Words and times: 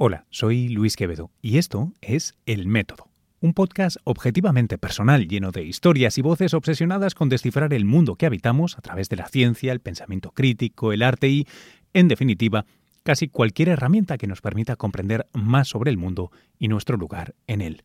Hola, 0.00 0.26
soy 0.30 0.68
Luis 0.68 0.94
Quevedo 0.94 1.32
y 1.42 1.58
esto 1.58 1.92
es 2.00 2.36
El 2.46 2.68
Método, 2.68 3.08
un 3.40 3.52
podcast 3.52 3.96
objetivamente 4.04 4.78
personal 4.78 5.26
lleno 5.26 5.50
de 5.50 5.64
historias 5.64 6.18
y 6.18 6.22
voces 6.22 6.54
obsesionadas 6.54 7.16
con 7.16 7.28
descifrar 7.28 7.74
el 7.74 7.84
mundo 7.84 8.14
que 8.14 8.24
habitamos 8.24 8.78
a 8.78 8.80
través 8.80 9.08
de 9.08 9.16
la 9.16 9.26
ciencia, 9.26 9.72
el 9.72 9.80
pensamiento 9.80 10.30
crítico, 10.30 10.92
el 10.92 11.02
arte 11.02 11.28
y, 11.28 11.48
en 11.94 12.06
definitiva, 12.06 12.64
casi 13.02 13.26
cualquier 13.26 13.70
herramienta 13.70 14.18
que 14.18 14.28
nos 14.28 14.40
permita 14.40 14.76
comprender 14.76 15.26
más 15.32 15.66
sobre 15.66 15.90
el 15.90 15.96
mundo 15.96 16.30
y 16.60 16.68
nuestro 16.68 16.96
lugar 16.96 17.34
en 17.48 17.60
él. 17.60 17.82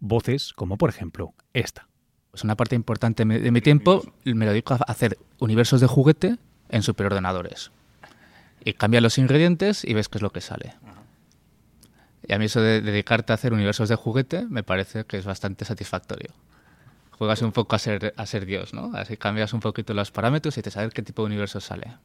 Voces 0.00 0.54
como 0.54 0.78
por 0.78 0.88
ejemplo 0.88 1.34
esta. 1.52 1.86
Pues 2.30 2.44
una 2.44 2.56
parte 2.56 2.76
importante 2.76 3.26
de 3.26 3.50
mi 3.50 3.60
tiempo 3.60 4.02
me 4.24 4.46
lo 4.46 4.52
dedico 4.52 4.72
a 4.72 4.78
hacer 4.90 5.18
universos 5.38 5.82
de 5.82 5.86
juguete 5.86 6.38
en 6.70 6.82
superordenadores. 6.82 7.72
Y 8.64 8.72
cambia 8.72 9.02
los 9.02 9.18
ingredientes 9.18 9.84
y 9.84 9.92
ves 9.92 10.08
qué 10.08 10.16
es 10.16 10.22
lo 10.22 10.30
que 10.30 10.40
sale. 10.40 10.76
Y 12.26 12.32
a 12.32 12.38
mí 12.38 12.46
eso 12.46 12.60
de 12.60 12.80
dedicarte 12.80 13.32
a 13.32 13.34
hacer 13.34 13.52
universos 13.52 13.88
de 13.88 13.96
juguete 13.96 14.46
me 14.48 14.62
parece 14.62 15.04
que 15.04 15.16
es 15.16 15.24
bastante 15.24 15.64
satisfactorio. 15.64 16.32
Juegas 17.10 17.42
un 17.42 17.52
poco 17.52 17.76
a 17.76 17.78
ser, 17.78 18.14
a 18.16 18.26
ser 18.26 18.46
Dios, 18.46 18.74
¿no? 18.74 18.92
Así 18.94 19.16
cambias 19.16 19.52
un 19.52 19.60
poquito 19.60 19.94
los 19.94 20.10
parámetros 20.10 20.56
y 20.58 20.62
te 20.62 20.70
sabes 20.70 20.92
qué 20.94 21.02
tipo 21.02 21.22
de 21.22 21.26
universo 21.26 21.60
sale. 21.60 21.96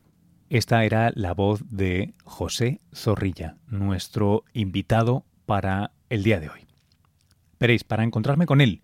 Esta 0.50 0.86
era 0.86 1.12
la 1.16 1.34
voz 1.34 1.62
de 1.70 2.14
José 2.24 2.80
Zorrilla, 2.94 3.58
nuestro 3.68 4.46
invitado 4.54 5.26
para 5.46 5.91
el 6.10 6.24
día 6.24 6.40
de 6.40 6.49
hoy. 6.49 6.68
Veréis, 7.60 7.84
para 7.84 8.04
encontrarme 8.04 8.46
con 8.46 8.62
él, 8.62 8.82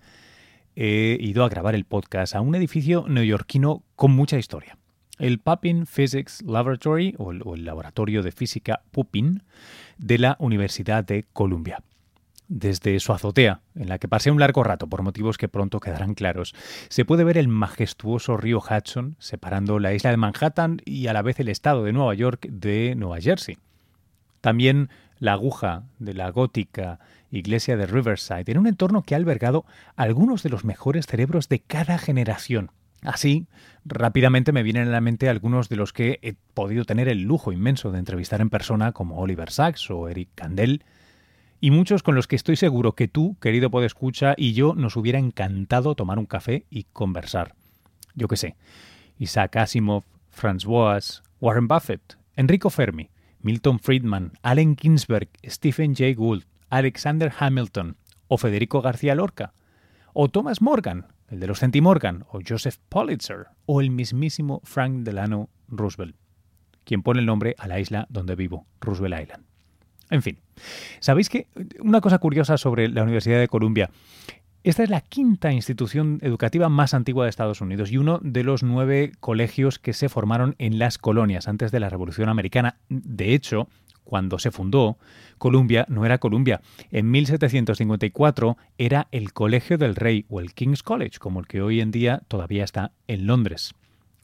he 0.76 1.18
ido 1.20 1.44
a 1.44 1.50
grabar 1.50 1.76
el 1.76 1.86
podcast 1.86 2.36
a 2.36 2.42
un 2.42 2.56
edificio 2.56 3.06
neoyorquino 3.08 3.84
con 3.96 4.12
mucha 4.12 4.38
historia. 4.38 4.78
El 5.20 5.40
Pupin 5.40 5.86
Physics 5.86 6.42
Laboratory, 6.42 7.16
o 7.18 7.32
el, 7.32 7.66
laboratorio 7.66 8.24
de 8.24 8.32
física 8.32 8.82
Pupin, 8.92 9.44
de 9.98 10.18
la 10.18 10.36
Universidad 10.40 11.04
de 11.04 11.26
Columbia. 11.34 11.84
Desde 12.48 13.00
su 13.00 13.14
azotea, 13.14 13.62
en 13.74 13.90
la 13.90 13.98
que 13.98 14.08
pasé 14.08 14.30
un 14.30 14.40
largo 14.40 14.64
rato 14.64 14.88
por 14.88 15.02
motivos 15.02 15.38
que 15.38 15.48
pronto 15.48 15.80
quedarán 15.80 16.14
claros, 16.14 16.54
se 16.90 17.06
puede 17.06 17.24
ver 17.24 17.38
el 17.38 17.48
majestuoso 17.48 18.38
río 18.38 18.60
Hudson 18.60 19.16
separando 19.18 19.80
la 19.80 19.94
isla 19.94 20.12
de 20.12 20.18
Manhattan 20.18 20.82
y 20.86 21.08
a 21.08 21.14
la 21.14 21.22
vez 21.22 21.40
el 21.40 21.48
estado 21.48 21.84
de 21.84 21.94
Nueva 21.94 22.14
York 22.14 22.48
de 22.50 22.96
Nueva 22.96 23.20
Jersey. 23.22 23.58
También 24.42 24.90
la 25.20 25.34
aguja 25.34 25.84
de 26.00 26.14
la 26.14 26.30
gótica 26.30 27.00
iglesia 27.32 27.78
de 27.78 27.86
Riverside 27.86 28.52
en 28.52 28.58
un 28.58 28.68
entorno 28.68 29.04
que 29.04 29.16
ha 29.16 29.18
albergado 29.18 29.66
algunos 29.96 30.44
de 30.44 30.50
los 30.50 30.66
mejores 30.66 31.08
cerebros 31.08 31.48
de 31.48 31.60
cada 31.60 31.98
generación 31.98 32.72
Así, 33.04 33.48
rápidamente 33.86 34.52
me 34.52 34.64
vienen 34.64 34.88
a 34.88 34.92
la 34.92 35.02
mente 35.02 35.30
algunos 35.30 35.70
de 35.70 35.76
los 35.76 35.94
que 35.94 36.20
he 36.22 36.36
podido 36.54 36.86
tener 36.86 37.08
el 37.10 37.24
lujo 37.24 37.52
inmenso 37.52 37.92
de 37.92 38.00
entrevistar 38.00 38.42
en 38.42 38.50
persona, 38.50 38.92
como 38.94 39.20
Oliver 39.20 39.52
Sacks 39.52 39.90
o 39.92 40.08
Eric 40.08 40.30
Kandel, 40.36 40.84
y 41.60 41.72
muchos 41.72 42.04
con 42.04 42.16
los 42.16 42.28
que 42.28 42.36
estoy 42.36 42.56
seguro 42.56 42.94
que 42.94 43.08
tú, 43.08 43.38
querido 43.40 43.70
podescucha, 43.70 44.34
y 44.38 44.54
yo 44.54 44.74
nos 44.76 44.96
hubiera 44.96 45.20
encantado 45.20 45.96
tomar 45.96 46.20
un 46.20 46.26
café 46.26 46.66
y 46.70 46.86
conversar. 46.92 47.56
Yo 48.16 48.28
qué 48.28 48.38
sé, 48.38 48.56
Isaac 49.18 49.56
Asimov, 49.58 50.04
Franz 50.30 50.66
Boas, 50.66 51.24
Warren 51.40 51.68
Buffett, 51.68 52.18
Enrico 52.36 52.70
Fermi, 52.70 53.10
Milton 53.42 53.80
Friedman, 53.80 54.32
Allen 54.42 54.76
Ginsberg, 54.76 55.30
Stephen 55.46 55.96
Jay 55.96 56.14
Gould, 56.14 56.44
Alexander 56.70 57.32
Hamilton 57.38 57.98
o 58.28 58.38
Federico 58.38 58.82
García 58.82 59.16
Lorca, 59.16 59.54
o 60.14 60.30
Thomas 60.30 60.62
Morgan, 60.62 61.08
el 61.34 61.40
de 61.40 61.48
los 61.48 61.60
Centimorgan, 61.60 62.26
o 62.30 62.40
Joseph 62.48 62.78
Pulitzer, 62.90 63.48
o 63.66 63.82
el 63.82 63.90
mismísimo 63.90 64.62
Frank 64.64 65.00
Delano 65.00 65.50
Roosevelt, 65.68 66.16
quien 66.84 67.02
pone 67.02 67.20
el 67.20 67.26
nombre 67.26 67.56
a 67.58 67.68
la 67.68 67.80
isla 67.80 68.06
donde 68.10 68.36
vivo, 68.36 68.68
Roosevelt 68.80 69.20
Island. 69.20 69.46
En 70.12 70.22
fin, 70.22 70.38
¿sabéis 71.00 71.30
que 71.30 71.48
una 71.80 72.02
cosa 72.02 72.20
curiosa 72.20 72.58
sobre 72.58 72.88
la 72.88 73.02
Universidad 73.02 73.40
de 73.40 73.48
Columbia? 73.48 73.90
Esta 74.64 74.84
es 74.84 74.90
la 74.90 75.02
quinta 75.02 75.52
institución 75.52 76.20
educativa 76.22 76.70
más 76.70 76.94
antigua 76.94 77.26
de 77.26 77.32
Estados 77.32 77.62
Unidos 77.62 77.92
y 77.92 77.98
uno 77.98 78.20
de 78.22 78.44
los 78.44 78.62
nueve 78.62 79.12
colegios 79.20 79.80
que 79.80 79.92
se 79.92 80.10
formaron 80.10 80.56
en 80.60 80.78
las 80.78 81.00
colonias 81.00 81.48
antes 81.48 81.72
de 81.72 81.80
la 81.80 81.90
Revolución 81.90 82.30
Americana. 82.30 82.78
De 82.90 83.34
hecho, 83.34 83.68
cuando 84.04 84.40
se 84.40 84.52
fundó, 84.52 84.98
Columbia 85.38 85.86
no 85.90 86.06
era 86.06 86.18
Columbia. 86.18 86.62
En 86.92 87.12
1754 87.12 88.58
era 88.78 89.08
el 89.12 89.34
Colegio 89.34 89.78
del 89.78 89.96
Rey 89.96 90.26
o 90.30 90.40
el 90.40 90.54
King's 90.54 90.84
College, 90.84 91.20
como 91.20 91.40
el 91.40 91.48
que 91.48 91.62
hoy 91.62 91.82
en 91.82 91.92
día 91.92 92.22
todavía 92.28 92.64
está 92.64 92.92
en 93.08 93.28
Londres. 93.28 93.74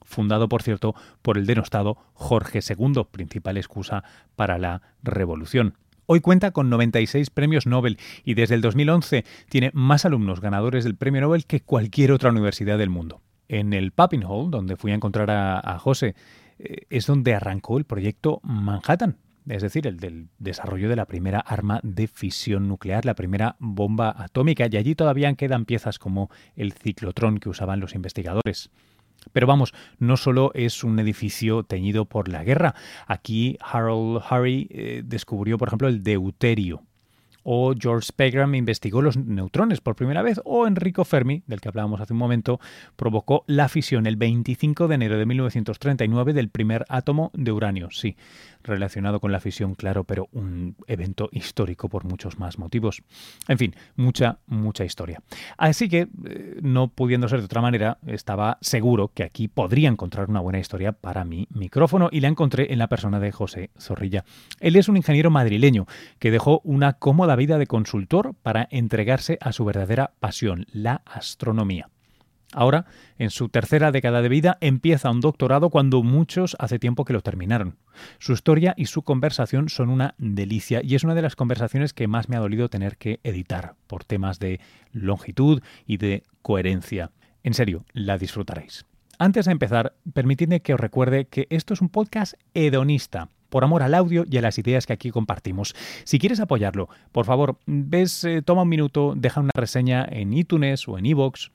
Fundado, 0.04 0.50
por 0.50 0.64
cierto, 0.64 0.96
por 1.22 1.38
el 1.38 1.46
denostado 1.46 1.98
Jorge 2.14 2.60
II, 2.68 3.04
principal 3.12 3.58
excusa 3.58 4.04
para 4.36 4.58
la 4.58 4.82
revolución. 5.04 5.76
Hoy 6.08 6.22
cuenta 6.22 6.50
con 6.50 6.72
96 6.72 7.30
premios 7.30 7.68
Nobel 7.68 8.00
y 8.24 8.34
desde 8.34 8.56
el 8.56 8.62
2011 8.62 9.26
tiene 9.48 9.70
más 9.76 10.06
alumnos 10.06 10.42
ganadores 10.42 10.84
del 10.84 10.96
premio 10.96 11.22
Nobel 11.22 11.46
que 11.46 11.62
cualquier 11.62 12.12
otra 12.12 12.32
universidad 12.32 12.80
del 12.80 12.90
mundo. 12.90 13.22
En 13.48 13.74
el 13.74 13.92
Pupping 13.92 14.24
Hall, 14.24 14.50
donde 14.50 14.76
fui 14.76 14.92
a 14.92 14.96
encontrar 14.96 15.30
a, 15.30 15.60
a 15.60 15.78
José, 15.78 16.16
eh, 16.58 16.88
es 16.90 17.06
donde 17.06 17.36
arrancó 17.36 17.78
el 17.78 17.86
proyecto 17.86 18.40
Manhattan, 18.44 19.18
es 19.50 19.62
decir, 19.62 19.88
el 19.88 19.98
del 20.00 20.30
desarrollo 20.38 20.90
de 20.90 20.96
la 20.96 21.06
primera 21.06 21.40
arma 21.40 21.80
de 21.84 22.08
fisión 22.08 22.68
nuclear, 22.68 23.06
la 23.06 23.16
primera 23.16 23.56
bomba 23.60 24.14
atómica, 24.18 24.68
y 24.70 24.78
allí 24.78 24.96
todavía 24.96 25.34
quedan 25.34 25.66
piezas 25.66 26.00
como 26.00 26.30
el 26.56 26.74
ciclotrón 26.74 27.40
que 27.40 27.50
usaban 27.50 27.80
los 27.80 27.96
investigadores. 27.96 28.70
Pero 29.34 29.48
vamos, 29.48 29.74
no 29.98 30.18
solo 30.18 30.52
es 30.54 30.84
un 30.84 31.00
edificio 31.00 31.64
teñido 31.64 32.06
por 32.06 32.30
la 32.30 32.44
guerra. 32.44 32.76
Aquí 33.08 33.58
Harold 33.60 34.22
Harry 34.30 34.68
eh, 34.70 35.02
descubrió, 35.04 35.58
por 35.58 35.68
ejemplo, 35.68 35.88
el 35.88 36.04
deuterio, 36.04 36.84
o 37.44 37.74
George 37.78 38.12
Pegram 38.16 38.54
investigó 38.56 39.02
los 39.02 39.18
neutrones 39.18 39.82
por 39.82 39.96
primera 39.96 40.22
vez, 40.22 40.40
o 40.46 40.68
Enrico 40.68 41.06
Fermi, 41.06 41.44
del 41.48 41.62
que 41.62 41.70
hablábamos 41.70 42.02
hace 42.02 42.14
un 42.14 42.20
momento, 42.20 42.60
provocó 42.96 43.44
la 43.48 43.70
fisión 43.70 44.06
el 44.06 44.18
25 44.18 44.88
de 44.88 44.96
enero 44.96 45.18
de 45.18 45.26
1939 45.26 46.34
del 46.34 46.50
primer 46.50 46.86
átomo 46.90 47.32
de 47.34 47.52
uranio. 47.52 47.90
Sí, 47.92 48.18
relacionado 48.70 49.20
con 49.20 49.32
la 49.32 49.40
fisión, 49.40 49.76
claro, 49.76 50.04
pero 50.04 50.30
un 50.32 50.76
evento 50.88 51.30
histórico 51.32 51.90
por 51.90 52.06
muchos 52.06 52.40
más 52.40 52.58
motivos. 52.58 53.04
En 53.48 53.58
fin, 53.58 53.76
mucha, 53.96 54.40
mucha 54.48 54.86
historia. 54.86 55.22
Así 55.58 55.90
que, 55.90 56.08
eh, 56.26 56.60
no 56.62 56.88
pudiendo 56.88 57.28
ser 57.28 57.40
de 57.40 57.46
otra 57.46 57.62
manera, 57.62 57.98
estaba 58.08 58.58
seguro 58.62 59.12
que 59.14 59.24
aquí 59.24 59.48
podría 59.48 59.90
encontrar 59.90 60.30
una 60.30 60.40
buena 60.40 60.60
historia 60.60 60.92
para 60.92 61.26
mi 61.26 61.48
micrófono 61.52 62.10
y 62.12 62.22
la 62.22 62.28
encontré 62.28 62.72
en 62.72 62.80
la 62.80 62.88
persona 62.88 63.20
de 63.20 63.32
José 63.32 63.72
Zorrilla. 63.78 64.24
Él 64.60 64.76
es 64.76 64.88
un 64.90 64.98
ingeniero 64.98 65.32
madrileño 65.32 65.88
que 66.20 66.32
dejó 66.32 66.62
una 66.64 66.94
cómoda 66.94 67.36
vida 67.36 67.58
de 67.58 67.68
consultor 67.68 68.36
para 68.42 68.68
entregarse 68.72 69.38
a 69.42 69.52
su 69.52 69.66
verdadera 69.66 70.14
pasión, 70.20 70.66
la 70.72 71.02
astronomía. 71.06 71.90
Ahora, 72.52 72.86
en 73.20 73.30
su 73.30 73.50
tercera 73.50 73.92
década 73.92 74.22
de 74.24 74.30
vida, 74.30 74.58
empieza 74.60 75.12
un 75.12 75.22
doctorado 75.22 75.70
cuando 75.70 76.02
muchos 76.02 76.56
hace 76.60 76.80
tiempo 76.80 77.06
que 77.06 77.14
lo 77.14 77.22
terminaron. 77.22 77.78
Su 78.18 78.34
historia 78.34 78.74
y 78.76 78.86
su 78.86 79.04
conversación 79.04 79.70
son 79.70 79.90
una 79.90 80.16
delicia 80.18 80.82
y 80.84 80.96
es 80.96 81.04
una 81.04 81.14
de 81.14 81.22
las 81.22 81.36
conversaciones 81.36 81.94
que 81.94 82.08
más 82.08 82.28
me 82.28 82.38
ha 82.38 82.40
dolido 82.40 82.70
tener 82.70 82.98
que 82.98 83.20
editar 83.24 83.76
por 83.86 84.04
temas 84.04 84.40
de 84.40 84.60
longitud 84.92 85.62
y 85.86 85.98
de 85.98 86.24
coherencia. 86.42 87.12
En 87.44 87.54
serio, 87.54 87.86
la 87.94 88.18
disfrutaréis. 88.18 88.86
Antes 89.20 89.46
de 89.46 89.52
empezar, 89.52 89.94
permitidme 90.14 90.62
que 90.62 90.74
os 90.74 90.80
recuerde 90.80 91.26
que 91.26 91.46
esto 91.52 91.74
es 91.74 91.82
un 91.82 91.90
podcast 91.90 92.34
hedonista 92.54 93.30
por 93.50 93.64
amor 93.64 93.84
al 93.84 93.94
audio 93.94 94.26
y 94.30 94.38
a 94.38 94.42
las 94.42 94.58
ideas 94.58 94.86
que 94.86 94.94
aquí 94.94 95.12
compartimos. 95.12 95.76
Si 96.04 96.20
quieres 96.20 96.40
apoyarlo, 96.40 96.88
por 97.12 97.26
favor, 97.26 97.58
ves, 97.66 98.24
eh, 98.24 98.42
toma 98.44 98.62
un 98.62 98.70
minuto, 98.70 99.14
deja 99.16 99.42
una 99.42 99.52
reseña 99.54 100.08
en 100.10 100.34
iTunes 100.34 100.88
o 100.88 100.98
en 100.98 101.06
iVoox 101.06 101.50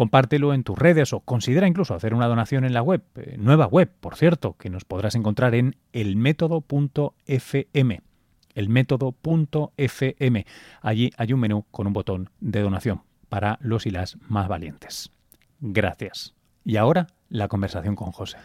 compártelo 0.00 0.54
en 0.54 0.64
tus 0.64 0.78
redes 0.78 1.12
o 1.12 1.20
considera 1.20 1.68
incluso 1.68 1.92
hacer 1.92 2.14
una 2.14 2.26
donación 2.26 2.64
en 2.64 2.72
la 2.72 2.80
web, 2.80 3.02
eh, 3.16 3.36
nueva 3.38 3.66
web, 3.66 3.92
por 4.00 4.16
cierto, 4.16 4.56
que 4.56 4.70
nos 4.70 4.86
podrás 4.86 5.14
encontrar 5.14 5.54
en 5.54 5.76
elmétodo.fm. 5.92 8.00
Elmétodo.fm. 8.54 10.46
Allí 10.80 11.10
hay 11.18 11.32
un 11.34 11.40
menú 11.40 11.66
con 11.70 11.86
un 11.86 11.92
botón 11.92 12.30
de 12.40 12.62
donación 12.62 13.02
para 13.28 13.58
los 13.60 13.84
y 13.84 13.90
las 13.90 14.16
más 14.26 14.48
valientes. 14.48 15.10
Gracias. 15.60 16.34
Y 16.64 16.78
ahora 16.78 17.08
la 17.28 17.48
conversación 17.48 17.94
con 17.94 18.10
José. 18.10 18.38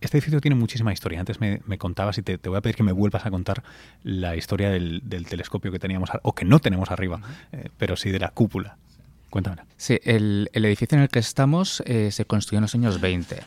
Este 0.00 0.16
edificio 0.16 0.40
tiene 0.40 0.56
muchísima 0.56 0.92
historia. 0.92 1.20
Antes 1.20 1.40
me, 1.40 1.60
contabas 1.78 2.18
y 2.18 2.22
te, 2.22 2.36
voy 2.48 2.58
a 2.58 2.62
pedir 2.62 2.74
que 2.74 2.82
me 2.82 2.90
vuelvas 2.90 3.26
a 3.26 3.30
contar 3.30 3.62
la 4.02 4.34
historia 4.34 4.70
del, 4.70 5.02
telescopio 5.28 5.70
que 5.70 5.78
teníamos, 5.78 6.10
o 6.24 6.34
que 6.34 6.44
no 6.44 6.58
tenemos 6.58 6.90
arriba, 6.90 7.20
eh, 7.52 7.68
pero 7.78 7.94
sí 7.94 8.10
de 8.10 8.18
la 8.18 8.30
cúpula. 8.30 8.76
Sí, 9.76 9.98
el, 10.04 10.50
edificio 10.52 10.96
en 10.96 11.02
el 11.02 11.08
que 11.08 11.18
estamos 11.18 11.82
eh, 11.86 12.10
se 12.10 12.24
construyó 12.24 12.58
en 12.58 12.62
los 12.62 12.74
años 12.74 13.00
20 13.00 13.42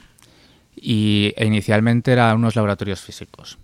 y 0.75 1.33
e 1.35 1.45
inicialmente 1.45 2.11
eran 2.11 2.37
unos 2.37 2.55
laboratorios 2.55 3.01
físicos. 3.01 3.57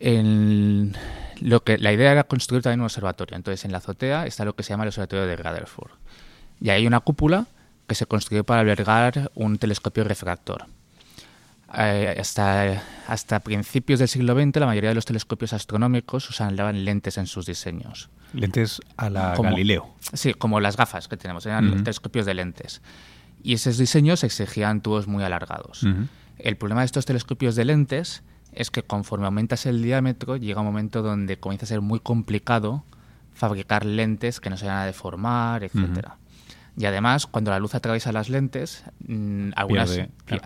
lo 0.00 1.64
que, 1.64 1.78
la 1.78 1.92
idea 1.92 2.12
era 2.12 2.24
construir 2.24 2.62
también 2.62 2.80
un 2.80 2.86
observatorio. 2.86 3.36
Entonces, 3.36 3.64
en 3.64 3.72
la 3.72 3.78
azotea 3.78 4.26
está 4.26 4.44
lo 4.44 4.54
que 4.54 4.62
se 4.62 4.70
llama 4.70 4.84
el 4.84 4.88
observatorio 4.88 5.26
de 5.26 5.36
Rutherford. 5.36 5.90
Y 6.60 6.70
hay 6.70 6.86
una 6.86 7.00
cúpula 7.00 7.46
que 7.86 7.94
se 7.94 8.06
construyó 8.06 8.44
para 8.44 8.60
albergar 8.60 9.30
un 9.34 9.58
telescopio 9.58 10.04
refractor. 10.04 10.66
Eh, 11.74 12.16
hasta, 12.18 12.82
hasta 13.06 13.40
principios 13.40 13.98
del 13.98 14.08
siglo 14.08 14.34
XX 14.34 14.56
la 14.56 14.66
mayoría 14.66 14.88
de 14.88 14.94
los 14.94 15.04
telescopios 15.04 15.52
astronómicos 15.52 16.30
usaban 16.30 16.84
lentes 16.84 17.18
en 17.18 17.26
sus 17.26 17.44
diseños. 17.44 18.08
Lentes 18.32 18.80
a 18.96 19.10
la 19.10 19.34
Galileo. 19.36 19.94
Sí, 20.14 20.32
como 20.32 20.60
las 20.60 20.76
gafas 20.76 21.08
que 21.08 21.16
tenemos, 21.16 21.44
eran 21.44 21.84
telescopios 21.84 22.24
de 22.24 22.34
lentes. 22.34 22.80
Y 23.42 23.54
esos 23.54 23.76
diseños 23.78 24.24
exigían 24.24 24.80
tubos 24.80 25.06
muy 25.06 25.24
alargados. 25.24 25.86
El 26.38 26.56
problema 26.56 26.82
de 26.82 26.86
estos 26.86 27.04
telescopios 27.04 27.54
de 27.54 27.64
lentes 27.64 28.22
es 28.52 28.70
que 28.70 28.82
conforme 28.82 29.26
aumentas 29.26 29.66
el 29.66 29.82
diámetro 29.82 30.36
llega 30.36 30.60
un 30.60 30.66
momento 30.66 31.02
donde 31.02 31.38
comienza 31.38 31.66
a 31.66 31.68
ser 31.68 31.80
muy 31.80 32.00
complicado 32.00 32.84
fabricar 33.34 33.84
lentes 33.84 34.40
que 34.40 34.50
no 34.50 34.56
se 34.56 34.66
vayan 34.66 34.82
a 34.82 34.86
deformar, 34.86 35.64
etcétera. 35.64 36.16
Y 36.78 36.86
además, 36.86 37.26
cuando 37.26 37.50
la 37.50 37.58
luz 37.58 37.74
atraviesa 37.74 38.12
las 38.12 38.28
lentes, 38.28 38.84
mm, 39.06 39.50
algunas, 39.56 40.00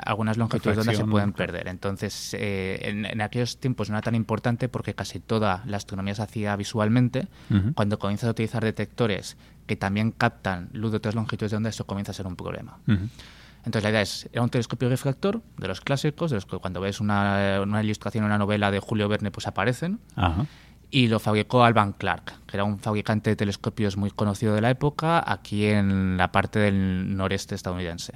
algunas 0.07 0.39
longitudes 0.39 0.77
de 0.77 0.81
onda 0.81 0.95
se 0.95 1.05
pueden 1.05 1.35
perder. 1.35 1.69
Entonces, 1.69 2.35
eh, 2.39 2.81
en, 2.85 3.21
aquellos 3.21 3.59
tiempos 3.59 3.91
no 3.91 3.97
era 3.97 4.03
tan 4.03 4.15
importante 4.15 4.71
porque 4.71 4.95
casi 4.95 5.21
toda 5.21 5.63
la 5.67 5.77
astronomía 5.77 6.15
se 6.15 6.23
hacía 6.23 6.57
visualmente. 6.57 7.29
Cuando 7.75 7.99
comienzas 7.99 8.29
a 8.29 8.31
utilizar 8.31 8.65
detectores 8.65 9.37
que 9.67 9.77
también 9.77 10.11
captan 10.11 10.71
luz 10.73 10.91
de 10.93 10.97
otras 10.97 11.15
longitudes 11.15 11.51
de 11.51 11.59
onda, 11.59 11.69
eso 11.69 11.87
comienza 11.87 12.13
a 12.13 12.15
ser 12.15 12.27
un 12.27 12.37
problema. 12.37 12.79
Entonces 12.87 13.83
la 13.83 13.91
idea 13.91 14.01
es, 14.01 14.29
era 14.33 14.43
un 14.43 14.49
telescopio 14.49 14.89
refractor 14.89 15.43
de 15.59 15.69
los 15.69 15.83
clásicos, 15.83 16.31
de 16.31 16.37
los 16.37 16.47
que 16.47 16.57
cuando 16.57 16.81
ves 16.81 16.99
una, 17.01 17.61
una 17.63 17.83
ilustración, 17.83 18.25
una 18.25 18.39
novela 18.39 18.71
de 18.71 18.81
Julio 18.81 19.07
Verne, 19.07 19.31
pues 19.31 19.47
aparecen. 19.47 20.01
Ajá 20.17 20.47
y 20.95 21.09
lo 21.09 21.19
fabricó 21.19 21.65
Alban 21.65 21.95
Clark, 21.95 22.35
que 22.47 22.57
era 22.57 22.65
un 22.65 22.79
fabricante 22.79 23.31
de 23.31 23.37
telescopios 23.37 23.97
muy 23.97 24.11
conocido 24.11 24.55
de 24.55 24.61
la 24.61 24.71
época 24.71 25.25
aquí 25.27 25.65
en 25.65 26.19
la 26.19 26.31
parte 26.31 26.59
del 26.59 27.17
noreste 27.17 27.55
estadounidense. 27.55 28.13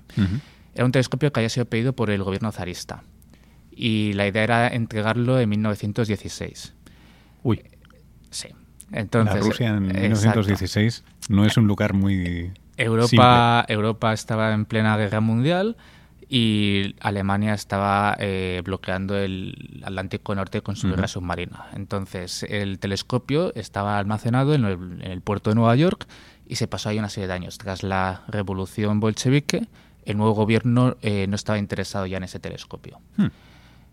Era 0.74 0.84
un 0.84 0.92
telescopio 0.92 1.32
que 1.32 1.40
había 1.40 1.48
sido 1.48 1.64
pedido 1.64 1.94
por 1.94 2.10
el 2.10 2.22
gobierno 2.22 2.52
zarista 2.52 3.02
y 3.70 4.12
la 4.12 4.26
idea 4.26 4.44
era 4.44 4.68
entregarlo 4.68 5.40
en 5.40 5.48
1916. 5.48 6.74
Uy. 7.42 7.64
Sí. 8.30 8.48
Entonces, 8.92 9.36
la 9.36 9.40
Rusia 9.40 9.68
en 9.68 9.86
1916 9.86 11.02
no 11.30 11.46
es 11.46 11.56
un 11.56 11.66
lugar 11.66 11.94
muy 11.94 12.52
Europa, 12.76 13.64
Europa 13.68 14.12
estaba 14.12 14.52
en 14.52 14.66
plena 14.66 14.98
guerra 14.98 15.20
mundial 15.20 15.78
y 16.28 16.96
Alemania 17.00 17.54
estaba 17.54 18.16
eh, 18.18 18.60
bloqueando 18.64 19.16
el 19.16 19.82
Atlántico 19.84 20.34
Norte 20.34 20.60
con 20.60 20.74
su 20.74 20.88
guerra 20.88 21.06
submarina. 21.06 21.66
Entonces, 21.74 22.42
el 22.42 22.78
telescopio 22.78 23.54
estaba 23.54 23.98
almacenado 23.98 24.54
en 24.54 24.64
el, 24.64 25.20
puerto 25.20 25.50
de 25.50 25.56
Nueva 25.56 25.76
York 25.76 26.06
y 26.48 26.56
se 26.56 26.66
pasó 26.66 26.88
ahí 26.88 26.98
una 26.98 27.08
serie 27.08 27.28
de 27.28 27.34
años. 27.34 27.58
Tras 27.58 27.84
la 27.84 28.22
revolución 28.26 28.98
bolchevique, 28.98 29.68
el 30.04 30.16
nuevo 30.16 30.34
gobierno 30.34 30.96
eh, 31.00 31.26
no 31.28 31.36
estaba 31.36 31.58
interesado 31.58 32.06
ya 32.06 32.16
en 32.16 32.24
ese 32.24 32.40
telescopio. 32.40 32.98
Hmm. 33.16 33.26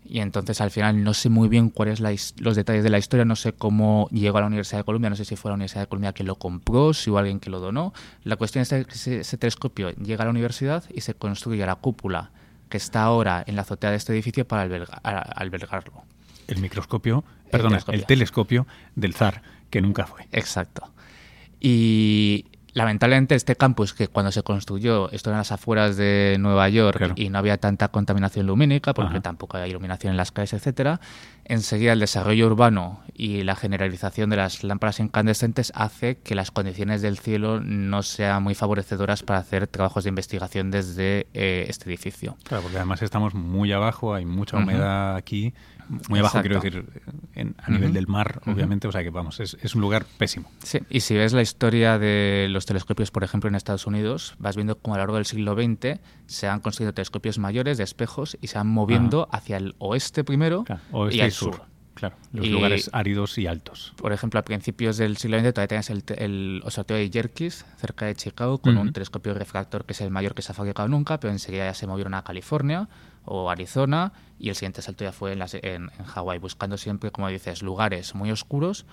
Y 0.06 0.20
entonces 0.20 0.60
al 0.60 0.70
final 0.70 1.02
no 1.02 1.14
sé 1.14 1.30
muy 1.30 1.48
bien 1.48 1.70
cuáles 1.70 2.00
los 2.00 2.56
detalles 2.56 2.84
de 2.84 2.90
la 2.90 2.98
historia, 2.98 3.24
no 3.24 3.36
sé 3.36 3.54
cómo 3.54 4.08
llegó 4.10 4.38
a 4.38 4.42
la 4.42 4.46
Universidad 4.48 4.78
de 4.78 4.84
Columbia, 4.84 5.10
no 5.10 5.16
sé 5.16 5.24
si 5.24 5.34
fue 5.36 5.50
la 5.50 5.54
Universidad 5.54 5.82
de 5.82 5.86
Columbia 5.86 6.12
que 6.12 6.24
lo 6.24 6.36
compró, 6.36 6.92
si 6.92 7.10
hubo 7.10 7.18
alguien 7.18 7.40
que 7.40 7.48
lo 7.48 7.58
donó. 7.60 7.94
La 8.22 8.36
cuestión 8.36 8.62
es 8.62 8.68
que 8.68 9.20
ese, 9.20 9.38
telescopio 9.38 9.90
llega 9.92 10.22
a 10.22 10.26
la 10.26 10.30
universidad 10.30 10.84
y 10.92 11.00
se 11.00 11.14
construye 11.14 11.64
la 11.64 11.76
cúpula 11.76 12.30
que 12.68 12.76
está 12.76 13.02
ahora 13.02 13.44
en 13.46 13.56
la 13.56 13.62
azotea 13.62 13.90
de 13.90 13.96
este 13.96 14.12
edificio 14.12 14.46
para 14.46 14.62
albergarlo. 14.62 16.02
El 16.48 16.58
microscopio, 16.60 17.24
perdón, 17.50 17.78
el 17.88 18.04
telescopio 18.04 18.66
del 18.94 19.14
zar, 19.14 19.42
que 19.70 19.80
nunca 19.80 20.06
fue. 20.06 20.28
Exacto. 20.32 20.92
Y 21.60 22.44
Lamentablemente 22.74 23.36
este 23.36 23.54
campus, 23.54 23.94
que 23.94 24.08
cuando 24.08 24.32
se 24.32 24.42
construyó, 24.42 25.08
esto 25.12 25.30
en 25.30 25.36
las 25.36 25.52
afueras 25.52 25.96
de 25.96 26.36
Nueva 26.40 26.68
York 26.68 27.12
y 27.14 27.28
no 27.28 27.38
había 27.38 27.56
tanta 27.56 27.88
contaminación 27.88 28.48
lumínica, 28.48 28.92
porque 28.94 29.20
tampoco 29.20 29.56
había 29.56 29.68
iluminación 29.68 30.10
en 30.10 30.16
las 30.16 30.32
calles, 30.32 30.54
etcétera, 30.54 31.00
enseguida 31.44 31.92
el 31.92 32.00
desarrollo 32.00 32.46
urbano 32.46 33.00
y 33.14 33.44
la 33.44 33.54
generalización 33.54 34.28
de 34.30 34.36
las 34.36 34.64
lámparas 34.64 34.98
incandescentes 34.98 35.72
hace 35.76 36.16
que 36.16 36.34
las 36.34 36.50
condiciones 36.50 37.00
del 37.00 37.16
cielo 37.18 37.60
no 37.60 38.02
sean 38.02 38.42
muy 38.42 38.56
favorecedoras 38.56 39.22
para 39.22 39.38
hacer 39.38 39.68
trabajos 39.68 40.02
de 40.02 40.08
investigación 40.08 40.72
desde 40.72 41.28
eh, 41.32 41.66
este 41.68 41.88
edificio. 41.88 42.36
Claro, 42.42 42.64
porque 42.64 42.78
además 42.78 43.02
estamos 43.02 43.34
muy 43.34 43.72
abajo, 43.72 44.14
hay 44.14 44.24
mucha 44.24 44.56
humedad 44.56 45.14
aquí 45.14 45.54
muy 46.08 46.18
abajo, 46.18 46.40
quiero 46.40 46.60
decir, 46.60 46.84
a 47.58 47.70
nivel 47.70 47.92
del 47.92 48.06
mar, 48.06 48.40
obviamente, 48.46 48.88
o 48.88 48.92
sea 48.92 49.02
que 49.02 49.10
vamos, 49.10 49.40
es, 49.40 49.74
un 49.74 49.80
lugar 49.80 50.06
pésimo. 50.18 50.50
Sí, 50.62 50.78
y 50.88 51.00
si 51.00 51.14
ves 51.14 51.32
la 51.32 51.42
historia 51.42 51.98
de 51.98 52.46
los 52.50 52.66
telescopios, 52.66 53.10
por 53.10 53.24
ejemplo, 53.24 53.48
en 53.48 53.54
Estados 53.54 53.86
Unidos, 53.86 54.34
vas 54.38 54.56
viendo 54.56 54.78
cómo 54.78 54.94
a 54.94 54.98
lo 54.98 55.02
largo 55.02 55.16
del 55.16 55.26
siglo 55.26 55.54
XX 55.54 56.00
se 56.26 56.48
han 56.48 56.60
construido 56.60 56.92
telescopios 56.94 57.38
mayores 57.38 57.78
de 57.78 57.84
espejos 57.84 58.36
y 58.40 58.48
se 58.48 58.58
van 58.58 58.68
moviendo 58.68 59.28
hacia 59.30 59.56
el 59.56 59.74
oeste 59.78 60.24
primero 60.24 60.64
y 61.10 61.20
al 61.20 61.32
sur. 61.32 61.62
Claro, 61.94 62.16
los 62.32 62.48
lugares 62.48 62.90
áridos 62.92 63.38
y 63.38 63.46
altos. 63.46 63.94
Por 63.96 64.12
ejemplo, 64.12 64.40
a 64.40 64.42
principios 64.42 64.96
del 64.96 65.16
siglo 65.16 65.38
XX 65.38 65.54
todavía 65.54 65.68
tenías 65.68 65.90
el, 65.90 66.02
el 66.18 66.60
observatorio 66.64 67.04
de 67.04 67.10
Yerkes, 67.10 67.64
cerca 67.76 68.06
de 68.06 68.16
Chicago, 68.16 68.58
con 68.58 68.76
un 68.76 68.92
telescopio 68.92 69.32
refractor 69.32 69.84
que 69.84 69.92
es 69.92 70.00
el 70.00 70.10
mayor 70.10 70.34
que 70.34 70.42
se 70.42 70.50
ha 70.50 70.54
fabricado 70.56 70.88
nunca, 70.88 71.20
pero 71.20 71.32
enseguida 71.32 71.66
ya 71.66 71.74
se 71.74 71.86
movieron 71.86 72.14
a 72.14 72.24
California 72.24 72.88
o 73.24 73.50
Arizona 73.50 74.12
y 74.38 74.48
el 74.48 74.54
siguiente 74.54 74.82
salto 74.82 75.04
ya 75.04 75.12
fue 75.12 75.32
en, 75.32 75.42
en, 75.62 75.88
Hawái, 75.88 76.38
buscando 76.38 76.76
siempre, 76.76 77.10
como 77.10 77.28
dices, 77.28 77.62
lugares 77.62 78.14
muy 78.14 78.30
oscuros 78.30 78.86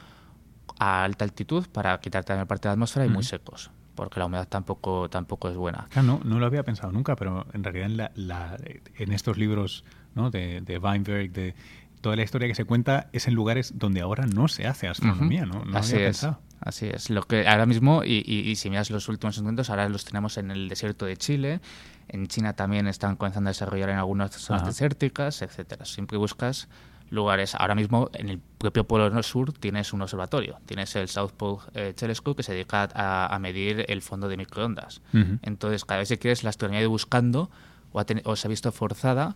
a 0.80 1.04
alta 1.04 1.26
altitud 1.26 1.68
para 1.72 2.00
quitar 2.00 2.24
también 2.24 2.48
parte 2.48 2.68
de 2.68 2.70
la 2.70 2.74
atmósfera 2.74 3.06
y 3.06 3.10
muy 3.10 3.24
secos 3.24 3.72
porque 3.96 4.20
la 4.20 4.26
humedad 4.26 4.48
tampoco 4.48 5.10
tampoco 5.10 5.50
es 5.50 5.56
buena. 5.56 5.88
no, 6.04 6.22
no 6.24 6.40
lo 6.40 6.46
había 6.46 6.64
pensado 6.64 6.92
nunca, 6.92 7.16
pero 7.16 7.46
en 7.54 7.64
realidad 7.64 7.86
en, 7.88 8.28
la, 8.28 8.58
en 8.96 9.12
estos 9.12 9.38
libros 9.38 9.84
¿no? 10.16 10.32
de, 10.32 10.62
de 10.62 10.78
Weinberg, 10.78 11.32
de 11.32 11.56
toda 12.02 12.16
la 12.16 12.24
historia 12.24 12.48
que 12.48 12.56
se 12.56 12.66
cuenta 12.66 13.10
es 13.14 13.28
en 13.28 13.36
lugares 13.36 13.74
donde 13.76 14.02
ahora 14.02 14.26
no 14.26 14.48
se 14.48 14.68
hace 14.68 14.88
astronomía, 14.88 15.46
¿no? 15.46 15.64
no 15.66 15.78
así 15.78 15.98
es, 15.98 16.28
Así 16.60 16.86
es. 16.86 17.10
Lo 17.10 17.24
que 17.24 17.48
ahora 17.48 17.66
mismo, 17.66 18.04
y, 18.04 18.24
y, 18.28 18.56
si 18.56 18.70
miras 18.70 18.92
los 18.92 19.10
últimos 19.10 19.36
encuentros, 19.40 19.72
ahora 19.72 19.90
los 19.90 20.06
tenemos 20.06 20.38
en 20.38 20.52
el 20.52 20.70
desierto 20.70 21.08
de 21.08 21.18
Chile, 21.18 21.60
en 22.08 22.28
China 22.28 22.54
también 22.54 22.88
están 22.88 23.16
comenzando 23.16 23.48
a 23.48 23.52
desarrollar 23.52 23.90
en 23.90 23.98
algunas 23.98 24.32
zonas 24.32 24.66
desérticas, 24.66 25.42
etcétera. 25.42 25.86
Siempre 25.86 26.20
buscas 26.20 26.70
lugares. 27.10 27.56
Ahora 27.56 27.74
mismo 27.74 28.10
en 28.14 28.30
el 28.30 28.40
propio 28.40 28.86
Polo 28.86 29.24
Sur 29.24 29.54
tienes 29.54 29.94
un 29.94 30.02
observatorio, 30.02 30.60
tienes 30.66 30.96
el 30.96 31.08
South 31.08 31.32
Pole 31.36 31.62
eh, 31.74 31.94
Telescope 31.96 32.38
que 32.38 32.44
se 32.44 32.54
dedica 32.54 32.90
a, 32.94 33.38
medir 33.40 33.86
el 33.88 34.02
fondo 34.02 34.28
de 34.28 34.38
microondas. 34.38 35.02
Entonces, 35.42 35.84
cada 35.86 36.00
vez 36.00 36.10
que 36.10 36.18
quieres, 36.18 36.44
la 36.44 36.50
astronomía 36.50 36.82
de 36.82 36.88
buscando 36.88 37.50
o, 37.92 38.04
o 38.24 38.36
se 38.36 38.48
ha 38.48 38.50
visto 38.50 38.72
forzada 38.72 39.36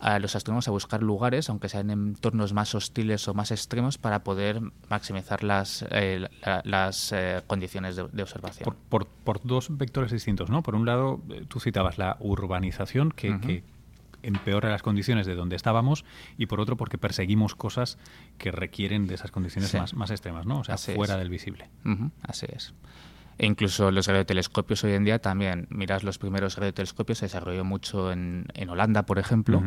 a 0.00 0.18
los 0.18 0.36
astrónomos 0.36 0.68
a 0.68 0.70
buscar 0.70 1.02
lugares, 1.02 1.48
aunque 1.48 1.68
sean 1.68 1.90
en 1.90 2.08
entornos 2.08 2.52
más 2.52 2.74
hostiles 2.74 3.26
o 3.28 3.34
más 3.34 3.50
extremos, 3.50 3.98
para 3.98 4.22
poder 4.22 4.60
maximizar 4.88 5.42
las, 5.42 5.84
eh, 5.90 6.28
las 6.64 7.12
eh, 7.12 7.42
condiciones 7.46 7.96
de, 7.96 8.22
observación. 8.22 8.76
Por, 8.88 9.06
por, 9.06 9.40
dos 9.42 9.76
vectores 9.76 10.12
distintos, 10.12 10.50
¿no? 10.50 10.62
Por 10.62 10.74
un 10.74 10.86
lado, 10.86 11.20
eh, 11.30 11.44
tú 11.48 11.60
citabas 11.60 11.98
la 11.98 12.16
urbanización, 12.20 13.10
que, 13.10 13.62
empeora 14.20 14.68
las 14.68 14.82
condiciones 14.82 15.26
de 15.26 15.36
donde 15.36 15.54
estábamos, 15.54 16.04
y 16.36 16.46
por 16.46 16.60
otro, 16.60 16.76
porque 16.76 16.98
perseguimos 16.98 17.54
cosas 17.54 17.98
que 18.36 18.50
requieren 18.50 19.06
de 19.06 19.14
esas 19.14 19.30
condiciones 19.30 19.72
más, 19.74 19.94
más 19.94 20.10
extremas, 20.10 20.44
¿no? 20.44 20.60
O 20.60 20.64
sea, 20.64 20.76
fuera 20.76 21.16
del 21.16 21.30
visible. 21.30 21.70
Así 22.22 22.46
es. 22.52 22.74
E 23.38 23.46
incluso 23.46 23.90
los 23.90 24.06
radiotelescopios 24.08 24.82
hoy 24.84 24.92
en 24.92 25.04
día 25.04 25.20
también, 25.20 25.68
miras 25.70 26.02
los 26.02 26.18
primeros 26.18 26.56
radiotelescopios, 26.56 27.18
se 27.18 27.26
desarrolló 27.26 27.64
mucho 27.64 28.10
en, 28.10 28.46
en 28.54 28.68
Holanda, 28.68 29.04
por 29.04 29.18
ejemplo. 29.18 29.62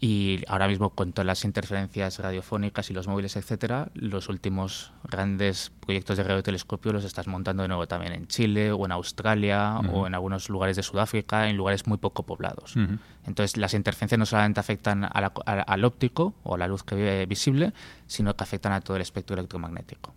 Y 0.00 0.42
ahora 0.48 0.68
mismo 0.68 0.90
con 0.90 1.12
todas 1.12 1.26
las 1.26 1.44
interferencias 1.44 2.18
radiofónicas 2.18 2.90
y 2.90 2.92
los 2.92 3.08
móviles, 3.08 3.36
etcétera, 3.36 3.90
los 3.94 4.28
últimos 4.28 4.92
grandes 5.04 5.72
proyectos 5.80 6.18
de 6.18 6.24
radiotelescopio 6.24 6.92
los 6.92 7.04
estás 7.04 7.26
montando 7.26 7.62
de 7.62 7.68
nuevo 7.68 7.86
también 7.88 8.12
en 8.12 8.26
Chile 8.26 8.70
o 8.72 8.84
en 8.84 8.92
Australia 8.92 9.78
o 9.92 10.06
en 10.06 10.14
algunos 10.14 10.50
lugares 10.50 10.76
de 10.76 10.82
Sudáfrica, 10.82 11.48
en 11.48 11.56
lugares 11.56 11.86
muy 11.86 11.98
poco 11.98 12.24
poblados. 12.24 12.74
Entonces 13.24 13.56
las 13.56 13.72
interferencias 13.72 14.18
no 14.18 14.26
solamente 14.26 14.60
afectan 14.60 15.08
al 15.10 15.84
óptico 15.84 16.34
o 16.42 16.56
a 16.56 16.58
la 16.58 16.68
luz 16.68 16.82
que 16.82 16.96
ve 16.96 17.26
visible, 17.26 17.72
sino 18.06 18.36
que 18.36 18.44
afectan 18.44 18.72
a 18.72 18.80
todo 18.82 18.96
el 18.96 19.02
espectro 19.02 19.34
electromagnético. 19.36 20.12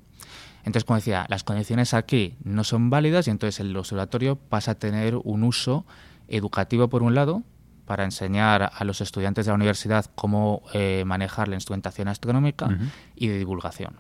Entonces, 0.68 0.84
como 0.84 0.98
decía, 0.98 1.26
las 1.30 1.46
condiciones 1.46 1.94
aquí 1.94 2.36
no 2.44 2.66
son 2.66 2.90
válidas 2.90 3.26
y 3.28 3.30
entonces 3.30 3.62
el 3.62 3.74
observatorio 3.78 4.36
pasa 4.36 4.72
a 4.72 4.76
tener 4.76 5.16
un 5.16 5.46
uso 5.46 5.86
educativo 6.28 6.90
por 6.90 7.04
un 7.04 7.16
lado, 7.16 7.44
para 7.86 8.04
enseñar 8.04 8.70
a 8.76 8.84
los 8.84 9.00
estudiantes 9.00 9.46
de 9.46 9.52
la 9.52 9.56
universidad 9.56 10.06
cómo 10.16 10.64
eh, 10.74 11.04
manejar 11.06 11.48
la 11.48 11.56
instrumentación 11.56 12.10
astronómica 12.10 12.78
y 13.16 13.30
de 13.30 13.38
divulgación. 13.38 13.96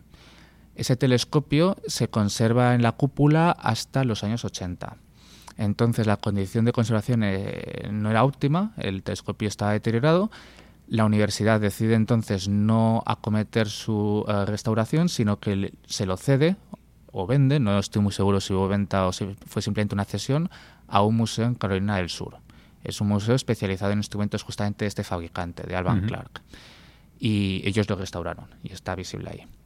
Ese 0.75 0.97
telescopio 0.97 1.77
se 1.88 2.09
conserva 2.09 2.75
en 2.75 2.81
la 2.81 2.91
cúpula 2.91 3.51
hasta 3.51 4.03
los 4.03 4.25
años 4.25 4.43
80. 4.43 4.97
Entonces 5.55 6.05
la 6.05 6.17
condición 6.17 6.65
de 6.65 6.74
conservación 6.74 7.24
eh, 7.24 7.88
no 7.93 8.12
era 8.12 8.25
óptima, 8.25 8.74
el 8.75 9.03
telescopio 9.03 9.47
estaba 9.47 9.71
deteriorado 9.71 10.29
la 10.88 11.06
universidad 11.06 11.60
decide 11.60 11.96
entonces 11.96 12.48
no 12.48 13.03
acometer 13.06 13.67
su 13.67 14.25
eh, 14.27 14.46
restauración, 14.46 15.10
sino 15.10 15.39
que 15.39 15.74
se 15.86 16.06
lo 16.06 16.17
cede 16.17 16.56
o 17.12 17.25
vende, 17.27 17.60
no 17.60 17.77
estoy 17.79 18.01
muy 18.01 18.12
seguro 18.12 18.39
si 18.39 18.53
hubo 18.53 18.67
venta 18.67 19.08
o 19.08 19.12
si 19.12 19.36
fue 19.46 19.62
simplemente 19.62 19.96
una 19.96 20.06
cesión, 20.06 20.50
a 20.88 21.01
un 21.01 21.15
museo 21.15 21.46
en 21.46 21.56
Carolina 21.56 21.98
del 21.98 22.10
Sur. 22.10 22.38
Es 22.84 23.01
un 23.01 23.08
museo 23.08 23.36
especializado 23.36 23.91
en 23.91 24.00
instrumentos 24.00 24.44
justamente 24.44 24.86
de 24.86 24.89
este 24.89 25.03
fabricante, 25.03 25.63
de 25.63 25.75
Alban 25.75 26.08
Clark. 26.08 26.41
Y 27.20 27.62
ellos 27.65 27.89
lo 27.89 27.96
restauraron 27.96 28.48
y 28.63 28.72
está 28.72 28.96
visible 28.96 29.29
ahí. 29.29 29.56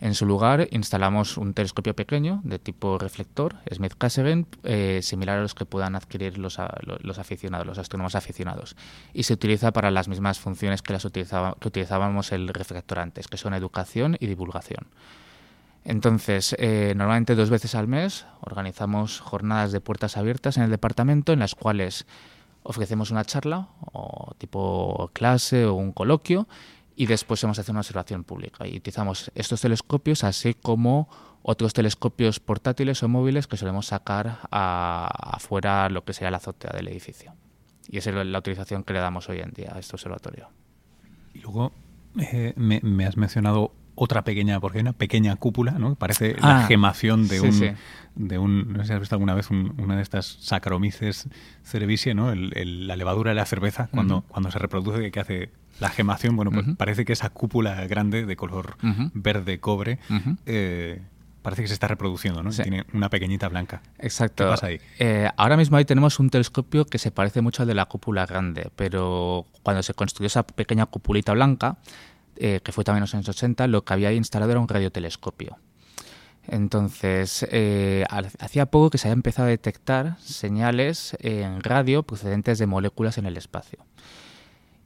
En 0.00 0.14
su 0.14 0.26
lugar 0.26 0.68
instalamos 0.70 1.36
un 1.36 1.54
telescopio 1.54 1.94
pequeño 1.94 2.40
de 2.44 2.60
tipo 2.60 2.98
reflector, 2.98 3.56
Smith 3.72 3.94
Cassegrain, 3.98 4.46
eh, 4.62 5.00
similar 5.02 5.38
a 5.38 5.42
los 5.42 5.54
que 5.54 5.64
puedan 5.64 5.96
adquirir 5.96 6.38
los, 6.38 6.60
aficionados, 6.60 7.66
los 7.66 7.78
astrónomos 7.78 8.14
aficionados. 8.14 8.76
Y 9.12 9.24
se 9.24 9.32
utiliza 9.32 9.72
para 9.72 9.90
las 9.90 10.06
mismas 10.06 10.38
funciones 10.38 10.82
que 10.82 10.92
las 10.92 11.04
utilizábamos 11.04 12.30
el 12.30 12.48
reflector 12.48 13.00
antes, 13.00 13.26
que 13.26 13.38
son 13.38 13.54
educación 13.54 14.16
y 14.20 14.28
divulgación. 14.28 14.86
Entonces, 15.84 16.54
eh, 16.58 16.92
normalmente 16.94 17.34
dos 17.34 17.50
veces 17.50 17.74
al 17.74 17.88
mes 17.88 18.24
organizamos 18.40 19.18
jornadas 19.20 19.72
de 19.72 19.80
puertas 19.80 20.16
abiertas 20.16 20.58
en 20.58 20.64
el 20.64 20.70
departamento 20.70 21.32
en 21.32 21.40
las 21.40 21.56
cuales 21.56 22.06
ofrecemos 22.62 23.10
una 23.10 23.24
charla 23.24 23.68
o 23.92 24.34
tipo 24.38 25.10
clase 25.12 25.64
o 25.64 25.74
un 25.74 25.92
coloquio 25.92 26.46
y 26.98 27.06
después 27.06 27.42
hemos 27.44 27.56
hecho 27.60 27.70
una 27.70 27.80
observación 27.80 28.24
pública. 28.24 28.66
Y 28.66 28.78
utilizamos 28.78 29.30
estos 29.36 29.60
telescopios 29.60 30.24
así 30.24 30.54
como 30.54 31.08
otros 31.42 31.72
telescopios 31.72 32.40
portátiles 32.40 33.04
o 33.04 33.08
móviles 33.08 33.46
que 33.46 33.56
solemos 33.56 33.86
sacar 33.86 34.40
afuera 34.50 35.88
lo 35.90 36.04
que 36.04 36.12
sería 36.12 36.32
la 36.32 36.38
azotea 36.38 36.72
del 36.74 36.88
edificio. 36.88 37.34
Y 37.86 37.98
esa 37.98 38.10
es 38.10 38.26
la 38.26 38.38
utilización 38.40 38.82
que 38.82 38.94
le 38.94 38.98
damos 38.98 39.28
hoy 39.28 39.38
en 39.38 39.52
día 39.52 39.74
a 39.76 39.78
este 39.78 39.94
observatorio. 39.94 40.48
Y 41.34 41.38
luego 41.38 41.70
eh, 42.18 42.52
me, 42.56 43.06
has 43.06 43.16
mencionado 43.16 43.72
otra 43.94 44.24
pequeña, 44.24 44.58
porque 44.58 44.78
hay 44.78 44.82
una 44.82 44.92
pequeña 44.92 45.36
cúpula, 45.36 45.78
¿no? 45.78 45.94
Parece 45.94 46.34
la 46.34 46.64
ah, 46.64 46.66
gemación 46.66 47.28
de 47.28 47.40
un, 47.40 47.76
de 48.16 48.38
un, 48.38 48.72
no 48.72 48.80
sé 48.80 48.88
si 48.88 48.92
has 48.94 49.00
visto 49.00 49.14
alguna 49.14 49.34
vez 49.34 49.52
una 49.52 49.94
de 49.94 50.02
estas 50.02 50.26
Saccharomyces 50.40 51.28
cerevisiae, 51.62 52.16
¿no? 52.16 52.34
la 52.34 52.96
levadura 52.96 53.30
de 53.30 53.36
la 53.36 53.46
cerveza, 53.46 53.88
cuando, 53.92 54.22
cuando 54.22 54.50
se 54.50 54.58
reproduce, 54.58 55.12
que 55.12 55.20
hace 55.20 55.50
la 55.80 55.88
gemación, 55.90 56.36
bueno, 56.36 56.50
pues 56.50 56.66
parece 56.76 57.04
que 57.04 57.12
esa 57.12 57.30
cúpula 57.30 57.86
grande 57.86 58.26
de 58.26 58.36
color 58.36 58.76
verde 59.14 59.60
cobre 59.60 59.98
eh, 60.46 61.02
parece 61.42 61.62
que 61.62 61.68
se 61.68 61.74
está 61.74 61.88
reproduciendo, 61.88 62.42
¿no? 62.42 62.50
Tiene 62.50 62.84
una 62.92 63.08
pequeñita 63.08 63.48
blanca. 63.48 63.82
Exacto. 63.98 64.44
¿Qué 64.44 64.50
pasa 64.50 64.66
ahí? 64.66 64.80
Eh, 64.98 65.28
ahora 65.36 65.56
mismo 65.56 65.76
ahí 65.76 65.84
tenemos 65.84 66.18
un 66.18 66.30
telescopio 66.30 66.84
que 66.84 66.98
se 66.98 67.10
parece 67.10 67.40
mucho 67.40 67.62
al 67.62 67.68
de 67.68 67.74
la 67.74 67.86
cúpula 67.86 68.26
grande, 68.26 68.70
pero 68.76 69.46
cuando 69.62 69.82
se 69.82 69.94
construyó 69.94 70.26
esa 70.26 70.42
pequeña 70.46 70.86
cúpulita 70.86 71.32
blanca, 71.32 71.78
eh, 72.36 72.60
que 72.62 72.72
fue 72.72 72.84
también 72.84 72.98
en 72.98 73.02
los 73.02 73.14
años 73.14 73.28
80, 73.28 73.66
lo 73.68 73.84
que 73.84 73.92
había 73.92 74.12
instalado 74.12 74.50
era 74.50 74.60
un 74.60 74.68
radiotelescopio. 74.68 75.58
Entonces, 76.50 77.46
hacía 78.38 78.66
poco 78.66 78.88
que 78.88 78.96
se 78.96 79.06
había 79.08 79.14
empezado 79.14 79.48
a 79.48 79.50
detectar 79.50 80.16
señales 80.18 81.14
en 81.20 81.62
radio 81.62 82.04
procedentes 82.04 82.58
de 82.58 82.66
moléculas 82.66 83.18
en 83.18 83.26
el 83.26 83.36
espacio. 83.36 83.84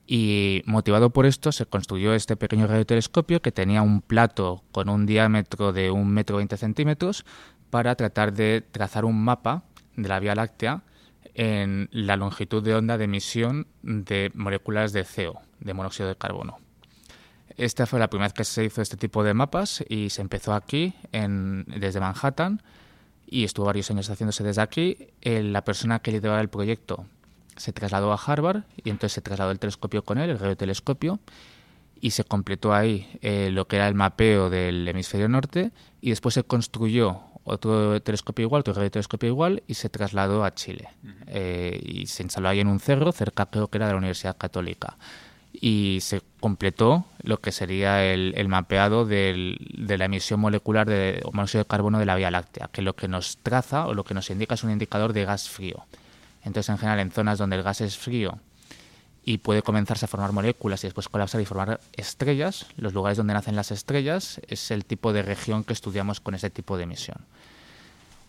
Y 0.06 0.62
motivado 0.66 1.11
por 1.11 1.26
esto 1.26 1.52
se 1.52 1.66
construyó 1.66 2.12
este 2.14 2.37
pequeño 2.37 2.66
radiotelescopio 2.66 3.40
que 3.40 3.52
tenía 3.52 3.82
un 3.82 4.02
plato 4.02 4.62
con 4.73 4.88
un 4.88 5.06
diámetro 5.06 5.73
de 5.73 5.90
un 5.90 6.09
metro 6.09 6.38
veinte 6.38 6.56
centímetros 6.56 7.25
para 7.71 7.94
tratar 7.94 8.32
de 8.32 8.62
trazar 8.71 9.04
un 9.04 9.23
mapa 9.23 9.62
de 9.97 10.09
la 10.09 10.18
Vía 10.21 10.35
Láctea 10.35 10.82
en 11.35 11.88
la 11.92 12.16
longitud 12.16 12.62
de 12.62 12.75
onda 12.75 12.99
de 12.99 13.04
emisión 13.04 13.66
de 13.82 14.30
moléculas 14.35 14.92
de 14.92 15.04
CO, 15.04 15.40
de 15.61 15.73
monóxido 15.73 16.09
de 16.09 16.16
carbono. 16.16 16.59
Esta 17.56 17.87
fue 17.87 17.99
la 17.99 18.09
primera 18.09 18.26
vez 18.28 18.35
que 18.35 18.44
se 18.44 18.64
hizo 18.64 18.82
este 18.82 18.97
tipo 18.97 19.23
de 19.25 19.35
mapas 19.35 19.85
y 19.88 20.11
se 20.11 20.23
empezó 20.23 20.54
aquí, 20.54 20.94
en, 21.12 21.64
desde 21.66 22.00
Manhattan, 22.00 22.62
y 23.26 23.44
estuvo 23.44 23.66
varios 23.66 23.90
años 23.90 24.11
haciéndose 24.11 24.44
desde 24.44 24.62
aquí. 24.62 25.09
la 25.23 25.64
persona 25.64 26.00
que 26.00 26.12
lideraba 26.12 26.40
el 26.40 26.49
proyecto 26.49 27.06
se 27.56 27.73
trasladó 27.73 28.12
a 28.12 28.16
Harvard 28.16 28.62
y 28.76 28.90
entonces 28.90 29.12
se 29.12 29.21
trasladó 29.21 29.50
el 29.50 29.59
telescopio 29.59 30.02
con 30.04 30.18
él, 30.18 30.30
el 30.30 30.38
radiotelescopio, 30.38 31.21
y 32.00 32.11
se 32.11 32.25
completó 32.25 32.75
ahí 32.75 33.09
eh, 33.23 33.50
lo 33.52 33.68
que 33.68 33.76
era 33.76 33.87
el 33.87 33.94
mapeo 33.94 34.50
del 34.50 34.87
hemisferio 34.88 35.28
norte 35.28 35.71
y 36.00 36.11
después 36.11 36.35
se 36.35 36.42
construyó 36.42 37.21
otro 37.44 38.00
telescopio 38.02 38.44
igual, 38.44 38.61
otro 38.61 38.75
radiotelescopio 38.75 39.28
igual 39.28 39.62
y 39.66 39.75
se 39.75 39.88
trasladó 39.88 40.44
a 40.44 40.54
Chile. 40.54 40.88
Eh, 41.26 41.80
y 41.82 42.06
se 42.06 42.23
instaló 42.23 42.49
ahí 42.49 42.61
en 42.61 42.68
un 42.68 42.80
cerro, 42.80 43.12
cerca 43.12 43.47
creo 43.47 43.68
que 43.68 43.78
era 43.78 43.87
de 43.87 43.92
la 43.92 43.99
Universidad 43.99 44.37
Católica. 44.37 44.97
Y 45.52 45.99
se 46.00 46.23
completó 46.40 47.04
lo 47.23 47.40
que 47.40 47.52
sería 47.52 48.04
el, 48.04 48.49
mapeado 48.49 49.04
de 49.04 49.56
la 49.76 50.04
emisión 50.06 50.40
molecular 50.40 50.88
de 50.88 51.23
monóxido 51.32 51.62
de 51.62 51.68
carbono 51.68 51.99
de 51.99 52.06
la 52.06 52.16
Vía 52.16 52.30
Láctea, 52.30 52.68
que 52.73 52.82
lo 52.82 52.97
que 52.97 53.06
nos 53.06 53.37
traza 53.38 53.87
o 53.87 53.94
lo 53.94 54.02
que 54.02 54.14
nos 54.14 54.30
indica 54.30 54.54
es 54.54 54.64
un 54.64 54.71
indicador 54.71 55.12
de 55.12 55.25
gas 55.25 55.49
frío. 55.49 55.85
Entonces, 56.44 56.68
en 56.70 56.78
general, 56.78 57.00
en 57.00 57.11
zonas 57.11 57.38
donde 57.38 57.56
el 57.56 57.62
gas 57.62 57.80
es 57.80 57.96
frío 57.96 58.38
y 59.25 59.38
puede 59.38 59.62
comenzarse 59.62 60.04
a 60.04 60.08
formar 60.08 60.32
moléculas 60.32 60.82
y 60.82 60.88
después 60.88 61.08
colapsar 61.08 61.40
y 61.40 61.44
formar 61.44 61.80
estrellas, 61.92 62.66
los 62.76 62.92
lugares 62.92 63.16
donde 63.16 63.34
nacen 63.34 63.54
las 63.54 63.70
estrellas 63.70 64.40
es 64.49 64.70
el 64.70 64.84
tipo 64.84 65.12
de 65.12 65.22
región 65.22 65.62
que 65.62 65.72
estudiamos 65.72 66.20
con 66.20 66.34
ese 66.34 66.50
tipo 66.50 66.76
de 66.76 66.84
emisión. 66.84 67.18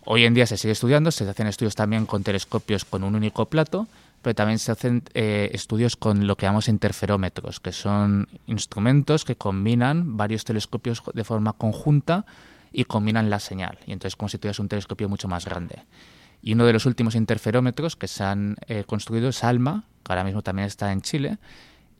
Hoy 0.04 0.24
en 0.24 0.34
día 0.34 0.46
se 0.46 0.56
sigue 0.56 0.72
estudiando, 0.72 1.10
se 1.10 1.28
hacen 1.28 1.46
estudios 1.46 1.74
también 1.74 2.06
con 2.06 2.22
telescopios 2.22 2.84
con 2.84 3.02
un 3.02 3.14
único 3.14 3.46
plato, 3.46 3.88
pero 4.22 4.34
también 4.34 4.58
se 4.58 4.70
hacen 4.70 5.02
eh, 5.14 5.50
estudios 5.52 5.96
con 5.96 6.26
lo 6.26 6.36
que 6.36 6.46
llamamos 6.46 6.68
interferómetros, 6.68 7.58
que 7.58 7.72
son 7.72 8.28
instrumentos 8.46 9.24
que 9.24 9.36
combinan 9.36 10.16
varios 10.16 10.44
telescopios 10.44 11.02
de 11.12 11.24
forma 11.24 11.54
conjunta 11.54 12.24
y 12.72 12.84
combinan 12.84 13.30
la 13.30 13.40
señal. 13.40 13.78
Y 13.86 13.92
entonces 13.92 14.16
como 14.16 14.28
si 14.28 14.38
tuvieras 14.38 14.58
un 14.58 14.68
telescopio 14.68 15.08
mucho 15.08 15.26
más 15.26 15.44
grande. 15.44 15.82
Y 16.46 16.52
uno 16.52 16.66
de 16.66 16.74
los 16.74 16.84
últimos 16.84 17.14
interferómetros 17.14 17.96
que 17.96 18.06
se 18.06 18.22
han 18.22 18.56
eh, 18.66 18.84
construido 18.86 19.30
es 19.30 19.42
ALMA, 19.42 19.86
que 20.04 20.12
ahora 20.12 20.24
mismo 20.24 20.42
también 20.42 20.66
está 20.66 20.92
en 20.92 21.00
Chile, 21.00 21.38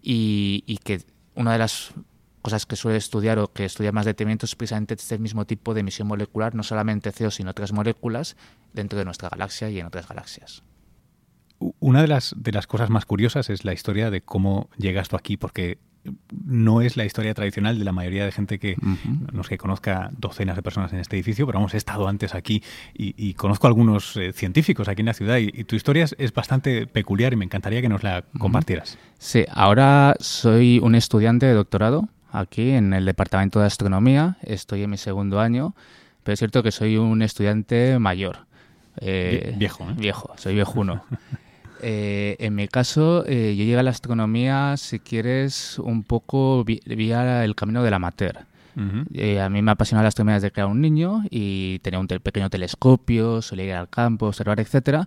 y, 0.03 0.79
que 0.85 1.01
una 1.35 1.55
de 1.55 1.59
las 1.59 1.95
cosas 2.43 2.67
que 2.67 2.77
suele 2.77 2.99
estudiar 2.99 3.39
o 3.39 3.51
que 3.51 3.65
estudia 3.65 3.91
más 3.91 4.05
detenimiento 4.05 4.45
es 4.45 4.55
precisamente 4.55 4.93
este 4.93 5.19
mismo 5.19 5.47
tipo 5.47 5.73
de 5.73 5.81
emisión 5.81 6.09
molecular, 6.09 6.55
no 6.55 6.63
solamente 6.63 7.11
CO, 7.11 7.31
sino 7.31 7.53
otras 7.53 7.73
moléculas 7.73 8.37
dentro 8.75 8.99
de 8.99 9.07
nuestra 9.07 9.31
galaxia 9.31 9.71
y 9.71 9.81
en 9.81 9.87
otras 9.87 10.07
galaxias. 10.07 10.63
Una 11.81 12.03
de 12.03 12.09
las, 12.09 12.35
de 12.37 12.53
las 12.53 12.67
cosas 12.67 12.91
más 12.91 13.07
curiosas 13.07 13.49
es 13.49 13.65
la 13.65 13.73
historia 13.73 14.11
de 14.11 14.21
cómo 14.21 14.69
llegas 14.77 15.09
tú 15.09 15.17
aquí, 15.17 15.39
porque 15.39 15.79
no 16.45 16.83
es 16.83 16.97
la 16.97 17.05
historia 17.05 17.35
tradicional 17.35 17.79
de 17.79 17.85
la 17.85 17.93
mayoría 17.93 18.25
de 18.25 18.33
gente 18.33 18.59
que, 18.59 18.77
no 19.33 19.41
es 19.41 19.49
que 19.49 19.59
conozca 19.59 20.11
docenas 20.19 20.57
de 20.57 20.63
personas 20.63 20.93
en 20.93 20.99
este 20.99 21.17
edificio, 21.17 21.47
pero 21.47 21.59
hemos 21.59 21.75
estado 21.75 22.09
antes 22.09 22.35
aquí 22.35 22.63
y, 22.95 23.35
conozco 23.35 23.67
a 23.67 23.69
algunos 23.69 24.17
eh, 24.17 24.33
científicos 24.33 24.89
aquí 24.89 25.01
en 25.01 25.07
la 25.07 25.15
ciudad 25.15 25.39
y, 25.39 25.65
tu 25.65 25.77
historia 25.77 26.07
es, 26.19 26.33
bastante 26.33 26.87
peculiar 26.87 27.33
y 27.33 27.37
me 27.37 27.45
encantaría 27.45 27.81
que 27.81 27.89
nos 27.89 28.03
la 28.03 28.25
compartieras. 28.39 28.99
Sí, 29.19 29.45
ahora 29.51 30.17
soy 30.21 30.81
un 30.83 30.95
estudiante 30.95 31.47
de 31.47 31.55
doctorado 31.55 32.09
aquí 32.33 32.71
en 32.71 32.93
el 32.93 33.05
Departamento 33.05 33.61
de 33.61 33.67
Astronomía, 33.67 34.37
estoy 34.43 34.83
en 34.83 34.91
mi 34.91 34.97
segundo 34.97 35.41
año, 35.41 35.75
pero 36.23 36.35
es 36.35 36.39
cierto 36.39 36.63
que 36.63 36.73
soy 36.73 36.97
un 36.97 37.23
estudiante 37.23 37.99
mayor. 37.99 38.47
Eh, 39.01 39.55
viejo, 39.57 39.89
¿eh? 39.91 39.95
Viejo, 39.97 40.33
soy 40.37 40.55
viejuno. 40.55 41.05
Eh, 41.87 42.37
en 42.39 42.55
mi 42.55 42.67
caso, 42.67 43.27
eh, 43.27 43.55
yo 43.55 43.63
llegué 43.63 43.79
a 43.79 43.83
la 43.83 43.91
astronomía, 43.91 44.75
si 44.79 45.01
quieres, 45.01 45.79
un 45.79 46.03
poco 46.03 46.65
vía 46.65 47.45
el 47.45 47.55
camino 47.55 47.83
del 47.83 47.93
amateur. 47.93 48.47
Eh, 49.13 49.39
a 49.39 49.51
mí 49.51 49.61
me 49.61 49.71
apasionaba 49.71 50.05
la 50.05 50.09
astronomía 50.09 50.37
desde 50.37 50.51
que 50.51 50.61
era 50.61 50.67
un 50.67 50.81
niño 50.81 51.25
y 51.29 51.81
tenía 51.81 52.01
un 52.01 52.09
pequeño 52.09 52.49
telescopio, 52.49 53.43
solía 53.43 53.65
ir 53.67 53.75
al 53.75 53.91
campo, 53.91 54.27
observar, 54.27 54.61
etcétera, 54.61 55.07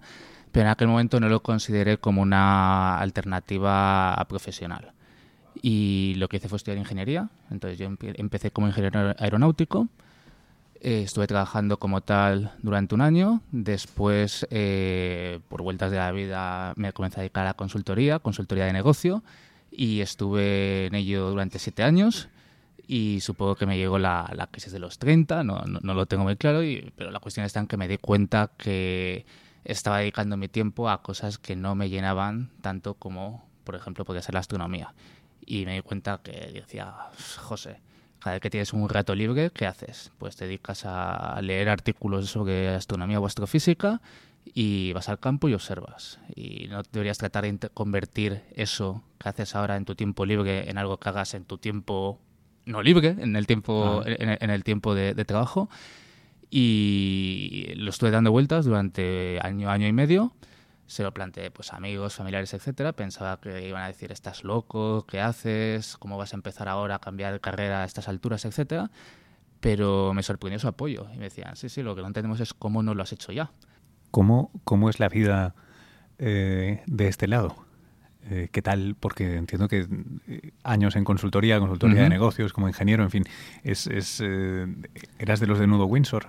pero 0.52 0.68
en 0.68 0.72
aquel 0.72 0.88
momento 0.88 1.20
no 1.20 1.30
lo 1.30 1.42
consideré 1.42 1.98
como 1.98 2.22
una 2.22 3.00
alternativa 3.00 4.24
profesional. 4.30 4.92
Y 5.60 6.14
lo 6.18 6.30
que 6.30 6.38
hice 6.38 6.48
fue 6.48 6.58
estudiar 6.58 6.78
ingeniería, 6.78 7.28
entonces 7.50 7.80
yo 7.80 7.88
empecé 7.88 8.52
como 8.52 8.68
ingeniero 8.68 9.16
aeronáutico 9.18 9.88
eh, 10.82 11.04
estuve 11.04 11.28
trabajando 11.28 11.78
como 11.78 12.02
tal 12.02 12.54
durante 12.62 12.96
un 12.96 13.02
año. 13.02 13.42
Después, 13.52 14.48
eh, 14.50 15.40
por 15.50 15.62
vueltas 15.62 15.92
de 15.92 15.98
la 15.98 16.12
vida, 16.12 16.74
me 16.76 16.94
comencé 16.94 17.20
a 17.20 17.22
dedicar 17.22 17.48
a 17.48 17.54
consultoría, 17.54 18.20
consultoría 18.20 18.66
de 18.66 18.74
negocio, 18.74 19.24
y 19.72 20.02
estuve 20.02 20.88
en 20.88 20.96
ello 20.96 21.30
durante 21.30 21.60
siete 21.60 21.84
años. 21.84 22.30
Y 22.88 23.20
supongo 23.22 23.56
que 23.56 23.66
me 23.66 23.78
llegó 23.78 24.00
la, 24.00 24.32
la 24.34 24.48
crisis 24.48 24.72
de 24.72 24.80
los 24.80 24.98
30, 24.98 25.44
no, 25.44 25.62
no, 25.66 25.94
lo 25.94 26.06
tengo 26.06 26.24
muy 26.24 26.38
claro, 26.38 26.64
y, 26.64 26.94
pero 26.96 27.12
la 27.12 27.20
cuestión 27.20 27.46
está 27.46 27.60
en 27.60 27.68
que 27.68 27.76
me 27.76 27.88
di 27.88 27.98
cuenta 27.98 28.52
que 28.58 29.26
estaba 29.66 30.00
dedicando 30.00 30.38
mi 30.38 30.48
tiempo 30.48 30.90
a 30.90 31.02
cosas 31.02 31.38
que 31.38 31.56
no 31.58 31.76
me 31.76 31.90
llenaban 31.90 32.50
tanto 32.62 32.94
como, 32.94 33.46
por 33.66 33.76
ejemplo, 33.76 34.06
podía 34.06 34.22
ser 34.22 34.36
la 34.36 34.40
astronomía. 34.40 34.94
Y 35.46 35.66
me 35.66 35.76
di 35.76 35.82
cuenta 35.82 36.22
que 36.24 36.32
decía, 36.54 36.94
José, 37.38 37.82
cada 38.20 38.36
vez 38.36 38.42
que 38.42 38.50
tienes 38.50 38.74
un 38.74 38.90
rato 38.90 39.16
libre, 39.16 39.52
¿qué 39.54 39.66
haces? 39.66 40.12
Pues 40.18 40.36
te 40.36 40.46
dedicas 40.46 40.84
a 40.86 41.40
leer 41.42 41.70
artículos 41.70 42.30
sobre 42.30 42.70
astronomía 42.70 43.20
o 43.20 43.26
astrofísica 43.26 44.02
y 44.54 44.94
vas 44.94 45.10
al 45.10 45.20
campo 45.20 45.50
y 45.50 45.54
observas. 45.54 46.20
Y 46.36 46.68
no 46.70 46.82
deberías 46.92 47.18
tratar 47.18 47.44
de 47.44 47.70
convertir 47.70 48.44
eso 48.56 49.04
que 49.20 49.30
haces 49.30 49.56
ahora 49.56 49.76
en 49.78 49.86
tu 49.86 49.96
tiempo 49.96 50.26
libre 50.26 50.70
en 50.70 50.78
algo 50.78 50.98
que 50.98 51.10
hagas 51.10 51.34
en 51.34 51.46
tu 51.46 51.58
tiempo 51.58 52.20
no 52.68 52.82
libre, 52.82 53.16
en 53.18 53.36
el 53.36 53.48
tiempo, 53.48 54.04
ah. 54.06 54.10
en, 54.10 54.50
el 54.50 54.64
tiempo 54.64 54.94
de, 54.94 55.14
trabajo. 55.26 55.70
Y 56.50 57.74
lo 57.76 57.90
estuve 57.90 58.12
dando 58.12 58.32
vueltas 58.32 58.66
durante 58.66 59.40
año, 59.42 59.70
año 59.70 59.88
y 59.88 59.94
medio. 59.94 60.34
Se 60.88 61.04
lo 61.04 61.14
planteé 61.14 61.52
pues 61.52 61.74
amigos, 61.74 62.16
familiares, 62.16 62.54
etcétera, 62.54 62.94
pensaba 62.94 63.40
que 63.40 63.68
iban 63.68 63.84
a 63.84 63.88
decir 63.88 64.12
estás 64.12 64.44
loco, 64.46 65.06
¿qué 65.06 65.20
haces? 65.20 65.98
¿Cómo 65.98 66.18
vas 66.18 66.34
a 66.34 66.38
empezar 66.38 66.70
ahora 66.70 66.96
a 66.96 67.00
cambiar 67.00 67.34
de 67.34 67.42
carrera 67.42 67.84
a 67.84 67.86
estas 67.86 68.08
alturas, 68.08 68.46
etcétera? 68.46 68.90
Pero 69.60 70.14
me 70.14 70.24
sorprendió 70.24 70.60
su 70.60 70.68
apoyo 70.68 71.08
y 71.14 71.18
me 71.18 71.26
decían, 71.26 71.56
sí, 71.58 71.68
sí, 71.68 71.84
lo 71.84 71.94
que 71.94 72.02
no 72.02 72.08
entendemos 72.08 72.40
es 72.40 72.54
cómo 72.54 72.84
no 72.84 72.94
lo 72.94 73.04
has 73.04 73.12
hecho 73.12 73.34
ya. 73.34 73.52
¿Cómo, 74.12 74.50
cómo 74.64 74.90
es 74.90 75.00
la 75.00 75.10
vida 75.10 75.56
eh, 76.20 76.82
de 76.88 77.08
este 77.10 77.28
lado? 77.28 77.56
Eh, 78.30 78.48
¿Qué 78.52 78.62
tal? 78.62 78.96
Porque 78.98 79.36
entiendo 79.36 79.68
que 79.68 79.88
eh, 80.28 80.52
años 80.64 80.96
en 80.96 81.04
consultoría, 81.04 81.60
consultoría 81.60 82.04
de 82.04 82.10
negocios, 82.10 82.54
como 82.54 82.70
ingeniero, 82.70 83.04
en 83.04 83.10
fin, 83.10 83.24
es, 83.64 83.88
es 83.88 84.22
¿eras 85.20 85.42
de 85.42 85.48
los 85.48 85.60
de 85.60 85.68
Nudo 85.68 85.86
Windsor? 85.86 86.28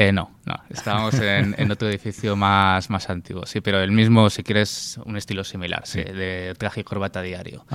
Eh, 0.00 0.12
no, 0.12 0.30
no. 0.46 0.54
Estábamos 0.70 1.14
en, 1.14 1.72
otro 1.72 1.88
edificio 1.88 2.36
más, 2.36 2.88
más 2.88 3.10
antiguo. 3.10 3.46
Sí, 3.46 3.60
pero 3.60 3.80
el 3.80 3.90
mismo, 3.90 4.30
si 4.30 4.44
quieres, 4.44 4.96
un 5.04 5.16
estilo 5.16 5.42
similar, 5.42 5.88
sí. 5.88 6.04
de 6.04 6.54
traje 6.56 6.82
y 6.82 6.84
corbata 6.84 7.20
diario. 7.20 7.66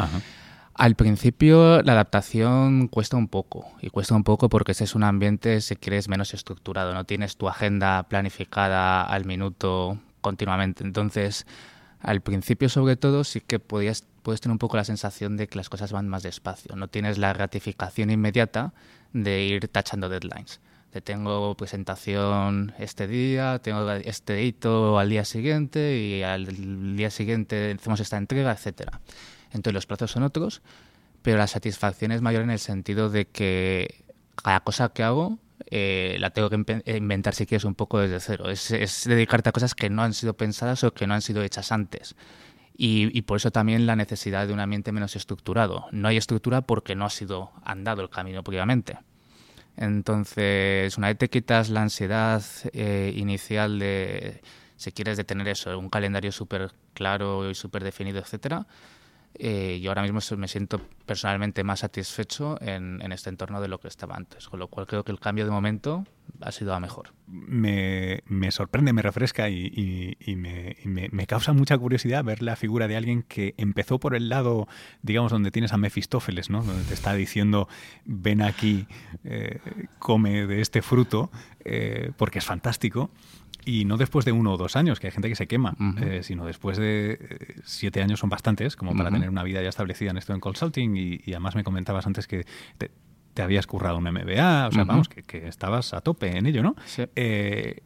Al 0.74 0.96
principio 0.96 1.82
la 1.82 1.92
adaptación 1.92 2.88
cuesta 2.88 3.18
un 3.18 3.28
poco, 3.28 3.70
y 3.82 3.90
cuesta 3.90 4.16
un 4.16 4.24
poco 4.24 4.48
porque 4.48 4.72
ese 4.72 4.86
es 4.86 4.96
un 4.96 5.04
ambiente, 5.04 5.60
si 5.60 5.76
quieres, 5.76 6.08
menos 6.08 6.34
estructurado, 6.34 6.94
no 6.94 7.04
tienes 7.04 7.36
tu 7.36 7.50
agenda 7.50 8.04
planificada 8.04 9.04
al 9.04 9.26
minuto 9.26 10.00
continuamente. 10.22 10.86
Entonces, 10.86 11.46
al 12.00 12.22
principio 12.22 12.70
sobre 12.70 12.96
todo 12.96 13.26
sí 13.26 13.42
que 13.42 13.60
podías, 13.60 14.06
puedes 14.22 14.40
tener 14.40 14.54
un 14.54 14.60
poco 14.60 14.78
la 14.78 14.86
sensación 14.86 15.36
de 15.36 15.50
que 15.50 15.58
las 15.58 15.68
cosas 15.68 15.92
van 15.92 16.08
más 16.08 16.24
despacio, 16.24 16.78
no 16.78 16.88
tienes 16.88 17.18
la 17.18 17.34
gratificación 17.34 18.12
inmediata 18.12 18.72
de 19.12 19.44
ir 19.44 19.68
tachando 19.68 20.08
deadlines 20.08 20.62
tengo 21.02 21.56
presentación 21.56 22.74
este 22.78 23.08
día, 23.08 23.60
tengo 23.60 23.90
este 23.92 24.44
hito 24.44 25.00
al 25.00 25.10
día 25.10 25.26
siguiente 25.26 25.98
y 25.98 26.24
al 26.24 26.96
día 26.96 27.10
siguiente 27.10 27.76
hacemos 27.80 28.00
esta 28.00 28.18
entrega, 28.18 28.52
etcétera. 28.52 29.02
Entonces 29.52 29.74
los 29.74 29.86
plazos 29.86 30.12
son 30.12 30.24
otros, 30.24 30.62
pero 31.22 31.38
la 31.38 31.48
satisfacción 31.48 32.12
es 32.12 32.22
mayor 32.22 32.44
en 32.44 32.52
el 32.52 32.60
sentido 32.60 33.10
de 33.10 33.28
que 33.28 34.04
cada 34.36 34.60
cosa 34.60 34.90
que 34.90 35.04
hago 35.04 35.40
eh, 35.68 36.18
la 36.20 36.32
tengo 36.32 36.50
que 36.50 36.84
inventar 36.98 37.34
si 37.34 37.46
quieres 37.46 37.66
un 37.66 37.76
poco 37.76 38.00
desde 38.00 38.20
cero. 38.20 38.50
Es, 38.50 38.70
dedicarte 39.06 39.50
a 39.50 39.52
cosas 39.52 39.76
que 39.76 39.90
no 39.90 40.04
han 40.04 40.14
sido 40.14 40.36
pensadas 40.36 40.84
o 40.84 40.94
que 40.94 41.08
no 41.08 41.14
han 41.14 41.22
sido 41.22 41.42
hechas 41.44 41.72
antes. 41.72 42.16
Y, 42.76 43.18
y, 43.18 43.22
por 43.22 43.38
eso 43.38 43.52
también 43.52 43.86
la 43.86 43.96
necesidad 43.96 44.48
de 44.48 44.54
un 44.54 44.60
ambiente 44.60 44.92
menos 44.92 45.16
estructurado. 45.16 45.86
No 45.92 46.08
hay 46.08 46.18
estructura 46.18 46.62
porque 46.62 46.96
no 46.96 47.06
ha 47.06 47.10
sido 47.10 47.52
andado 47.64 48.02
el 48.02 48.10
camino 48.10 48.44
previamente. 48.44 48.98
Entonces, 49.78 50.98
una 50.98 51.08
vez 51.08 51.18
te 51.18 51.30
quitas 51.30 51.70
la 51.70 51.82
ansiedad 51.82 52.44
eh, 52.74 53.14
inicial 53.16 53.80
de, 53.80 54.42
si 54.76 54.92
quieres, 54.92 55.18
de 55.18 55.24
tener 55.24 55.48
eso, 55.48 55.78
un 55.80 55.90
calendario 55.90 56.32
súper 56.32 56.72
claro 56.94 57.50
y 57.50 57.56
súper 57.56 57.84
definido, 57.84 58.20
etcétera, 58.20 58.68
eh, 59.36 59.80
yo 59.82 59.90
ahora 59.90 60.04
mismo 60.04 60.20
me 60.38 60.48
siento 60.48 60.80
personalmente 61.06 61.64
más 61.64 61.80
satisfecho 61.80 62.58
en, 62.62 63.02
este 63.12 63.30
entorno 63.30 63.62
de 63.62 63.68
lo 63.68 63.80
que 63.80 63.88
estaba 63.88 64.16
antes, 64.16 64.48
con 64.48 64.60
lo 64.60 64.68
cual 64.68 64.86
creo 64.86 65.04
que 65.04 65.12
el 65.12 65.20
cambio 65.20 65.46
de 65.46 65.52
momento 65.52 66.06
ha 66.42 66.52
sido 66.52 66.74
a 66.74 66.80
mejor. 66.80 67.14
Me, 67.28 68.22
sorprende, 68.52 68.94
me 68.94 69.02
refresca 69.02 69.50
y, 69.50 70.16
me, 70.36 71.28
causa 71.28 71.54
mucha 71.54 71.78
curiosidad 71.78 72.24
ver 72.24 72.44
la 72.44 72.56
figura 72.56 72.88
de 72.88 72.96
alguien 72.96 73.24
que 73.24 73.56
empezó 73.58 74.00
por 74.00 74.16
el 74.16 74.30
lado, 74.30 74.68
digamos, 75.02 75.32
donde 75.32 75.52
tienes 75.52 75.74
a 75.74 75.78
Mefistófeles, 75.78 76.50
¿no? 76.50 76.64
donde 76.64 76.84
te 76.84 76.94
está 76.94 77.14
diciendo, 77.14 77.68
ven 78.06 78.42
aquí, 78.42 78.88
eh, 79.24 79.60
come 80.00 80.46
de 80.46 80.62
este 80.62 80.82
fruto, 80.82 81.32
eh, 81.66 82.12
porque 82.18 82.40
es 82.40 82.46
fantástico 82.46 83.10
y 83.66 83.86
no 83.86 83.98
después 83.98 84.26
de 84.26 84.32
uno 84.32 84.54
o 84.54 84.58
dos 84.58 84.76
años, 84.76 85.00
que 85.00 85.08
hay 85.08 85.12
gente 85.12 85.30
que 85.30 85.36
se 85.36 85.48
quema, 85.48 85.76
eh, 86.02 86.22
sino 86.24 86.46
después 86.46 86.78
de 86.78 87.18
eh, 87.20 87.56
siete 87.64 88.02
años 88.02 88.20
son 88.20 88.30
bastantes 88.30 88.76
como 88.76 88.96
para 88.96 89.10
tener 89.12 89.30
una 89.30 89.44
vida 89.44 89.62
ya 89.62 89.70
establecida 89.70 90.12
en 90.12 90.18
esto 90.18 90.34
en 90.34 90.40
consulting 90.40 90.96
y, 90.96 91.22
además 91.28 91.56
me 91.56 91.64
comentabas 91.64 92.06
antes 92.06 92.28
que 92.28 92.46
te, 92.78 93.42
habías 93.42 93.66
currado 93.66 93.98
un 93.98 94.04
MBA, 94.04 94.68
o 94.68 94.72
sea, 94.72 94.84
vamos, 94.84 95.10
que, 95.10 95.48
estabas 95.48 95.94
a 95.94 96.02
tope 96.02 96.38
en 96.38 96.46
ello, 96.46 96.62
¿no? 96.62 96.76
Eh, 97.16 97.82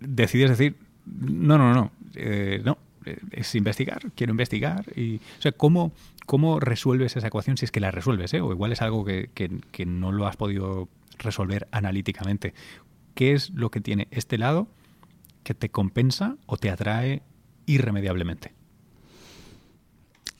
decides 0.00 0.50
decir, 0.50 0.76
no, 1.06 1.58
no, 1.58 1.72
no, 1.72 1.90
no, 2.64 2.78
es 3.32 3.54
investigar, 3.54 4.12
quiero 4.14 4.30
investigar 4.30 4.84
y, 4.96 5.16
o 5.16 5.42
sea, 5.42 5.52
¿cómo, 5.52 5.92
cómo 6.26 6.60
resuelves 6.60 7.16
esa 7.16 7.26
ecuación 7.26 7.56
si 7.56 7.64
es 7.64 7.72
que 7.72 7.80
la 7.80 7.90
resuelves, 7.90 8.32
o 8.34 8.52
igual 8.52 8.72
es 8.72 8.82
algo 8.82 9.04
que, 9.04 9.30
que 9.34 9.86
no 9.86 10.12
lo 10.12 10.26
has 10.26 10.36
podido 10.36 10.88
resolver 11.18 11.68
analíticamente. 11.70 12.54
¿Qué 13.14 13.32
es 13.32 13.50
lo 13.50 13.70
que 13.70 13.80
tiene 13.80 14.08
este 14.10 14.38
lado? 14.38 14.68
Que 15.42 15.54
te 15.54 15.70
compensa 15.70 16.36
o 16.46 16.56
te 16.56 16.70
atrae 16.70 17.22
irremediablemente? 17.66 18.54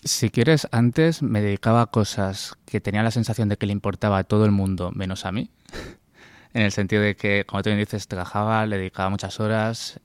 Si 0.05 0.31
quieres, 0.31 0.67
antes 0.73 1.23
me 1.23 1.41
dedicaba 1.41 1.83
a 1.83 1.87
cosas 1.87 2.55
que 2.65 2.81
tenía 2.81 3.03
la 3.05 3.13
sensación 3.13 3.49
de 3.49 3.57
que 3.57 3.67
le 3.67 3.73
importaba 3.73 4.19
a 4.19 4.25
todo 4.25 4.45
el 4.45 4.51
mundo, 4.51 4.91
menos 4.93 5.27
a 5.27 5.33
mí. 5.33 5.51
en 6.55 6.63
el 6.63 6.73
sentido 6.73 7.03
de 7.03 7.17
que, 7.17 7.45
como 7.47 7.63
tú 7.63 7.71
me 7.71 7.77
dices, 7.77 8.09
trabajaba, 8.09 8.67
le 8.67 8.79
dedicaba 8.79 9.11
muchas 9.11 9.39
horas, 9.41 10.01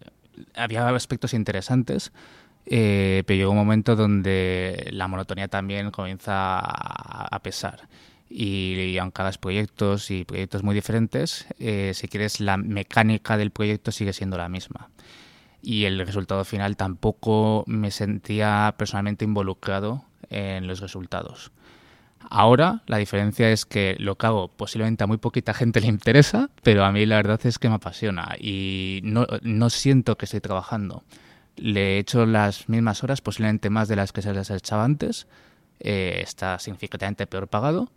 había 0.56 0.88
aspectos 0.90 1.34
interesantes, 1.34 2.12
eh, 2.66 3.24
pero 3.26 3.38
llegó 3.38 3.52
un 3.52 3.58
momento 3.58 3.96
donde 3.96 4.90
la 4.92 5.08
monotonía 5.08 5.48
también 5.48 5.92
comienza 5.92 6.60
a, 6.60 7.40
pesar. 7.42 7.88
Y, 8.30 8.98
aunque 8.98 9.22
hagas 9.22 9.38
proyectos 9.38 10.12
y 10.12 10.26
proyectos 10.26 10.64
muy 10.64 10.76
diferentes, 10.76 11.48
eh, 11.60 11.92
si 11.94 12.08
quieres, 12.08 12.40
la 12.40 12.58
mecánica 12.58 13.38
del 13.38 13.52
proyecto 13.52 13.92
sigue 13.92 14.14
siendo 14.14 14.38
la 14.38 14.50
misma. 14.50 14.90
Y 15.62 15.86
el 15.86 16.00
resultado 16.00 16.44
final 16.46 16.76
tampoco 16.78 17.64
me 17.68 17.92
sentía 17.92 18.76
personalmente 18.78 19.26
involucrado 19.26 20.04
en 20.30 20.68
los 20.68 20.82
resultados. 20.82 21.52
Ahora 22.30 22.82
la 22.88 22.98
diferencia 22.98 23.50
es 23.52 23.66
que 23.66 23.96
lo 24.00 24.18
que 24.18 24.26
hago 24.26 24.50
posiblemente 24.50 25.04
a 25.04 25.08
muy 25.08 25.18
poquita 25.18 25.54
gente 25.54 25.80
le 25.80 25.88
interesa, 25.88 26.50
pero 26.64 26.84
a 26.84 26.92
mí 26.92 27.06
la 27.06 27.18
verdad 27.18 27.40
es 27.46 27.58
que 27.58 27.70
me 27.70 27.76
apasiona 27.76 28.36
y 28.40 29.00
no, 29.04 29.26
no 29.42 29.70
siento 29.70 30.18
que 30.18 30.26
estoy 30.26 30.42
trabajando. 30.42 31.04
Le 31.56 31.96
he 31.96 32.00
hecho 32.00 32.26
las 32.26 32.70
mismas 32.70 33.04
horas, 33.04 33.22
posiblemente 33.22 33.70
más 33.70 33.88
de 33.88 33.96
las 33.96 34.12
que 34.12 34.22
se 34.22 34.34
les 34.34 34.50
echaba 34.50 34.84
antes. 34.84 35.28
Eh, 35.80 36.20
está 36.22 36.60
significativamente 36.60 37.28
peor 37.28 37.48
pagado, 37.48 37.92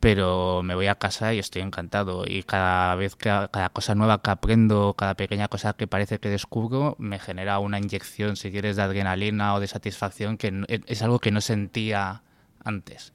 pero 0.00 0.62
me 0.62 0.74
voy 0.74 0.86
a 0.86 0.94
casa 0.96 1.34
y 1.34 1.38
estoy 1.38 1.62
encantado. 1.62 2.24
Y 2.26 2.42
cada 2.42 2.94
vez 2.94 3.16
que 3.16 3.28
cada 3.28 3.68
cosa 3.68 3.94
nueva 3.94 4.22
que 4.22 4.30
aprendo, 4.30 4.94
cada 4.94 5.14
pequeña 5.14 5.48
cosa 5.48 5.74
que 5.74 5.86
parece 5.86 6.18
que 6.18 6.30
descubro, 6.30 6.96
me 6.98 7.18
genera 7.18 7.58
una 7.58 7.78
inyección, 7.78 8.36
si 8.36 8.50
quieres, 8.50 8.76
de 8.76 8.82
adrenalina 8.82 9.54
o 9.54 9.60
de 9.60 9.68
satisfacción 9.68 10.38
que 10.38 10.64
es 10.86 11.02
algo 11.02 11.18
que 11.18 11.30
no 11.30 11.40
sentía 11.42 12.22
antes. 12.64 13.12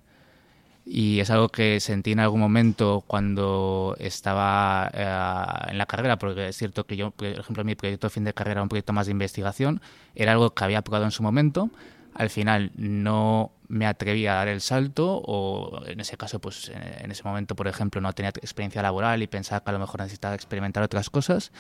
Y 0.86 1.20
es 1.20 1.32
algo 1.32 1.50
que 1.50 1.80
sentí 1.80 2.12
en 2.12 2.20
algún 2.20 2.40
momento 2.40 3.04
cuando 3.08 3.96
estaba 4.00 4.92
eh, 4.94 5.72
en 5.72 5.80
la 5.80 5.88
carrera, 5.88 6.20
porque 6.20 6.50
es 6.50 6.58
cierto 6.58 6.86
que 6.86 6.96
yo, 6.96 7.10
por 7.10 7.26
ejemplo, 7.26 7.64
mi 7.64 7.74
proyecto 7.74 8.08
de 8.08 8.12
fin 8.12 8.24
de 8.24 8.34
carrera, 8.34 8.62
un 8.62 8.70
proyecto 8.70 8.94
más 8.94 9.08
de 9.08 9.12
investigación, 9.14 9.82
era 10.14 10.34
algo 10.34 10.54
que 10.54 10.64
había 10.64 10.84
probado 10.84 11.06
en 11.06 11.12
su 11.12 11.24
momento. 11.24 11.72
Al 12.14 12.30
final 12.30 12.72
no 12.76 13.52
me 13.68 13.86
atreví 13.86 14.28
a 14.28 14.34
dar 14.36 14.48
el 14.48 14.62
salto 14.62 15.22
o 15.26 15.86
en 15.86 16.00
ese 16.00 16.18
caso, 16.18 16.40
pues 16.40 16.70
en 16.70 17.12
ese 17.12 17.24
momento, 17.24 17.56
por 17.56 17.68
ejemplo, 17.68 18.02
no 18.02 18.14
tenía 18.14 18.30
experiencia 18.30 18.82
laboral 18.82 19.22
y 19.22 19.28
pensaba 19.28 19.64
que 19.64 19.70
a 19.70 19.74
lo 19.74 19.80
mejor 19.80 20.02
necesitaba 20.02 20.36
experimentar 20.36 20.84
otras 20.84 21.10
cosas. 21.10 21.52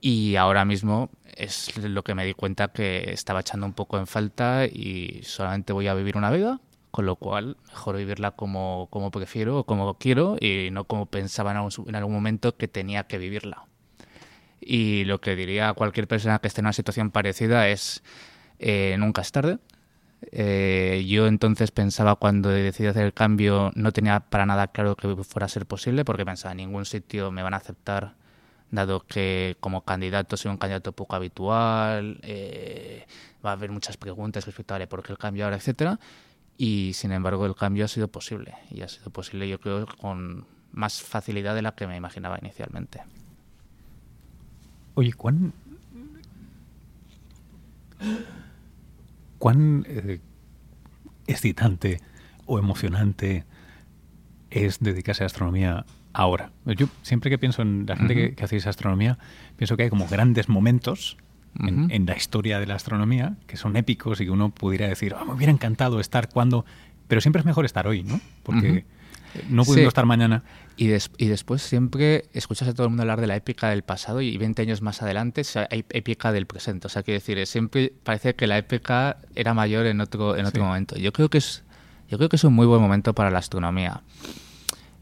Y 0.00 0.36
ahora 0.36 0.64
mismo 0.64 1.08
es 1.34 1.76
lo 1.78 2.04
que 2.04 2.14
me 2.14 2.26
di 2.26 2.34
cuenta 2.34 2.68
que 2.68 3.10
estaba 3.10 3.40
echando 3.40 3.64
un 3.64 3.72
poco 3.72 3.98
en 3.98 4.06
falta 4.06 4.66
y 4.66 5.20
solamente 5.22 5.72
voy 5.72 5.88
a 5.88 5.94
vivir 5.94 6.16
una 6.16 6.30
vida, 6.30 6.60
con 6.90 7.06
lo 7.06 7.16
cual 7.16 7.56
mejor 7.68 7.96
vivirla 7.96 8.32
como, 8.32 8.88
como 8.90 9.10
prefiero 9.10 9.60
o 9.60 9.64
como 9.64 9.94
quiero 9.96 10.36
y 10.38 10.68
no 10.72 10.84
como 10.84 11.06
pensaba 11.06 11.52
en 11.52 11.56
algún, 11.56 11.72
en 11.88 11.94
algún 11.94 12.12
momento 12.12 12.56
que 12.56 12.68
tenía 12.68 13.04
que 13.04 13.16
vivirla. 13.16 13.64
Y 14.60 15.04
lo 15.04 15.20
que 15.20 15.36
diría 15.36 15.70
a 15.70 15.74
cualquier 15.74 16.06
persona 16.06 16.38
que 16.38 16.48
esté 16.48 16.60
en 16.60 16.66
una 16.66 16.72
situación 16.72 17.10
parecida 17.10 17.68
es 17.68 18.02
eh, 18.58 18.96
nunca 18.98 19.22
es 19.22 19.32
tarde, 19.32 19.58
eh, 20.32 21.04
yo 21.08 21.26
entonces 21.26 21.70
pensaba 21.70 22.16
cuando 22.16 22.48
decidí 22.48 22.88
hacer 22.88 23.04
el 23.04 23.12
cambio, 23.12 23.70
no 23.74 23.92
tenía 23.92 24.20
para 24.20 24.46
nada 24.46 24.68
claro 24.68 24.96
que 24.96 25.14
fuera 25.24 25.46
a 25.46 25.48
ser 25.48 25.66
posible, 25.66 26.04
porque 26.04 26.24
pensaba 26.24 26.52
en 26.52 26.58
ningún 26.58 26.84
sitio 26.84 27.30
me 27.30 27.42
van 27.42 27.54
a 27.54 27.58
aceptar, 27.58 28.14
dado 28.70 29.06
que 29.06 29.56
como 29.60 29.84
candidato 29.84 30.36
soy 30.36 30.50
un 30.50 30.58
candidato 30.58 30.92
poco 30.92 31.16
habitual, 31.16 32.18
eh, 32.22 33.06
va 33.44 33.50
a 33.50 33.52
haber 33.54 33.70
muchas 33.70 33.96
preguntas 33.96 34.46
respecto 34.46 34.74
a 34.74 34.86
por 34.86 35.02
qué 35.02 35.12
el 35.12 35.18
cambio 35.18 35.44
ahora, 35.44 35.56
etcétera. 35.56 35.98
Y 36.56 36.92
sin 36.94 37.12
embargo, 37.12 37.46
el 37.46 37.54
cambio 37.56 37.84
ha 37.84 37.88
sido 37.88 38.08
posible, 38.08 38.54
y 38.70 38.82
ha 38.82 38.88
sido 38.88 39.10
posible, 39.10 39.48
yo 39.48 39.60
creo, 39.60 39.86
con 40.00 40.46
más 40.72 41.02
facilidad 41.02 41.54
de 41.54 41.62
la 41.62 41.74
que 41.74 41.86
me 41.86 41.96
imaginaba 41.96 42.38
inicialmente. 42.40 43.02
Oye, 44.94 45.12
¿cuán 45.12 45.52
cuán 49.44 49.84
eh, 49.86 50.20
excitante 51.26 52.00
o 52.46 52.58
emocionante 52.58 53.44
es 54.48 54.80
dedicarse 54.80 55.22
a 55.22 55.26
astronomía 55.26 55.84
ahora. 56.14 56.50
Yo 56.64 56.86
siempre 57.02 57.28
que 57.28 57.36
pienso 57.36 57.60
en 57.60 57.84
la 57.86 57.94
gente 57.94 58.14
que, 58.14 58.34
que 58.34 58.42
hacéis 58.42 58.66
astronomía, 58.66 59.18
pienso 59.58 59.76
que 59.76 59.82
hay 59.82 59.90
como 59.90 60.08
grandes 60.08 60.48
momentos 60.48 61.18
en, 61.58 62.06
la 62.06 62.16
historia 62.16 62.58
de 62.58 62.66
la 62.66 62.76
astronomía, 62.76 63.36
que 63.46 63.58
son 63.58 63.76
épicos 63.76 64.18
y 64.22 64.24
que 64.24 64.30
uno 64.30 64.48
pudiera 64.48 64.88
decir, 64.88 65.12
oh, 65.12 65.22
me 65.26 65.34
hubiera 65.34 65.52
encantado 65.52 66.00
estar 66.00 66.30
cuando... 66.30 66.64
Pero 67.06 67.20
siempre 67.20 67.40
es 67.40 67.44
mejor 67.44 67.66
estar 67.66 67.86
hoy, 67.86 68.02
¿no? 68.02 68.22
Porque 68.44 68.86
no 69.48 69.64
pudiendo 69.64 69.88
estar 69.88 70.06
mañana. 70.06 70.42
Y, 70.76 70.92
y, 70.92 71.28
después 71.28 71.62
siempre 71.62 72.24
escuchas 72.32 72.68
a 72.68 72.74
todo 72.74 72.84
el 72.84 72.90
mundo 72.90 73.02
hablar 73.02 73.20
de 73.20 73.28
la 73.28 73.36
épica 73.36 73.70
del 73.70 73.82
pasado 73.82 74.20
y 74.20 74.36
20 74.36 74.62
años 74.62 74.82
más 74.82 75.02
adelante 75.02 75.42
hay 75.70 75.84
épica 75.90 76.32
del 76.32 76.46
presente. 76.46 76.88
O 76.88 76.90
sea, 76.90 77.02
quiero 77.02 77.20
decir, 77.20 77.46
siempre 77.46 77.92
parece 78.02 78.34
que 78.34 78.46
la 78.46 78.58
épica 78.58 79.18
era 79.34 79.54
mayor 79.54 79.86
en 79.86 80.00
otro, 80.00 80.36
en 80.36 80.46
otro 80.46 80.64
momento. 80.64 80.96
Yo 80.96 81.12
creo 81.12 81.28
que 81.30 81.38
es 81.38 81.62
yo 82.08 82.18
creo 82.18 82.28
que 82.28 82.36
es 82.36 82.44
un 82.44 82.52
muy 82.52 82.66
buen 82.66 82.80
momento 82.80 83.14
para 83.14 83.30
la 83.30 83.38
astronomía. 83.38 84.02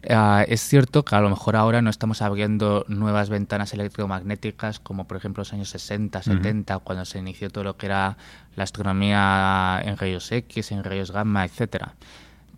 Ah, 0.08 0.44
es 0.48 0.60
cierto 0.62 1.04
que 1.04 1.14
a 1.14 1.20
lo 1.20 1.30
mejor 1.30 1.54
ahora 1.54 1.80
no 1.80 1.88
estamos 1.88 2.22
abriendo 2.22 2.84
nuevas 2.88 3.28
ventanas 3.28 3.72
electromagnéticas 3.72 4.80
como 4.80 5.06
por 5.06 5.16
ejemplo 5.16 5.42
los 5.42 5.52
años 5.52 5.68
60, 5.70 6.22
70, 6.22 6.78
cuando 6.78 7.04
se 7.04 7.20
inició 7.20 7.50
todo 7.50 7.62
lo 7.62 7.76
que 7.76 7.86
era 7.86 8.16
la 8.56 8.64
astronomía 8.64 9.80
en 9.84 9.96
rayos 9.96 10.32
X, 10.32 10.72
en 10.72 10.82
rayos 10.82 11.12
gamma, 11.12 11.44
etcétera. 11.44 11.94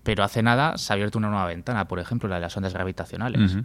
Pero 0.04 0.22
hace 0.22 0.42
nada 0.42 0.78
se 0.78 0.92
ha 0.92 0.94
abierto 0.94 1.18
una 1.18 1.28
nueva 1.28 1.46
ventana, 1.46 1.88
por 1.88 1.98
ejemplo, 1.98 2.28
la 2.28 2.36
de 2.36 2.42
las 2.42 2.56
ondas 2.56 2.72
gravitacionales, 2.74 3.56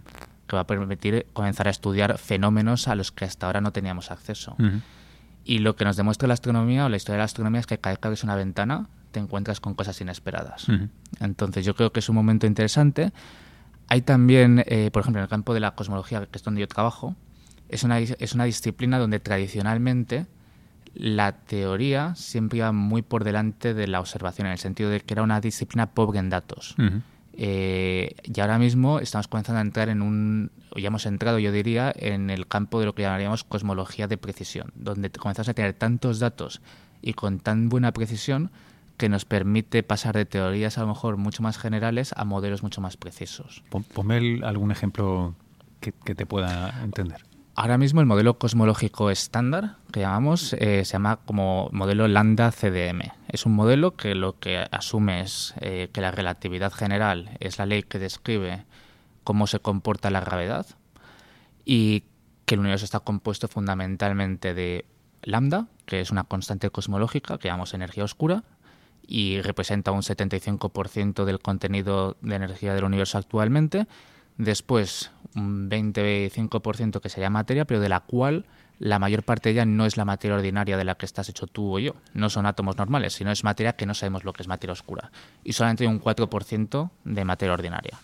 que 0.46 0.56
va 0.56 0.62
a 0.62 0.66
permitir 0.66 1.26
comenzar 1.32 1.68
a 1.68 1.70
estudiar 1.70 2.18
fenómenos 2.18 2.88
a 2.88 2.94
los 2.96 3.12
que 3.12 3.24
hasta 3.24 3.46
ahora 3.46 3.60
no 3.60 3.72
teníamos 3.72 4.10
acceso. 4.10 4.56
Y 5.44 5.58
lo 5.58 5.76
que 5.76 5.84
nos 5.84 5.96
demuestra 5.96 6.26
la 6.26 6.34
astronomía 6.34 6.86
o 6.86 6.88
la 6.88 6.96
historia 6.96 7.16
de 7.16 7.20
la 7.20 7.24
astronomía 7.24 7.60
es 7.60 7.66
que 7.66 7.78
cada 7.78 7.92
vez 7.92 8.00
que 8.00 8.08
abres 8.08 8.24
una 8.24 8.34
ventana 8.34 8.88
te 9.12 9.20
encuentras 9.20 9.60
con 9.60 9.74
cosas 9.74 10.00
inesperadas. 10.00 10.66
Entonces 11.20 11.64
yo 11.64 11.74
creo 11.74 11.92
que 11.92 12.00
es 12.00 12.08
un 12.08 12.16
momento 12.16 12.46
interesante. 12.46 13.12
Hay 13.88 14.02
también, 14.02 14.64
eh, 14.66 14.90
por 14.92 15.00
ejemplo, 15.00 15.20
en 15.20 15.24
el 15.24 15.28
campo 15.28 15.52
de 15.52 15.60
la 15.60 15.74
cosmología, 15.74 16.24
que 16.26 16.38
es 16.38 16.42
donde 16.42 16.60
yo 16.60 16.68
trabajo, 16.68 17.16
es 17.68 17.82
una, 17.82 17.98
es 17.98 18.32
una 18.34 18.44
disciplina 18.44 18.98
donde 18.98 19.20
tradicionalmente 19.20 20.26
la 20.94 21.32
teoría 21.32 22.14
siempre 22.14 22.58
iba 22.58 22.72
muy 22.72 23.02
por 23.02 23.24
delante 23.24 23.74
de 23.74 23.86
la 23.86 24.00
observación, 24.00 24.46
en 24.46 24.52
el 24.52 24.58
sentido 24.58 24.90
de 24.90 25.00
que 25.00 25.14
era 25.14 25.22
una 25.22 25.40
disciplina 25.40 25.90
pobre 25.92 26.18
en 26.18 26.30
datos. 26.30 26.74
Eh, 27.32 28.16
y 28.24 28.40
ahora 28.40 28.58
mismo 28.58 28.98
estamos 28.98 29.28
comenzando 29.28 29.58
a 29.60 29.62
entrar 29.62 29.88
en 29.88 30.02
un, 30.02 30.50
o 30.70 30.78
ya 30.78 30.88
hemos 30.88 31.06
entrado, 31.06 31.38
yo 31.38 31.52
diría, 31.52 31.92
en 31.96 32.28
el 32.28 32.46
campo 32.46 32.80
de 32.80 32.86
lo 32.86 32.94
que 32.94 33.02
llamaríamos 33.02 33.44
cosmología 33.44 34.08
de 34.08 34.18
precisión, 34.18 34.72
donde 34.74 35.10
comenzamos 35.10 35.48
a 35.48 35.54
tener 35.54 35.74
tantos 35.74 36.18
datos 36.18 36.60
y 37.02 37.14
con 37.14 37.38
tan 37.38 37.68
buena 37.68 37.92
precisión 37.92 38.50
que 38.96 39.08
nos 39.08 39.24
permite 39.24 39.82
pasar 39.82 40.14
de 40.14 40.26
teorías 40.26 40.76
a 40.76 40.82
lo 40.82 40.88
mejor 40.88 41.16
mucho 41.16 41.42
más 41.42 41.56
generales 41.56 42.12
a 42.16 42.26
modelos 42.26 42.62
mucho 42.62 42.82
más 42.82 42.98
precisos. 42.98 43.62
Ponme 43.94 44.40
algún 44.42 44.70
ejemplo 44.70 45.34
que, 45.80 45.92
te 45.92 46.26
pueda 46.26 46.82
entender. 46.84 47.22
Ahora 47.54 47.78
mismo 47.78 48.00
el 48.00 48.06
modelo 48.06 48.38
cosmológico 48.38 49.10
estándar 49.10 49.76
que 49.92 50.00
llamamos 50.00 50.54
eh, 50.54 50.84
se 50.84 50.92
llama 50.92 51.16
como 51.26 51.68
modelo 51.72 52.08
lambda 52.08 52.52
CDM. 52.52 53.12
Es 53.28 53.44
un 53.44 53.52
modelo 53.52 53.96
que 53.96 54.14
lo 54.14 54.38
que 54.38 54.66
asume 54.70 55.20
es 55.20 55.54
eh, 55.60 55.88
que 55.92 56.00
la 56.00 56.10
relatividad 56.10 56.72
general 56.72 57.36
es 57.40 57.58
la 57.58 57.66
ley 57.66 57.82
que 57.82 57.98
describe 57.98 58.64
cómo 59.24 59.46
se 59.46 59.58
comporta 59.58 60.10
la 60.10 60.20
gravedad 60.20 60.66
y 61.64 62.04
que 62.46 62.54
el 62.54 62.60
universo 62.60 62.84
está 62.84 63.00
compuesto 63.00 63.48
fundamentalmente 63.48 64.54
de 64.54 64.86
lambda, 65.22 65.66
que 65.86 66.00
es 66.00 66.10
una 66.10 66.24
constante 66.24 66.70
cosmológica 66.70 67.38
que 67.38 67.48
llamamos 67.48 67.74
energía 67.74 68.04
oscura, 68.04 68.44
y 69.06 69.40
representa 69.40 69.92
un 69.92 70.02
75% 70.02 71.24
del 71.24 71.40
contenido 71.40 72.16
de 72.22 72.36
energía 72.36 72.74
del 72.74 72.84
universo 72.84 73.18
actualmente. 73.18 73.86
Después, 74.40 75.10
un 75.36 75.68
25% 75.68 77.02
que 77.02 77.10
sería 77.10 77.28
materia, 77.28 77.66
pero 77.66 77.78
de 77.78 77.90
la 77.90 78.00
cual 78.00 78.46
la 78.78 78.98
mayor 78.98 79.22
parte 79.22 79.52
ya 79.52 79.66
no 79.66 79.84
es 79.84 79.98
la 79.98 80.06
materia 80.06 80.34
ordinaria 80.34 80.78
de 80.78 80.84
la 80.84 80.94
que 80.94 81.04
estás 81.04 81.28
hecho 81.28 81.46
tú 81.46 81.76
o 81.76 81.78
yo. 81.78 81.94
No 82.14 82.30
son 82.30 82.46
átomos 82.46 82.78
normales, 82.78 83.12
sino 83.12 83.30
es 83.30 83.44
materia 83.44 83.74
que 83.74 83.84
no 83.84 83.92
sabemos 83.92 84.24
lo 84.24 84.32
que 84.32 84.42
es 84.42 84.48
materia 84.48 84.72
oscura. 84.72 85.12
Y 85.44 85.52
solamente 85.52 85.84
hay 85.84 85.88
un 85.88 86.00
4% 86.00 86.90
de 87.04 87.24
materia 87.26 87.52
ordinaria. 87.52 87.98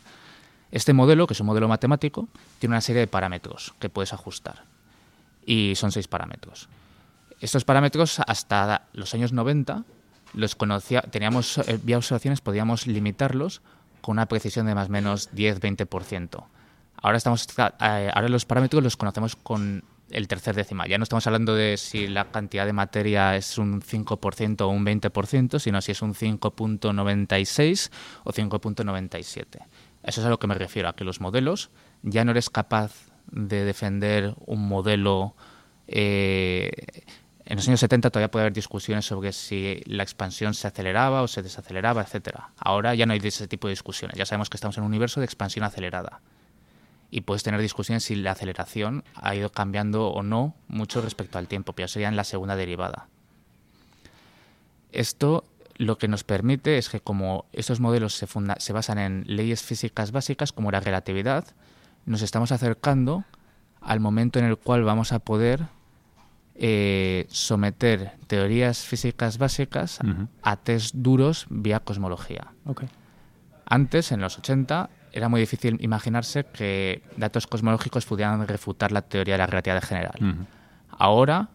Este 0.70 0.92
modelo, 0.92 1.26
que 1.26 1.32
es 1.32 1.40
un 1.40 1.46
modelo 1.46 1.68
matemático, 1.68 2.28
tiene 2.58 2.74
una 2.74 2.82
serie 2.82 3.00
de 3.00 3.06
parámetros 3.06 3.72
que 3.78 3.88
puedes 3.88 4.12
ajustar. 4.12 4.64
Y 5.46 5.72
son 5.76 5.92
seis 5.92 6.08
parámetros. 6.08 6.68
Estos 7.40 7.64
parámetros, 7.64 8.20
hasta 8.20 8.88
los 8.92 9.14
años 9.14 9.32
90, 9.32 9.84
los 10.34 10.54
conocía, 10.54 11.00
teníamos 11.00 11.56
eh, 11.56 11.80
vía 11.82 11.96
observaciones, 11.96 12.42
podíamos 12.42 12.86
limitarlos 12.86 13.62
con 14.06 14.12
una 14.12 14.26
precisión 14.26 14.66
de 14.66 14.74
más 14.76 14.88
o 14.88 14.92
menos 14.92 15.34
10-20%. 15.34 16.44
Ahora, 17.02 17.18
estamos, 17.18 17.44
eh, 17.58 18.08
ahora 18.14 18.28
los 18.28 18.44
parámetros 18.44 18.80
los 18.80 18.96
conocemos 18.96 19.34
con 19.34 19.82
el 20.10 20.28
tercer 20.28 20.54
decimal. 20.54 20.88
Ya 20.88 20.96
no 20.96 21.02
estamos 21.02 21.26
hablando 21.26 21.56
de 21.56 21.76
si 21.76 22.06
la 22.06 22.30
cantidad 22.30 22.66
de 22.66 22.72
materia 22.72 23.34
es 23.34 23.58
un 23.58 23.82
5% 23.82 24.60
o 24.60 24.68
un 24.68 24.86
20%, 24.86 25.58
sino 25.58 25.82
si 25.82 25.90
es 25.90 26.02
un 26.02 26.14
5.96 26.14 27.90
o 28.22 28.30
5.97. 28.32 29.66
Eso 30.04 30.20
es 30.20 30.24
a 30.24 30.30
lo 30.30 30.38
que 30.38 30.46
me 30.46 30.54
refiero, 30.54 30.88
a 30.88 30.94
que 30.94 31.02
los 31.02 31.20
modelos 31.20 31.70
ya 32.02 32.24
no 32.24 32.30
eres 32.30 32.48
capaz 32.48 32.92
de 33.32 33.64
defender 33.64 34.36
un 34.46 34.68
modelo 34.68 35.34
eh, 35.88 36.70
en 37.48 37.56
los 37.56 37.68
años 37.68 37.78
70 37.78 38.10
todavía 38.10 38.30
puede 38.30 38.42
haber 38.42 38.52
discusiones 38.52 39.06
sobre 39.06 39.32
si 39.32 39.80
la 39.86 40.02
expansión 40.02 40.52
se 40.52 40.66
aceleraba 40.66 41.22
o 41.22 41.28
se 41.28 41.42
desaceleraba, 41.42 42.02
etcétera. 42.02 42.50
Ahora 42.58 42.92
ya 42.96 43.06
no 43.06 43.12
hay 43.12 43.20
ese 43.22 43.46
tipo 43.46 43.68
de 43.68 43.72
discusiones. 43.72 44.18
Ya 44.18 44.26
sabemos 44.26 44.50
que 44.50 44.56
estamos 44.56 44.76
en 44.78 44.82
un 44.82 44.88
universo 44.88 45.20
de 45.20 45.26
expansión 45.26 45.64
acelerada. 45.64 46.20
Y 47.08 47.20
puedes 47.20 47.44
tener 47.44 47.60
discusiones 47.60 48.02
si 48.02 48.16
la 48.16 48.32
aceleración 48.32 49.04
ha 49.14 49.36
ido 49.36 49.52
cambiando 49.52 50.08
o 50.08 50.24
no 50.24 50.56
mucho 50.66 51.00
respecto 51.00 51.38
al 51.38 51.46
tiempo, 51.46 51.72
pero 51.72 51.86
sería 51.86 52.08
en 52.08 52.16
la 52.16 52.24
segunda 52.24 52.56
derivada. 52.56 53.06
Esto 54.90 55.44
lo 55.76 55.98
que 55.98 56.08
nos 56.08 56.24
permite 56.24 56.78
es 56.78 56.88
que 56.88 56.98
como 56.98 57.46
estos 57.52 57.78
modelos 57.78 58.14
se 58.14 58.72
basan 58.72 58.98
en 58.98 59.24
leyes 59.28 59.62
físicas 59.62 60.10
básicas 60.10 60.50
como 60.50 60.72
la 60.72 60.80
relatividad, 60.80 61.44
nos 62.06 62.22
estamos 62.22 62.50
acercando 62.50 63.24
al 63.80 64.00
momento 64.00 64.40
en 64.40 64.46
el 64.46 64.56
cual 64.56 64.82
vamos 64.82 65.12
a 65.12 65.20
poder 65.20 65.75
eh, 66.58 67.26
someter 67.28 68.12
teorías 68.26 68.78
físicas 68.78 69.36
básicas 69.38 69.98
a 70.42 70.56
test 70.56 70.94
duros 70.94 71.46
vía 71.50 71.80
cosmología. 71.80 72.52
Antes, 73.66 74.12
en 74.12 74.20
los 74.20 74.38
80, 74.38 74.88
era 75.12 75.28
muy 75.28 75.40
difícil 75.40 75.76
imaginarse 75.80 76.44
que 76.44 77.02
datos 77.16 77.46
cosmológicos 77.46 78.06
pudieran 78.06 78.46
refutar 78.46 78.92
la 78.92 79.02
teoría 79.02 79.34
de 79.34 79.38
la 79.38 79.46
relatividad 79.46 79.82
general. 79.82 80.46
Ahora, 80.90 81.50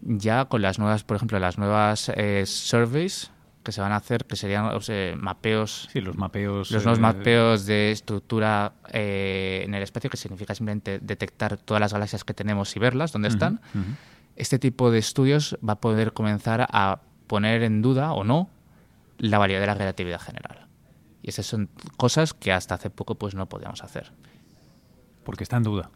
ya 0.00 0.46
con 0.46 0.62
las 0.62 0.78
nuevas, 0.78 1.04
por 1.04 1.16
ejemplo, 1.16 1.38
las 1.38 1.58
nuevas 1.58 2.10
eh, 2.14 2.44
surveys 2.46 3.30
que 3.62 3.72
se 3.72 3.82
van 3.82 3.92
a 3.92 3.96
hacer, 3.96 4.24
que 4.24 4.36
serían 4.36 4.70
mapeos. 5.20 5.90
Sí, 5.92 6.00
los 6.00 6.16
mapeos. 6.16 6.70
Los 6.70 6.84
nuevos 6.84 6.98
eh, 6.98 7.02
mapeos 7.02 7.66
de 7.66 7.90
estructura 7.90 8.72
en 8.92 9.74
el 9.74 9.82
espacio, 9.82 10.08
que 10.08 10.16
significa 10.16 10.54
simplemente 10.54 11.00
detectar 11.02 11.58
todas 11.58 11.80
las 11.80 11.92
galaxias 11.92 12.24
que 12.24 12.32
tenemos 12.32 12.74
y 12.76 12.78
verlas, 12.78 13.12
dónde 13.12 13.28
están 13.28 13.60
este 14.38 14.58
tipo 14.58 14.90
de 14.90 14.98
estudios 14.98 15.58
va 15.66 15.74
a 15.74 15.80
poder 15.80 16.12
comenzar 16.12 16.66
a 16.70 17.00
poner 17.26 17.62
en 17.62 17.82
duda 17.82 18.12
o 18.12 18.24
no 18.24 18.48
la 19.18 19.38
validez 19.38 19.60
de 19.60 19.66
la 19.66 19.74
relatividad 19.74 20.20
general. 20.20 20.68
Y 21.22 21.30
esas 21.30 21.46
son 21.46 21.68
cosas 21.96 22.34
que 22.34 22.52
hasta 22.52 22.76
hace 22.76 22.88
poco 22.88 23.16
pues 23.16 23.34
no 23.34 23.48
podíamos 23.48 23.82
hacer. 23.82 24.12
Porque 25.24 25.42
está 25.42 25.56
en 25.56 25.64
duda. 25.64 25.90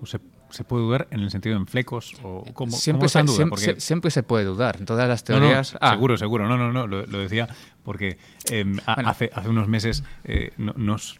O 0.00 0.06
se 0.06 0.20
puede 0.64 0.84
dudar 0.84 1.08
en 1.10 1.20
el 1.20 1.30
sentido 1.30 1.56
en 1.56 1.66
flecos 1.66 2.14
o 2.22 2.44
cómo, 2.52 2.72
siempre, 2.72 3.08
se, 3.08 3.80
siempre, 3.80 4.10
se 4.10 4.22
puede 4.22 4.44
dudar. 4.44 4.76
En 4.78 4.86
todas 4.86 5.08
las 5.08 5.24
teorías 5.24 5.76
ah. 5.80 5.90
seguro 5.90 6.16
seguro. 6.16 6.48
No 6.48 6.56
no 6.56 6.72
no 6.72 6.86
lo, 6.86 7.18
decía 7.18 7.48
porque 7.84 8.18
em, 8.50 8.78
hace, 8.86 9.30
hace 9.32 9.48
unos 9.48 9.68
meses 9.68 10.04
eh, 10.24 10.52
nos, 10.56 11.18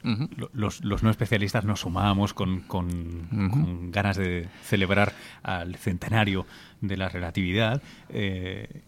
los, 0.53 0.85
los, 0.85 1.03
no 1.03 1.11
especialistas 1.11 1.65
nos 1.65 1.81
sumábamos 1.81 2.35
con, 2.35 2.61
con, 2.61 3.91
ganas 3.91 4.17
de 4.17 4.49
celebrar 4.65 5.15
al 5.43 5.77
centenario 5.77 6.47
de 6.81 6.97
la 6.97 7.09
relatividad 7.09 7.83
eh, 8.11 8.83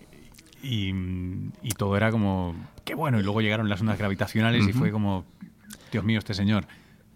y, 0.63 0.91
y, 1.63 1.71
todo 1.77 1.97
era 1.97 2.11
como 2.11 2.55
qué 2.85 2.95
bueno 2.95 3.19
y 3.19 3.23
luego 3.23 3.41
llegaron 3.41 3.69
las 3.71 3.81
ondas 3.81 3.97
gravitacionales 3.97 4.69
y 4.69 4.73
fue 4.75 4.91
como 4.91 5.25
Dios 5.91 6.05
mío 6.05 6.19
este 6.19 6.35
señor 6.35 6.67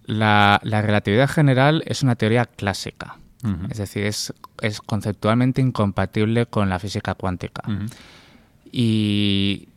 la, 0.04 0.60
relatividad 0.62 1.28
general 1.28 1.82
es 1.86 2.02
una 2.02 2.16
teoría 2.16 2.46
clásica, 2.46 3.18
es 3.70 3.78
decir, 3.78 4.04
es, 4.04 4.32
conceptualmente 4.86 5.60
incompatible 5.60 6.46
con 6.46 6.70
la 6.70 6.78
física 6.78 7.14
cuántica. 7.14 7.62
Y 8.70 9.68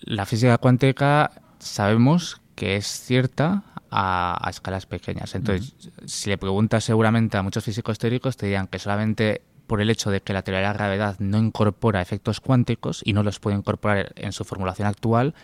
la 0.00 0.26
física 0.26 0.58
cuántica 0.58 1.30
sabemos 1.58 2.40
que 2.54 2.76
es 2.76 2.86
cierta 2.86 3.64
a, 3.90 4.46
escalas 4.50 4.86
pequeñas. 4.86 5.34
Entonces, 5.34 5.74
si 6.06 6.30
le 6.30 6.38
preguntas 6.38 6.84
seguramente 6.84 7.36
a 7.36 7.42
muchos 7.42 7.64
físicos 7.64 7.98
teóricos, 7.98 8.36
te 8.36 8.46
dirían 8.46 8.66
que 8.66 8.78
solamente 8.78 9.42
por 9.66 9.80
el 9.80 9.90
hecho 9.90 10.10
de 10.10 10.20
que 10.20 10.32
la 10.32 10.42
teoría 10.42 10.60
de 10.60 10.66
la 10.66 10.72
gravedad 10.72 11.16
no 11.18 11.38
incorpora 11.38 12.00
efectos 12.00 12.40
cuánticos 12.40 13.02
y 13.04 13.12
no 13.12 13.22
los 13.22 13.40
puede 13.40 13.56
incorporar 13.56 14.12
en 14.16 14.32
su 14.32 14.44
formulación 14.44 14.86
actual, 14.86 15.34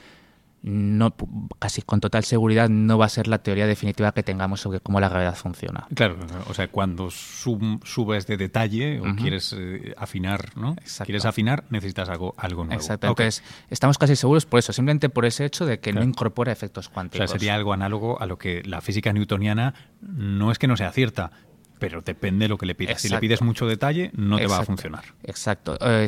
no, 0.62 1.14
casi 1.59 1.83
con 1.83 2.01
total 2.01 2.25
seguridad 2.25 2.68
no 2.68 2.96
va 2.96 3.07
a 3.07 3.09
ser 3.09 3.27
la 3.27 3.38
teoría 3.38 3.66
definitiva 3.66 4.12
que 4.12 4.22
tengamos 4.22 4.61
sobre 4.61 4.81
cómo 4.81 5.01
la 5.01 5.09
gravedad 5.09 5.35
funciona. 5.35 5.87
Claro, 5.94 6.18
o 6.48 6.55
sea, 6.55 6.68
cuando 6.68 7.11
subes 7.11 8.27
de 8.27 8.37
detalle 8.37 9.01
o 9.01 9.16
quieres 9.16 9.55
eh, 9.59 9.94
afinar, 9.96 10.57
¿no? 10.57 10.77
Quieres 11.05 11.25
afinar, 11.25 11.64
necesitas 11.70 12.09
algo, 12.09 12.35
algo 12.37 12.64
nuevo. 12.64 12.81
Exacto. 12.81 13.09
Entonces, 13.09 13.42
estamos 13.70 13.98
casi 13.98 14.14
seguros 14.14 14.46
por 14.46 14.61
eso, 14.61 14.72
simplemente 14.72 15.09
por 15.09 15.25
ese 15.25 15.44
hecho 15.44 15.66
de 15.66 15.81
que 15.81 15.92
no 15.92 16.03
incorpora 16.03 16.53
efectos 16.53 16.88
cuánticos. 16.88 17.25
O 17.25 17.29
sea, 17.29 17.38
sería 17.38 17.55
algo 17.55 17.72
análogo 17.72 18.20
a 18.20 18.27
lo 18.27 18.38
que 18.38 18.62
la 18.64 18.81
física 18.81 19.12
newtoniana 19.12 19.75
no 20.01 20.53
es 20.53 20.59
que 20.59 20.68
no 20.68 20.77
sea 20.77 20.92
cierta, 20.92 21.33
pero 21.83 22.01
depende 22.01 22.45
de 22.45 22.49
lo 22.49 22.59
que 22.59 22.64
le 22.64 22.77
pidas. 22.77 23.01
Si 23.01 23.09
le 23.09 23.18
pides 23.18 23.42
mucho 23.42 23.66
detalle, 23.66 24.12
no 24.14 24.37
te 24.37 24.47
va 24.47 24.59
a 24.59 24.64
funcionar. 24.64 25.03
Exacto. 25.25 25.77
Eh, 25.81 26.07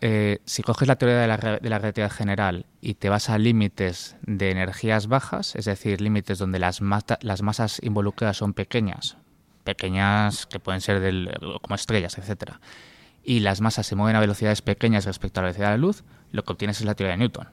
eh, 0.00 0.38
si, 0.44 0.62
coges 0.62 0.86
la 0.86 0.94
teoría 0.94 1.18
de 1.18 1.26
la, 1.26 1.36
relatividad 1.36 2.12
general 2.12 2.66
y 2.80 2.94
te 2.94 3.08
vas 3.08 3.28
a 3.28 3.36
límites 3.36 4.14
de 4.22 4.52
energías 4.52 5.08
bajas, 5.08 5.56
es 5.56 5.64
decir, 5.64 6.00
límites 6.00 6.38
donde 6.38 6.60
las, 6.60 6.80
las 7.20 7.42
masas 7.42 7.80
involucradas 7.82 8.36
son 8.36 8.54
pequeñas, 8.54 9.16
pequeñas 9.64 10.46
que 10.46 10.60
pueden 10.60 10.80
ser 10.80 11.00
del, 11.00 11.36
como 11.60 11.74
estrellas, 11.74 12.16
etcétera, 12.16 12.60
y 13.24 13.40
las 13.40 13.60
masas 13.60 13.84
se 13.84 13.96
mueven 13.96 14.14
a 14.14 14.20
velocidades 14.20 14.62
pequeñas 14.62 15.04
respecto 15.04 15.40
a 15.40 15.42
la 15.42 15.46
velocidad 15.46 15.70
de 15.70 15.78
la 15.78 15.78
luz, 15.78 16.04
lo 16.30 16.44
que 16.44 16.52
obtienes 16.52 16.78
es 16.78 16.86
la 16.86 16.94
teoría 16.94 17.14
de 17.14 17.18
Newton. 17.18 17.48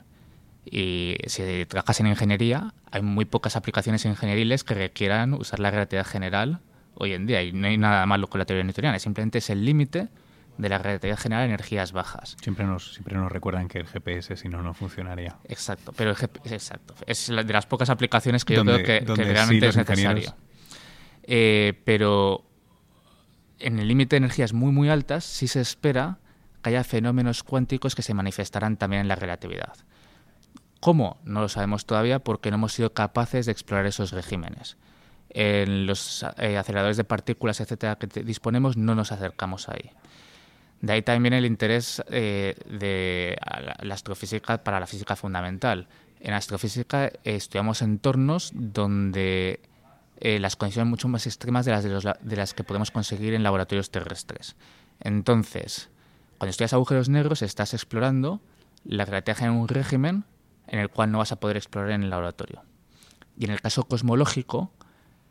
Y 0.65 1.15
si 1.25 1.65
trabajas 1.65 1.99
en 1.99 2.05
ingeniería, 2.05 2.75
hay 2.91 3.01
muy 3.01 3.25
pocas 3.25 3.55
aplicaciones 3.55 4.05
ingenieriles 4.05 4.63
que 4.63 4.75
requieran 4.75 5.33
usar 5.33 5.59
la 5.59 5.71
relatividad 5.71 6.05
general 6.05 6.59
hoy 6.99 7.13
en 7.13 7.25
día 7.25 7.41
y 7.41 7.51
no 7.51 7.67
hay 7.67 7.77
nada 7.77 8.05
malo 8.05 8.27
con 8.27 8.39
la 8.39 8.45
teoría 8.45 8.63
newtoniana, 8.63 8.99
simplemente 8.99 9.39
es 9.39 9.49
el 9.49 9.65
límite 9.65 10.09
de 10.57 10.69
la 10.69 10.77
relatividad 10.77 11.17
general 11.17 11.47
de 11.47 11.53
energías 11.53 11.93
bajas. 11.93 12.35
Siempre 12.41 12.65
nos, 12.65 12.93
siempre 12.93 13.15
nos 13.15 13.31
recuerdan 13.31 13.69
que 13.69 13.79
el 13.79 13.87
GPS 13.87 14.35
si 14.35 14.49
no, 14.49 14.61
no 14.61 14.73
funcionaría. 14.73 15.37
Exacto, 15.45 15.93
pero 15.95 16.11
el 16.11 16.17
GPS, 16.17 16.53
exacto, 16.53 16.93
es 17.07 17.27
de 17.27 17.53
las 17.53 17.65
pocas 17.65 17.89
aplicaciones 17.89 18.43
que 18.43 18.55
yo 18.55 18.65
creo 18.65 18.83
que, 18.83 18.99
realmente 18.99 19.67
es 19.67 19.77
necesario. 19.77 20.35
Eh, 21.23 21.81
pero 21.85 22.43
en 23.59 23.79
el 23.79 23.87
límite 23.87 24.15
de 24.15 24.17
energías 24.17 24.51
muy 24.51 24.71
muy 24.71 24.89
altas 24.89 25.23
sí 25.23 25.47
se 25.47 25.61
espera 25.61 26.19
que 26.61 26.69
haya 26.69 26.83
fenómenos 26.83 27.43
cuánticos 27.43 27.95
que 27.95 28.01
se 28.01 28.13
manifestarán 28.13 28.75
también 28.75 29.03
en 29.03 29.07
la 29.07 29.15
relatividad. 29.15 29.73
¿Cómo? 30.81 31.19
No 31.23 31.39
lo 31.39 31.47
sabemos 31.47 31.85
todavía 31.85 32.19
porque 32.19 32.51
no 32.51 32.55
hemos 32.55 32.73
sido 32.73 32.93
capaces 32.93 33.45
de 33.45 33.53
explorar 33.53 33.85
esos 33.85 34.11
regímenes 34.11 34.77
en 35.29 35.85
los 35.85 36.23
eh, 36.37 36.57
aceleradores 36.57 36.97
de 36.97 37.03
partículas, 37.03 37.59
etcétera, 37.59 37.97
que 37.97 38.07
disponemos, 38.23 38.77
no 38.77 38.95
nos 38.95 39.11
acercamos 39.11 39.69
ahí. 39.69 39.91
De 40.81 40.93
ahí 40.93 41.01
también 41.01 41.33
el 41.33 41.45
interés 41.45 42.01
eh, 42.09 42.55
de 42.65 43.37
la 43.81 43.93
astrofísica 43.93 44.63
para 44.63 44.79
la 44.79 44.87
física 44.87 45.15
fundamental. 45.15 45.87
En 46.19 46.33
astrofísica 46.33 47.07
eh, 47.07 47.19
estudiamos 47.23 47.81
entornos 47.81 48.51
donde 48.53 49.59
las 50.21 50.57
condiciones 50.57 50.89
mucho 50.89 51.07
más 51.07 51.25
extremas 51.27 51.65
de 51.65 51.71
las, 51.71 51.85
de, 51.85 52.35
las 52.35 52.53
que 52.53 52.65
podemos 52.65 52.91
conseguir 52.91 53.33
en 53.33 53.41
laboratorios 53.41 53.89
terrestres. 53.89 54.57
Entonces, 54.99 55.89
cuando 56.37 56.51
estudias 56.51 56.73
agujeros 56.73 57.07
negros, 57.07 57.41
estás 57.41 57.73
explorando 57.73 58.41
la 58.83 59.05
relatividad 59.05 59.47
en 59.47 59.51
un 59.51 59.69
régimen 59.69 60.25
en 60.67 60.79
el 60.79 60.89
cual 60.89 61.11
no 61.11 61.19
vas 61.19 61.31
a 61.31 61.39
poder 61.39 61.55
explorar 61.55 61.91
en 61.91 62.03
el 62.03 62.09
laboratorio. 62.09 62.63
Y 63.37 63.45
en 63.45 63.51
el 63.51 63.61
caso 63.61 63.85
cosmológico, 63.85 64.73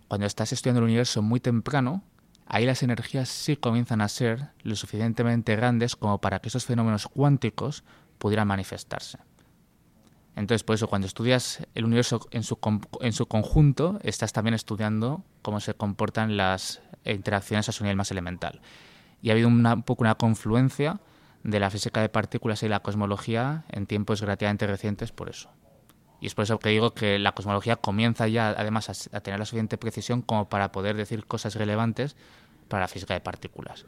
cuando 0.09 0.27
estás 0.27 0.53
estudiando 0.53 0.81
el 0.81 0.85
universo 0.85 1.23
muy 1.23 1.38
temprano, 1.38 2.03
ahí 2.47 2.64
las 2.64 2.83
energías 2.83 3.29
sí 3.29 3.57
comienzan 3.57 4.01
a 4.01 4.09
ser 4.09 4.49
lo 4.62 4.75
suficientemente 4.75 5.55
grandes 5.55 5.97
como 5.97 6.18
para 6.18 6.40
que 6.40 6.49
esos 6.49 6.64
fenómenos 6.64 7.07
cuánticos 7.07 7.85
pudieran 8.18 8.49
manifestarse. 8.49 9.18
Entonces, 10.35 10.62
por 10.62 10.75
eso, 10.75 10.87
cuando 10.87 11.07
estudias 11.07 11.66
el 11.75 11.85
universo 11.85 12.27
en 12.31 12.44
su, 12.44 13.27
conjunto, 13.27 13.99
estás 14.03 14.33
también 14.33 14.55
estudiando 14.55 15.25
cómo 15.42 15.59
se 15.59 15.75
comportan 15.75 16.37
las 16.37 16.81
interacciones 17.05 17.68
a 17.68 17.73
su 17.73 17.83
nivel 17.83 17.97
más 17.97 18.12
elemental. 18.12 18.61
Y 19.21 19.31
ha 19.31 19.33
habido 19.33 19.49
un 19.49 19.83
poco 19.83 20.05
una 20.05 20.14
confluencia 20.14 21.01
de 21.42 21.59
la 21.59 21.71
física 21.71 22.01
de 22.01 22.09
partículas 22.09 22.62
y 22.62 22.68
la 22.68 22.81
cosmología 22.81 23.64
en 23.68 23.87
tiempos 23.87 24.21
relativamente 24.21 24.66
recientes 24.68 25.11
por 25.11 25.29
eso. 25.29 25.51
Y 26.20 26.26
es 26.26 26.35
por 26.35 26.44
eso 26.44 26.59
que 26.59 26.70
digo 26.70 26.94
que 26.94 27.18
la 27.18 27.33
cosmología 27.33 27.76
comienza 27.76 28.26
ya, 28.26 28.48
además, 28.50 29.09
a, 29.12 29.20
tener 29.20 29.38
la 29.38 29.46
suficiente 29.46 29.78
precisión 29.78 30.22
como 30.22 30.48
para 30.48 30.72
poder 30.72 30.96
decir 30.96 31.24
cosas 31.26 31.54
relevantes 31.54 32.16
para 32.68 32.83
la 32.83 32.88
física 32.88 33.14
de 33.14 33.20
partículas. 33.20 33.87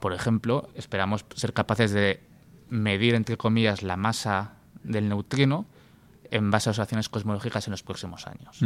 Por 0.00 0.12
ejemplo, 0.12 0.68
esperamos 0.74 1.24
ser 1.34 1.52
capaces 1.52 1.92
de 1.92 2.20
medir, 2.68 3.14
entre 3.14 3.36
comillas, 3.36 3.82
la 3.82 3.96
masa 3.96 4.54
del 4.82 5.08
neutrino 5.08 5.66
en 6.30 6.50
base 6.50 6.68
a 6.68 6.72
observaciones 6.72 7.08
cosmológicas 7.08 7.66
en 7.66 7.72
los 7.72 7.82
próximos 7.82 8.26
años. 8.26 8.60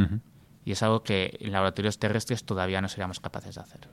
Y 0.65 0.73
es 0.73 0.83
algo 0.83 1.03
que 1.03 1.37
en 1.41 1.53
laboratorios 1.53 1.99
terrestres 1.99 2.45
todavía 2.45 2.81
no 2.81 2.89
seríamos 2.89 3.21
capaces 3.21 3.55
de 3.55 3.61
hacer. 3.61 3.89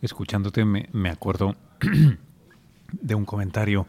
Escuchándote 0.00 0.64
me, 0.64 1.10
acuerdo 1.10 1.54
de 2.92 3.14
un 3.14 3.24
comentario 3.24 3.86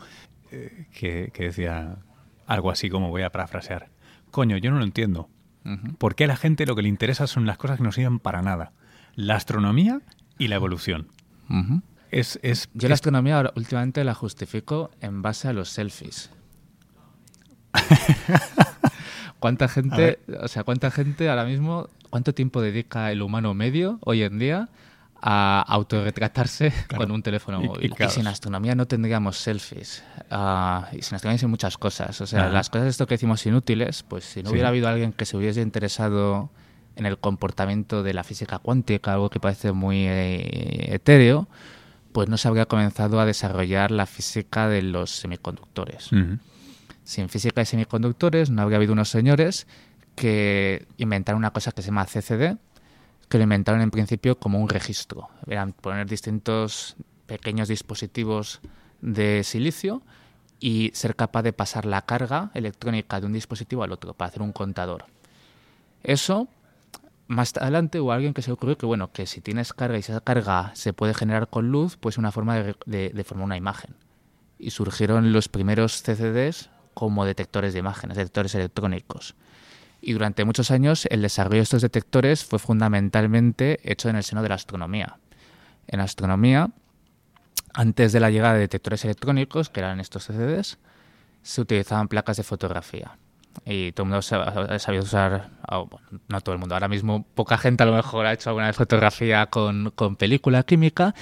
eh, 0.52 0.88
que, 0.94 1.32
que 1.34 1.46
decía 1.46 1.98
algo 2.46 2.70
así 2.70 2.90
como 2.90 3.10
voy 3.10 3.22
a 3.22 3.32
parafrasear 3.32 3.90
Coño, 4.32 4.58
yo 4.58 4.72
no 4.72 4.78
lo 4.78 4.84
entiendo. 4.84 5.30
¿Por 6.00 6.16
qué 6.16 6.24
a 6.24 6.28
la 6.28 6.38
gente 6.38 6.66
lo 6.66 6.76
que 6.76 6.82
le 6.82 6.90
interesa 6.90 7.28
son 7.28 7.46
las 7.46 7.58
cosas 7.58 7.78
que 7.78 7.84
no 7.84 7.92
sirven 7.92 8.20
para 8.20 8.42
nada? 8.42 8.72
La 9.14 9.36
astronomía 9.36 10.02
y 10.40 10.48
la 10.48 10.56
evolución. 10.56 11.08
es, 12.10 12.40
es, 12.42 12.70
yo 12.74 12.88
la 12.88 12.96
astronomía 12.96 13.52
últimamente 13.56 14.04
la 14.04 14.16
justifico 14.16 14.90
en 15.02 15.22
base 15.22 15.48
a 15.48 15.54
los 15.54 15.70
selfies. 15.70 16.32
¿Cuánta 19.40 19.68
gente, 19.68 20.20
o 20.40 20.48
sea, 20.48 20.64
cuánta 20.64 20.92
gente 20.92 21.30
ahora 21.30 21.46
mismo, 21.46 21.90
cuánto 22.10 22.34
tiempo 22.34 22.62
dedica 22.62 23.12
el 23.12 23.22
humano 23.22 23.54
medio 23.54 24.00
hoy 24.02 24.24
en 24.24 24.40
día 24.40 24.70
a 25.22 25.62
autorretratarse 25.68 26.74
con 26.98 27.12
un 27.12 27.22
teléfono 27.22 27.62
móvil. 27.62 27.94
Y, 27.98 28.10
sin 28.10 28.28
astronomía 28.28 28.74
no 28.76 28.88
tendríamos 28.88 29.38
selfies. 29.38 30.04
Uh, 30.32 30.96
y 30.96 31.02
sin 31.04 31.16
astronomía 31.16 31.38
sin 31.38 31.50
muchas 31.50 31.78
cosas. 31.78 32.20
O 32.22 32.28
sea, 32.28 32.50
las 32.50 32.70
cosas 32.70 32.86
de 32.86 32.90
esto 32.90 33.06
que 33.06 33.14
decimos 33.14 33.46
inútiles, 33.46 34.04
pues 34.04 34.26
si 34.26 34.42
no 34.42 34.52
hubiera 34.52 34.70
habido 34.70 34.88
alguien 34.88 35.14
que 35.14 35.26
se 35.26 35.38
hubiese 35.38 35.62
interesado 35.62 36.50
en 36.96 37.06
el 37.06 37.18
comportamiento 37.18 38.04
de 38.04 38.14
la 38.14 38.24
física 38.24 38.60
cuántica, 38.60 39.14
algo 39.14 39.30
que 39.30 39.40
parece 39.40 39.72
muy 39.72 40.08
eh, 40.08 40.96
etéreo, 40.96 41.48
pues 42.12 42.28
no 42.28 42.38
se 42.38 42.48
habría 42.48 42.66
comenzado 42.66 43.20
a 43.20 43.26
desarrollar 43.26 43.92
la 43.92 44.06
física 44.06 44.68
de 44.68 44.82
los 44.82 45.12
semiconductores. 45.12 46.10
Sin 47.04 47.30
física 47.30 47.62
de 47.62 47.66
semiconductores 47.66 48.50
no 48.50 48.62
habría 48.62 48.78
habido 48.78 48.94
unos 48.94 49.10
señores 49.10 49.68
que 50.16 50.86
inventaron 50.98 51.40
una 51.40 51.52
cosa 51.52 51.72
que 51.72 51.82
se 51.82 51.88
llama 51.88 52.06
CCD, 52.06 52.58
que 53.32 53.38
lo 53.38 53.46
inventaron 53.46 53.82
en 53.82 53.92
principio 53.92 54.38
como 54.38 54.60
un 54.60 54.68
registro. 54.68 55.30
Eran 55.48 55.72
poner 55.72 56.06
distintos 56.06 56.98
pequeños 57.28 57.70
dispositivos 57.70 58.60
de 59.00 59.46
silicio 59.46 60.02
y 60.60 60.92
ser 60.94 61.16
capaz 61.16 61.42
de 61.44 61.54
pasar 61.54 61.86
la 61.86 62.02
carga 62.02 62.52
electrónica 62.54 63.22
de 63.22 63.28
un 63.28 63.32
dispositivo 63.32 63.84
al 63.84 63.94
otro 63.94 64.14
para 64.14 64.28
hacer 64.28 64.42
un 64.42 64.52
contador. 64.52 65.06
Eso, 66.04 66.50
más 67.28 67.56
adelante 67.56 68.02
hubo 68.02 68.12
alguien 68.12 68.34
que 68.34 68.42
se 68.42 68.52
ocurrió 68.52 68.78
que, 68.78 68.86
bueno, 68.86 69.14
que 69.14 69.26
si 69.26 69.40
tienes 69.40 69.72
carga 69.72 69.96
y 69.96 70.02
esa 70.02 70.20
carga 70.20 70.72
se 70.76 70.92
puede 70.92 71.14
generar 71.14 71.48
con 71.48 71.72
luz, 71.72 71.96
pues 71.96 72.18
una 72.18 72.34
forma 72.34 72.58
de 72.58 73.24
formar 73.26 73.46
una 73.46 73.58
imagen. 73.58 73.96
Y 74.60 74.72
surgieron 74.72 75.32
los 75.32 75.48
primeros 75.48 76.04
CCDs 76.04 76.70
como 76.94 77.24
detectores 77.24 77.72
de 77.72 77.80
imágenes, 77.80 78.18
detectores 78.18 78.54
electrónicos 78.56 79.36
y 80.02 80.14
durante 80.14 80.46
muchos 80.46 80.72
años 80.72 81.06
el 81.10 81.22
desarrollo 81.22 81.58
de 81.58 81.64
estos 81.64 81.82
detectores 81.82 82.44
fue 82.44 82.60
fundamentalmente 82.60 83.80
hecho 83.90 84.10
en 84.10 84.16
el 84.16 84.24
seno 84.24 84.42
de 84.42 84.50
la 84.50 84.56
astronomía. 84.56 85.18
En 85.88 86.00
astronomía, 86.00 86.72
antes 87.74 88.12
de 88.12 88.20
la 88.20 88.32
llegada 88.32 88.56
de 88.56 88.62
detectores 88.62 89.06
electrónicos, 89.06 89.70
que 89.70 89.80
eran 89.80 90.00
estos 90.00 90.26
CCDs, 90.26 90.80
se 91.44 91.62
utilizaban 91.62 92.08
placas 92.08 92.38
de 92.38 92.44
fotografía. 92.44 93.18
Y 93.66 93.92
todo 93.92 94.06
el 94.06 94.10
mundo 94.10 94.22
sabía 94.22 95.02
usar, 95.02 95.50
ah, 95.68 95.84
no 96.28 96.42
todo 96.42 96.54
el 96.54 96.60
mundo, 96.60 96.76
ahora 96.76 96.88
mismo 96.88 97.26
poca 97.36 97.58
gente 97.58 97.84
a 97.84 97.86
lo 97.86 97.94
mejor 97.94 98.26
ha 98.26 98.34
hecho 98.34 98.50
alguna 98.50 98.72
fotografía 98.74 99.48
con 99.48 99.92
película 100.18 100.64
química, 100.64 101.14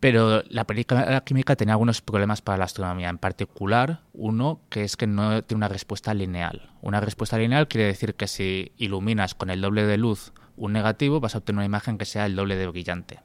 pero 0.00 0.42
la 0.48 0.66
película 0.66 1.20
química 1.22 1.56
tenía 1.56 1.74
algunos 1.74 2.02
problemas 2.02 2.42
para 2.42 2.58
la 2.58 2.64
astronomía, 2.64 3.08
en 3.08 3.18
particular 3.18 4.00
uno 4.12 4.60
que 4.68 4.84
es 4.84 4.96
que 4.96 5.06
no 5.06 5.42
tiene 5.42 5.58
una 5.58 5.68
respuesta 5.68 6.12
lineal. 6.12 6.70
Una 6.82 7.00
respuesta 7.00 7.38
lineal 7.38 7.68
quiere 7.68 7.86
decir 7.86 8.14
que 8.14 8.28
si 8.28 8.72
iluminas 8.76 9.34
con 9.34 9.50
el 9.50 9.60
doble 9.60 9.86
de 9.86 9.96
luz 9.96 10.32
un 10.56 10.72
negativo 10.72 11.20
vas 11.20 11.34
a 11.34 11.38
obtener 11.38 11.58
una 11.58 11.66
imagen 11.66 11.98
que 11.98 12.04
sea 12.04 12.26
el 12.26 12.36
doble 12.36 12.56
de 12.56 12.66
brillante. 12.66 13.20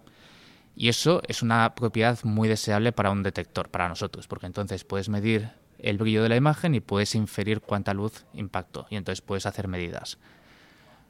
Y 0.76 0.88
eso 0.90 1.22
es 1.28 1.42
una 1.42 1.76
propiedad 1.76 2.18
muy 2.24 2.48
deseable 2.48 2.92
para 2.92 3.12
un 3.12 3.24
detector, 3.24 3.70
para 3.70 3.90
nosotros, 3.90 4.28
porque 4.28 4.46
entonces 4.46 4.84
puedes 4.84 5.10
medir 5.10 5.50
el 5.80 5.98
brillo 5.98 6.24
de 6.24 6.30
la 6.30 6.36
imagen 6.36 6.76
y 6.76 6.80
puedes 6.80 7.16
inferir 7.16 7.62
cuánta 7.62 7.94
luz 7.94 8.26
impactó 8.34 8.88
y 8.90 8.96
entonces 8.96 9.22
puedes 9.22 9.46
hacer 9.46 9.68
medidas. 9.68 10.18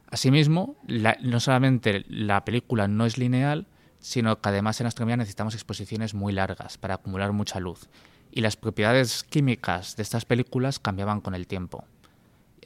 Asimismo, 0.10 0.76
no 1.22 1.40
solamente 1.40 2.04
la 2.10 2.44
película 2.44 2.88
no 2.88 3.06
es 3.06 3.18
lineal, 3.18 3.68
sino 4.02 4.42
que 4.42 4.50
además 4.50 4.82
en 4.82 4.88
astronomía 4.88 5.16
necesitamos 5.16 5.54
exposiciones 5.54 6.14
muy 6.14 6.34
largas 6.34 6.78
para 6.78 6.96
acumular 6.96 7.32
mucha 7.32 7.60
luz. 7.60 7.88
Y 8.32 8.42
las 8.42 8.58
propiedades 8.58 9.24
químicas 9.24 9.96
de 9.96 10.04
estas 10.04 10.26
películas 10.26 10.80
cambiaban 10.80 11.22
con 11.22 11.36
el 11.36 11.48
tiempo. 11.48 11.86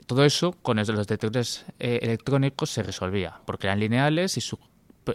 todo 0.07 0.23
eso 0.23 0.53
con 0.61 0.77
los 0.77 0.87
detectores 0.87 1.65
eh, 1.79 1.99
electrónicos 2.01 2.69
se 2.69 2.83
resolvía, 2.83 3.41
porque 3.45 3.67
eran 3.67 3.79
lineales 3.79 4.37
y 4.37 4.41
su, 4.41 4.59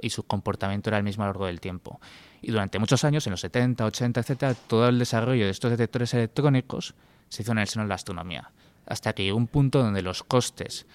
y 0.02 0.10
su 0.10 0.24
comportamiento 0.24 0.90
era 0.90 0.98
el 0.98 1.04
mismo 1.04 1.24
a 1.24 1.26
lo 1.26 1.32
largo 1.32 1.46
del 1.46 1.60
tiempo. 1.60 2.00
Y 2.42 2.50
durante 2.50 2.78
muchos 2.78 3.04
años, 3.04 3.26
en 3.26 3.32
los 3.32 3.40
70, 3.40 3.84
80, 3.84 4.20
etcétera, 4.20 4.54
todo 4.54 4.88
el 4.88 4.98
desarrollo 4.98 5.44
de 5.44 5.50
estos 5.50 5.70
detectores 5.70 6.12
electrónicos 6.14 6.94
se 7.28 7.42
hizo 7.42 7.52
en 7.52 7.58
el 7.58 7.68
seno 7.68 7.84
de 7.84 7.88
la 7.88 7.94
astronomía. 7.94 8.50
Hasta 8.86 9.12
que 9.12 9.22
llegó 9.22 9.36
un 9.36 9.46
punto 9.46 9.82
donde 9.82 10.02
los 10.02 10.24
costes 10.24 10.86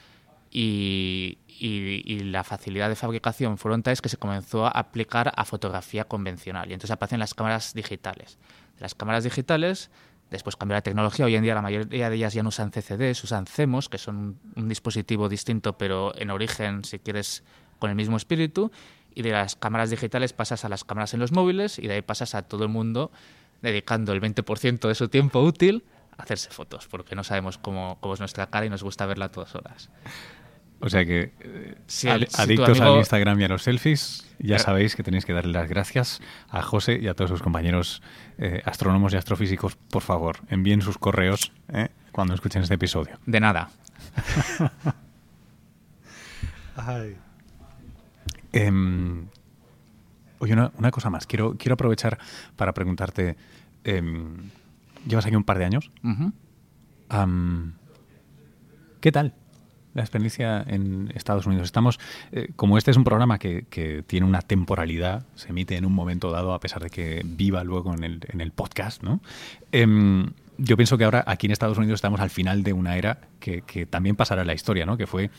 y, 0.57 1.37
y, 1.47 2.19
la 2.19 2.45
facilidad 2.45 2.87
de 2.87 2.95
fabricación 2.95 3.57
fueron 3.57 3.83
tales 3.83 4.01
que 4.01 4.07
se 4.07 4.15
comenzó 4.15 4.65
a 4.65 4.69
aplicar 4.69 5.33
a 5.35 5.43
fotografía 5.43 6.05
convencional. 6.05 6.69
Y 6.69 6.73
entonces 6.73 6.91
aparecen 6.91 7.19
las 7.19 7.33
cámaras 7.33 7.73
digitales. 7.73 8.37
Las 8.79 8.95
cámaras 8.95 9.25
digitales, 9.25 9.91
después 10.31 10.55
cambió 10.55 10.75
la 10.75 10.81
tecnología. 10.81 11.25
Hoy 11.25 11.35
en 11.35 11.43
día 11.43 11.55
la 11.55 11.61
mayoría 11.61 12.09
de 12.09 12.15
ellas 12.15 12.33
ya 12.33 12.41
no 12.41 12.49
usan 12.49 12.71
CCDs, 12.71 13.21
usan 13.25 13.47
CEMOS, 13.47 13.89
que 13.89 13.97
son 13.97 14.39
un 14.55 14.69
dispositivo 14.69 15.27
distinto, 15.27 15.77
pero 15.77 16.17
en 16.17 16.29
origen, 16.29 16.85
si 16.85 16.99
quieres, 16.99 17.43
con 17.77 17.89
el 17.89 17.97
mismo 17.97 18.15
espíritu. 18.15 18.71
Y 19.13 19.23
de 19.23 19.31
las 19.31 19.57
cámaras 19.57 19.89
digitales 19.89 20.31
pasas 20.31 20.63
a 20.63 20.69
las 20.69 20.85
cámaras 20.85 21.13
en 21.13 21.19
los 21.19 21.33
móviles 21.33 21.79
y 21.79 21.87
de 21.87 21.95
ahí 21.95 22.01
pasas 22.01 22.33
a 22.33 22.43
todo 22.43 22.63
el 22.63 22.69
mundo 22.69 23.11
dedicando 23.61 24.13
el 24.13 24.21
20% 24.21 24.87
de 24.87 24.95
su 24.95 25.09
tiempo 25.09 25.41
útil 25.41 25.83
a 26.17 26.23
hacerse 26.23 26.49
fotos, 26.49 26.87
porque 26.87 27.13
no 27.13 27.25
sabemos 27.25 27.57
cómo, 27.57 27.97
cómo 27.99 28.13
es 28.13 28.21
nuestra 28.21 28.47
cara 28.47 28.65
y 28.65 28.69
nos 28.69 28.83
gusta 28.83 29.05
verla 29.05 29.25
a 29.25 29.31
todas 29.31 29.53
horas. 29.53 29.89
O 30.85 30.89
sea 30.89 31.03
que, 31.03 31.31
eh, 31.39 32.27
adictos 32.37 32.79
al 32.79 32.97
Instagram 32.97 33.41
y 33.41 33.43
a 33.45 33.47
los 33.47 33.63
selfies, 33.63 34.23
ya 34.37 34.59
sabéis 34.59 34.95
que 34.95 35.01
tenéis 35.01 35.25
que 35.25 35.33
darle 35.33 35.51
las 35.51 35.67
gracias 35.67 36.21
a 36.47 36.61
José 36.61 36.99
y 37.01 37.07
a 37.07 37.15
todos 37.15 37.31
sus 37.31 37.41
compañeros 37.41 38.03
eh, 38.37 38.61
astrónomos 38.65 39.11
y 39.11 39.17
astrofísicos. 39.17 39.77
Por 39.77 40.03
favor, 40.03 40.37
envíen 40.47 40.83
sus 40.83 40.99
correos 40.99 41.51
eh, 41.69 41.89
cuando 42.11 42.35
escuchen 42.35 42.61
este 42.61 42.75
episodio. 42.75 43.17
De 43.25 43.39
nada. 43.39 43.71
Em, 48.51 49.27
oye, 50.39 50.53
una, 50.53 50.91
cosa 50.91 51.09
más. 51.09 51.25
Quiero, 51.25 51.55
quiero 51.57 51.73
aprovechar 51.73 52.19
para 52.55 52.73
preguntarte. 52.73 53.37
Em, 53.83 54.51
llevas 55.07 55.25
aquí 55.25 55.35
un 55.35 55.43
par 55.43 55.57
de 55.57 55.65
años. 55.65 55.89
¿Qué 59.01 59.11
tal? 59.11 59.33
La 59.95 60.01
experiencia 60.03 60.63
en 60.67 61.11
Estados 61.15 61.47
Unidos. 61.47 61.65
Estamos, 61.65 61.99
eh, 62.31 62.49
como 62.55 62.77
este 62.77 62.91
es 62.91 62.97
un 62.97 63.03
programa 63.03 63.39
que, 63.39 63.65
tiene 64.05 64.27
una 64.27 64.41
temporalidad, 64.41 65.25
se 65.35 65.49
emite 65.49 65.77
en 65.77 65.85
un 65.85 65.93
momento 65.93 66.31
dado, 66.31 66.53
a 66.53 66.59
pesar 66.59 66.83
de 66.83 66.89
que 66.89 67.21
viva 67.25 67.63
luego 67.63 67.93
en 67.93 68.03
el, 68.03 68.19
en 68.27 68.41
el 68.41 68.51
podcast, 68.51 69.01
¿no? 69.01 69.21
Em, 69.71 70.31
yo 70.57 70.77
pienso 70.77 70.97
que 70.97 71.05
ahora 71.05 71.23
aquí 71.25 71.47
en 71.47 71.51
Estados 71.51 71.77
Unidos 71.77 71.97
estamos 71.97 72.19
al 72.19 72.29
final 72.29 72.63
de 72.63 72.73
una 72.73 72.97
era 72.97 73.19
que, 73.39 73.61
también 73.89 74.15
pasará 74.15 74.41
en 74.41 74.47
la 74.47 74.53
historia, 74.53 74.85
¿no? 74.85 74.97
Que 74.97 75.07
fue 75.07 75.29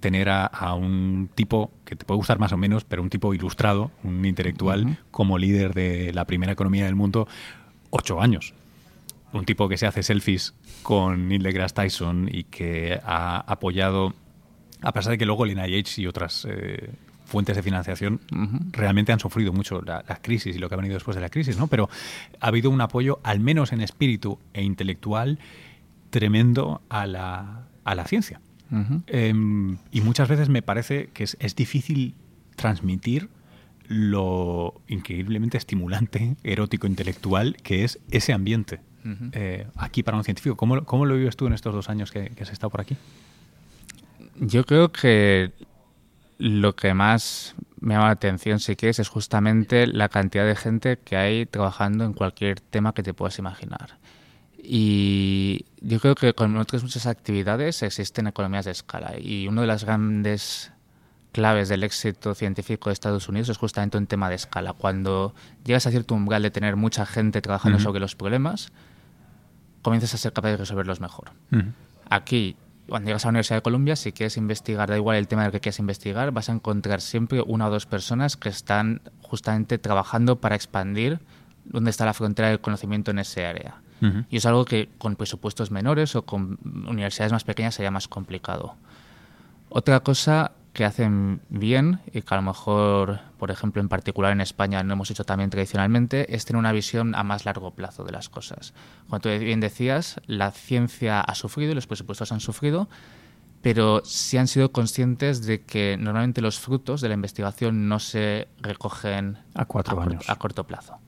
tener 0.00 0.28
a, 0.28 0.74
un 0.74 1.30
tipo 1.34 1.70
que 1.84 1.96
te 1.96 2.04
puede 2.04 2.16
gustar 2.16 2.38
más 2.38 2.52
o 2.52 2.56
menos, 2.56 2.84
pero 2.84 3.02
un 3.02 3.10
tipo 3.10 3.32
ilustrado, 3.34 3.90
un 4.02 4.24
intelectual, 4.24 4.98
como 5.10 5.38
líder 5.38 5.74
de 5.74 6.12
la 6.12 6.26
primera 6.26 6.52
economía 6.52 6.84
del 6.84 6.96
mundo, 6.96 7.28
ocho 7.90 8.20
años 8.20 8.54
un 9.32 9.44
tipo 9.44 9.68
que 9.68 9.76
se 9.76 9.86
hace 9.86 10.02
selfies 10.02 10.54
con 10.82 11.28
Neil 11.28 11.42
deGrasse 11.42 11.74
Tyson 11.74 12.28
y 12.30 12.44
que 12.44 13.00
ha 13.04 13.38
apoyado, 13.40 14.14
a 14.80 14.92
pesar 14.92 15.12
de 15.12 15.18
que 15.18 15.26
luego 15.26 15.44
el 15.44 15.54
NIH 15.54 16.02
y 16.02 16.06
otras 16.06 16.46
eh, 16.48 16.90
fuentes 17.24 17.56
de 17.56 17.62
financiación 17.62 18.20
realmente 18.72 19.12
han 19.12 19.20
sufrido 19.20 19.52
mucho 19.52 19.80
la, 19.80 20.02
crisis 20.20 20.54
y 20.54 20.58
lo 20.58 20.68
que 20.68 20.74
ha 20.74 20.76
venido 20.76 20.94
después 20.94 21.14
de 21.14 21.22
la 21.22 21.30
crisis, 21.30 21.56
¿no? 21.56 21.66
Pero 21.66 21.88
ha 22.40 22.46
habido 22.46 22.70
un 22.70 22.80
apoyo, 22.80 23.20
al 23.22 23.40
menos 23.40 23.72
en 23.72 23.80
espíritu 23.80 24.38
e 24.52 24.62
intelectual, 24.62 25.38
tremendo 26.10 26.82
a 26.90 27.06
la, 27.06 27.68
a 27.84 27.94
la 27.94 28.04
ciencia. 28.04 28.40
Em, 29.06 29.76
y 29.90 30.00
muchas 30.00 30.30
veces 30.30 30.48
me 30.48 30.62
parece 30.62 31.10
que 31.12 31.24
es, 31.24 31.36
es 31.40 31.54
difícil 31.54 32.14
transmitir 32.56 33.28
lo 33.86 34.80
increíblemente 34.88 35.58
estimulante, 35.58 36.36
erótico, 36.42 36.86
intelectual 36.86 37.56
que 37.62 37.84
es 37.84 37.98
ese 38.10 38.32
ambiente 38.32 38.80
eh, 39.32 39.66
aquí 39.76 40.02
para 40.02 40.16
un 40.16 40.24
científico. 40.24 40.56
¿Cómo, 40.56 40.84
¿Cómo, 40.84 41.06
lo 41.06 41.16
vives 41.16 41.36
tú 41.36 41.46
en 41.46 41.52
estos 41.52 41.74
dos 41.74 41.88
años 41.88 42.10
que, 42.10 42.32
has 42.40 42.50
estado 42.50 42.70
por 42.70 42.80
aquí? 42.80 42.96
Yo 44.36 44.64
creo 44.64 44.92
que 44.92 45.52
lo 46.38 46.74
que 46.74 46.94
más 46.94 47.54
me 47.80 47.94
llama 47.94 48.06
la 48.06 48.12
atención, 48.12 48.60
si 48.60 48.76
quieres, 48.76 48.98
es 48.98 49.08
justamente 49.08 49.86
la 49.86 50.08
cantidad 50.08 50.46
de 50.46 50.56
gente 50.56 50.98
que 50.98 51.16
hay 51.16 51.46
trabajando 51.46 52.04
en 52.04 52.12
cualquier 52.12 52.60
tema 52.60 52.94
que 52.94 53.02
te 53.02 53.14
puedas 53.14 53.38
imaginar. 53.38 53.98
Y 54.62 55.66
yo 55.80 55.98
creo 55.98 56.14
que 56.14 56.34
con 56.34 56.56
otras 56.56 56.82
muchas 56.84 57.06
actividades 57.06 57.82
existen 57.82 58.28
economías 58.28 58.64
de 58.64 58.70
escala. 58.70 59.14
Y 59.18 59.48
una 59.48 59.62
de 59.62 59.66
las 59.66 59.84
grandes 59.84 60.72
claves 61.32 61.68
del 61.68 61.82
éxito 61.82 62.34
científico 62.34 62.90
de 62.90 62.94
Estados 62.94 63.28
Unidos 63.28 63.48
es 63.48 63.56
justamente 63.56 63.98
un 63.98 64.06
tema 64.06 64.28
de 64.28 64.36
escala. 64.36 64.72
Cuando 64.74 65.34
llegas 65.64 65.86
a 65.86 65.90
cierto 65.90 66.14
umbral 66.14 66.42
de 66.42 66.50
tener 66.50 66.76
mucha 66.76 67.06
gente 67.06 67.40
trabajando 67.40 67.80
sobre 67.80 68.00
los 68.00 68.14
problemas, 68.14 68.70
comienzas 69.82 70.14
a 70.14 70.18
ser 70.18 70.32
capaz 70.32 70.50
de 70.50 70.56
resolverlos 70.56 71.00
mejor. 71.00 71.32
Aquí, 72.08 72.56
cuando 72.88 73.08
llegas 73.08 73.24
a 73.24 73.28
la 73.28 73.30
Universidad 73.30 73.58
de 73.58 73.62
Columbia, 73.62 73.96
si 73.96 74.12
quieres 74.12 74.36
investigar, 74.36 74.88
da 74.88 74.96
igual 74.96 75.16
el 75.16 75.28
tema 75.28 75.42
del 75.42 75.52
que 75.52 75.60
quieres 75.60 75.78
investigar, 75.78 76.30
vas 76.32 76.48
a 76.48 76.52
encontrar 76.52 77.00
siempre 77.00 77.42
una 77.42 77.66
o 77.66 77.70
dos 77.70 77.86
personas 77.86 78.36
que 78.36 78.48
están 78.48 79.02
justamente 79.20 79.78
trabajando 79.78 80.40
para 80.40 80.54
expandir 80.54 81.20
dónde 81.64 81.90
está 81.90 82.04
la 82.04 82.14
frontera 82.14 82.48
del 82.48 82.60
conocimiento 82.60 83.10
en 83.10 83.18
ese 83.18 83.46
área. 83.46 83.76
Y 84.30 84.38
es 84.38 84.46
algo 84.46 84.64
que 84.64 84.88
con 84.98 85.14
presupuestos 85.14 85.70
menores 85.70 86.16
o 86.16 86.22
con 86.22 86.58
universidades 86.64 87.32
más 87.32 87.44
pequeñas 87.44 87.76
sería 87.76 87.92
más 87.92 88.08
complicado. 88.08 88.74
Otra 89.68 90.00
cosa 90.00 90.50
que 90.72 90.84
hacen 90.84 91.42
bien 91.50 92.00
y 92.12 92.22
que 92.22 92.34
a 92.34 92.36
lo 92.36 92.42
mejor, 92.42 93.20
por 93.38 93.50
ejemplo, 93.50 93.82
en 93.82 93.88
particular 93.88 94.32
en 94.32 94.40
España 94.40 94.82
no 94.82 94.94
hemos 94.94 95.10
hecho 95.10 95.24
también 95.24 95.50
tradicionalmente, 95.50 96.34
es 96.34 96.44
tener 96.44 96.58
una 96.58 96.72
visión 96.72 97.14
a 97.14 97.22
más 97.22 97.44
largo 97.44 97.72
plazo 97.72 98.04
de 98.04 98.12
las 98.12 98.28
cosas. 98.28 98.72
Como 99.06 99.20
tú 99.20 99.28
bien 99.28 99.60
decías, 99.60 100.20
la 100.26 100.50
ciencia 100.50 101.20
ha 101.20 101.34
sufrido 101.34 101.72
y 101.72 101.74
los 101.74 101.86
presupuestos 101.86 102.32
han 102.32 102.40
sufrido, 102.40 102.88
pero 103.60 104.02
sí 104.04 104.38
han 104.38 104.48
sido 104.48 104.72
conscientes 104.72 105.44
de 105.44 105.62
que 105.62 105.96
normalmente 105.98 106.40
los 106.40 106.58
frutos 106.58 107.00
de 107.00 107.08
la 107.08 107.14
investigación 107.14 107.88
no 107.88 107.98
se 107.98 108.48
recogen 108.58 109.38
a, 109.54 109.66
cuatro 109.66 110.00
años. 110.00 110.28
a 110.28 110.36
corto 110.36 110.64
plazo. 110.66 110.98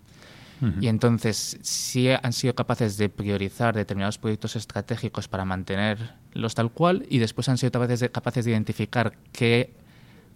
Y 0.81 0.89
entonces 0.89 1.59
sí 1.63 2.09
han 2.11 2.33
sido 2.33 2.55
capaces 2.55 2.97
de 2.97 3.09
priorizar 3.09 3.75
determinados 3.75 4.19
proyectos 4.19 4.57
estratégicos 4.57 5.29
para 5.29 5.45
mantenerlos 5.45 6.55
tal 6.55 6.71
cual 6.71 7.07
y 7.09 7.19
después 7.19 7.49
han 7.49 7.59
sido 7.59 7.73
capaces 7.73 8.01
de, 8.01 8.11
capaces 8.11 8.45
de 8.45 8.53
identificar 8.53 9.17
qué 9.33 9.75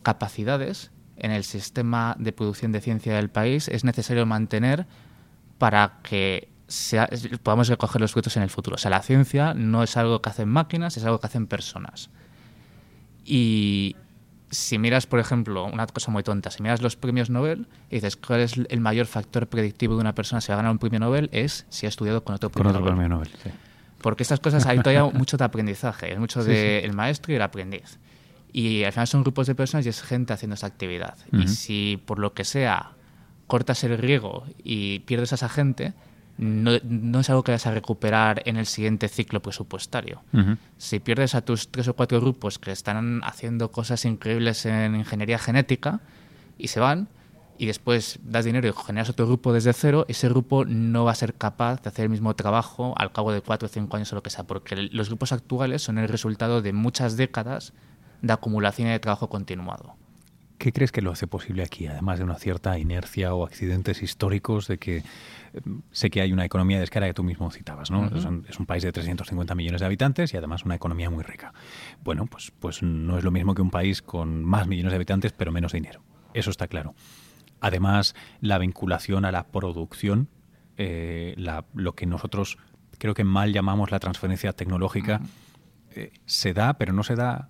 capacidades 0.03 0.91
en 1.17 1.31
el 1.31 1.45
sistema 1.45 2.17
de 2.19 2.33
producción 2.33 2.73
de 2.73 2.81
ciencia 2.81 3.15
del 3.15 3.29
país 3.31 3.69
es 3.69 3.85
necesario 3.85 4.27
mantener 4.27 4.87
para 5.59 5.99
que 6.03 6.49
podamos 7.43 7.69
recoger 7.69 8.01
los 8.01 8.13
frutos 8.13 8.37
en 8.37 8.43
el 8.43 8.51
futuro. 8.51 8.75
O 8.75 8.79
sea, 8.79 8.91
la 8.91 9.03
ciencia 9.03 9.55
no 9.55 9.83
es 9.83 9.97
algo 9.97 10.21
que 10.21 10.31
hacen 10.31 10.49
máquinas, 10.49 10.97
es 10.97 11.05
algo 11.05 11.19
que 11.19 11.27
hacen 11.27 11.47
personas. 11.47 12.11
Y, 13.25 13.97
si 14.51 14.79
miras, 14.79 15.07
por 15.07 15.21
ejemplo, 15.21 15.65
una 15.67 15.87
cosa 15.87 16.11
muy 16.11 16.23
tonta, 16.23 16.51
si 16.51 16.63
miras 16.63 16.81
los 16.83 16.97
premios 16.97 17.31
Nobel 17.31 17.67
y 17.91 17.97
dices 17.97 18.17
cuál 18.17 18.41
es 18.41 18.55
el 18.57 18.81
mayor 18.81 19.07
factor 19.07 19.47
predictivo 19.47 19.95
de 19.95 20.01
una 20.01 20.15
persona 20.15 20.41
si 20.41 20.49
va 20.49 20.55
a 20.55 20.57
ganar 20.59 20.73
un 20.73 20.79
premio 20.79 21.01
Nobel, 21.01 21.29
es 21.33 21.67
si 21.69 21.87
ha 21.87 21.89
estudiado 21.89 22.25
con 22.25 22.35
otro 22.35 22.51
premio, 22.51 22.73
Nobel. 23.09 23.29
Porque 24.01 24.23
estas 24.23 24.41
cosas 24.41 24.65
hay 24.67 24.79
todavía 24.79 25.05
mucho 25.19 25.37
de 25.37 25.45
aprendizaje, 25.45 26.13
es 26.13 26.19
mucho 26.19 26.43
del 26.45 26.93
maestro 26.93 27.33
y 27.33 27.37
el 27.37 27.43
aprendiz. 27.43 27.99
Y 28.53 28.85
al 28.85 28.93
final 28.93 29.07
son 29.07 29.23
grupos 29.23 29.47
de 29.47 29.55
personas 29.55 29.85
y 29.85 29.91
es 29.91 30.03
gente 30.03 30.33
haciendo 30.33 30.55
esa 30.55 30.67
actividad. 30.67 31.17
Y 31.33 31.49
si 31.49 32.03
por 32.07 32.19
lo 32.19 32.33
que 32.33 32.45
sea 32.45 32.93
cortas 33.47 33.85
el 33.85 33.99
riego 33.99 34.45
y 34.63 35.01
pierdes 35.01 35.33
a 35.33 35.35
esa 35.35 35.49
gente, 35.49 35.95
no, 36.39 37.21
es 37.21 37.31
algo 37.31 37.43
que 37.43 37.53
vas 37.53 37.67
a 37.67 37.73
recuperar 37.73 38.43
en 38.47 38.57
el 38.57 38.67
siguiente 38.67 39.09
ciclo 39.09 39.43
presupuestario. 39.43 40.23
Si 40.79 41.01
pierdes 41.01 41.35
a 41.35 41.43
tus 41.43 41.69
tres 41.69 41.89
o 41.89 41.95
cuatro 41.95 42.21
grupos 42.21 42.59
que 42.59 42.71
están 42.71 43.21
haciendo 43.25 43.73
cosas 43.73 44.05
increíbles 44.05 44.65
en 44.65 44.95
ingeniería 44.95 45.39
genética 45.39 46.01
y 46.57 46.69
se 46.69 46.79
van, 46.79 47.09
y 47.59 47.67
después 47.67 48.21
das 48.23 48.45
dinero 48.45 48.69
y 48.69 48.73
generas 48.73 49.11
otro 49.11 49.27
grupo 49.27 49.53
desde 49.53 49.73
cero, 49.73 50.05
ese 50.09 50.29
grupo 50.29 50.65
no 50.65 51.05
va 51.05 51.11
a 51.11 51.17
ser 51.17 51.35
capaz 51.35 51.83
de 51.83 51.89
hacer 51.89 52.05
el 52.05 52.11
mismo 52.11 52.35
trabajo 52.35 52.95
al 52.97 53.11
cabo 53.11 53.33
de 53.33 53.41
cuatro 53.41 53.67
o 53.67 53.69
cinco 53.69 53.97
años 53.97 54.13
o 54.13 54.15
lo 54.15 54.23
que 54.23 54.31
sea, 54.31 54.45
porque 54.45 54.77
los 54.77 55.09
grupos 55.09 55.33
actuales 55.33 55.83
son 55.83 55.99
el 55.99 56.09
resultado 56.09 56.63
de 56.63 56.73
muchas 56.73 57.17
décadas 57.17 57.73
de 58.23 58.33
acumulación 58.33 58.89
y 58.89 58.93
de 58.93 59.01
trabajo 59.01 59.29
continuado. 59.29 59.97
¿Qué 60.59 60.73
crees 60.73 60.91
que 60.91 61.03
lo 61.03 61.13
hace 61.13 61.29
posible 61.29 61.63
aquí, 61.63 61.87
además 61.87 62.19
de 62.19 62.25
una 62.25 62.35
cierta 62.35 62.79
inercia 62.79 63.33
o 63.33 63.45
accidentes 63.45 64.03
históricos 64.03 64.67
de 64.67 64.79
que 64.79 65.05
sé 65.93 66.11
que 66.11 66.21
hay 66.21 66.33
una 66.33 66.45
economía 66.45 66.79
de 66.79 66.85
escala 66.85 67.07
que 67.07 67.15
tú 67.15 67.23
mismo 67.23 67.49
citabas, 67.53 67.93
¿no? 67.93 68.07
es, 68.07 68.59
un, 68.59 68.67
país 68.67 68.83
de 68.83 68.91
350 68.91 69.55
millones 69.55 69.81
de 69.81 69.87
habitantes 69.87 70.35
y 70.35 70.37
además 70.37 70.65
una 70.65 70.75
economía 70.75 71.11
muy 71.11 71.23
rica. 71.23 71.53
Bueno, 72.03 72.27
pues, 72.27 72.53
pues 72.59 72.83
no 72.83 73.17
es 73.17 73.25
lo 73.25 73.31
mismo 73.31 73.55
que 73.55 73.63
un 73.63 73.71
país 73.71 74.03
con 74.03 74.45
más 74.45 74.67
millones 74.67 74.91
de 74.91 74.97
habitantes 74.97 75.33
pero 75.33 75.53
menos 75.53 75.73
dinero. 75.73 76.03
Eso 76.35 76.51
está 76.51 76.67
claro. 76.67 76.95
Además, 77.61 78.15
la 78.41 78.59
vinculación 78.59 79.25
a 79.25 79.33
la 79.33 79.47
producción, 79.47 80.29
eh, 80.77 81.37
lo 81.73 81.95
que 81.95 82.07
nosotros 82.07 82.59
creo 82.99 83.15
que 83.15 83.25
mal 83.25 83.53
llamamos 83.53 83.93
la 83.93 84.01
transferencia 84.01 84.53
tecnológica, 84.53 85.21
eh, 85.95 86.13
se 86.27 86.53
da, 86.53 86.75
pero 86.75 86.93
no 86.93 87.05
se 87.05 87.15
da 87.15 87.49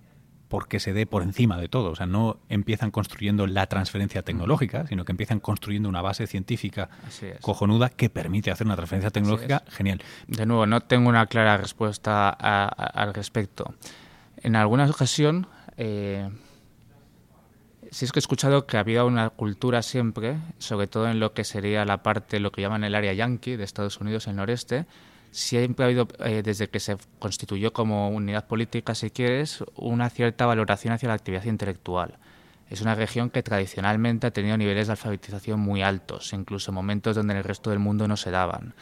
porque 0.49 0.79
se 0.79 0.93
dé 0.93 1.05
por 1.05 1.21
encima 1.21 1.57
de 1.57 1.69
todo. 1.69 1.91
O 1.91 1.95
sea, 1.95 2.07
no 2.07 2.39
empiezan 2.49 2.91
construyendo 2.91 3.47
la 3.47 3.67
transferencia 3.67 4.23
tecnológica, 4.23 4.85
sino 4.87 5.05
que 5.05 5.13
empiezan 5.13 5.39
construyendo 5.39 5.87
una 5.87 6.01
base 6.01 6.27
científica 6.27 6.89
cojonuda 7.41 7.89
que 7.89 8.09
permite 8.09 8.51
hacer 8.51 8.65
una 8.65 8.75
transferencia 8.75 9.11
tecnológica 9.11 9.63
genial. 9.69 10.01
De 10.27 10.45
nuevo, 10.45 10.65
no 10.65 10.81
tengo 10.81 11.07
una 11.07 11.27
clara 11.27 11.55
respuesta 11.57 12.29
al 12.29 13.13
respecto. 13.13 13.75
En 14.41 14.55
alguna 14.55 14.89
ocasión, 14.89 15.47
eh, 15.77 16.29
sí 17.91 18.05
es 18.05 18.11
que 18.11 18.19
he 18.19 18.21
escuchado 18.21 18.65
que 18.65 18.77
había 18.77 19.03
una 19.03 19.29
cultura 19.29 19.83
siempre, 19.83 20.37
sobre 20.57 20.87
todo 20.87 21.09
en 21.09 21.19
lo 21.19 21.33
que 21.33 21.43
sería 21.43 21.85
la 21.85 22.01
parte, 22.01 22.39
lo 22.39 22.51
que 22.51 22.61
llaman 22.61 22.83
el 22.83 22.95
área 22.95 23.13
yankee 23.13 23.55
de 23.55 23.63
Estados 23.63 23.99
Unidos, 23.99 24.25
el 24.27 24.35
noreste, 24.35 24.87
siempre 25.31 25.83
ha 25.83 25.87
habido, 25.87 26.07
eh, 26.19 26.41
desde 26.43 26.69
que 26.69 26.79
se 26.79 26.97
constituyó 27.19 27.73
como 27.73 28.09
unidad 28.09 28.47
política, 28.47 28.95
si 28.95 29.09
quieres, 29.09 29.63
una 29.75 30.09
cierta 30.09 30.45
valoración 30.45 30.93
hacia 30.93 31.09
la 31.09 31.15
actividad 31.15 31.45
intelectual. 31.45 32.17
Es 32.69 32.81
una 32.81 32.95
región 32.95 33.29
que 33.29 33.41
tradicionalmente 33.41 34.27
ha 34.27 34.31
tenido 34.31 34.55
niveles 34.57 34.87
de 34.87 34.91
alfabetización 34.91 35.59
muy 35.59 35.81
altos, 35.81 36.33
incluso 36.33 36.71
momentos 36.71 37.15
donde 37.15 37.33
en 37.33 37.37
el 37.37 37.43
resto 37.43 37.71
del 37.71 37.79
mundo 37.79 38.07
no 38.07 38.15
se 38.15 38.31
daban. 38.31 38.75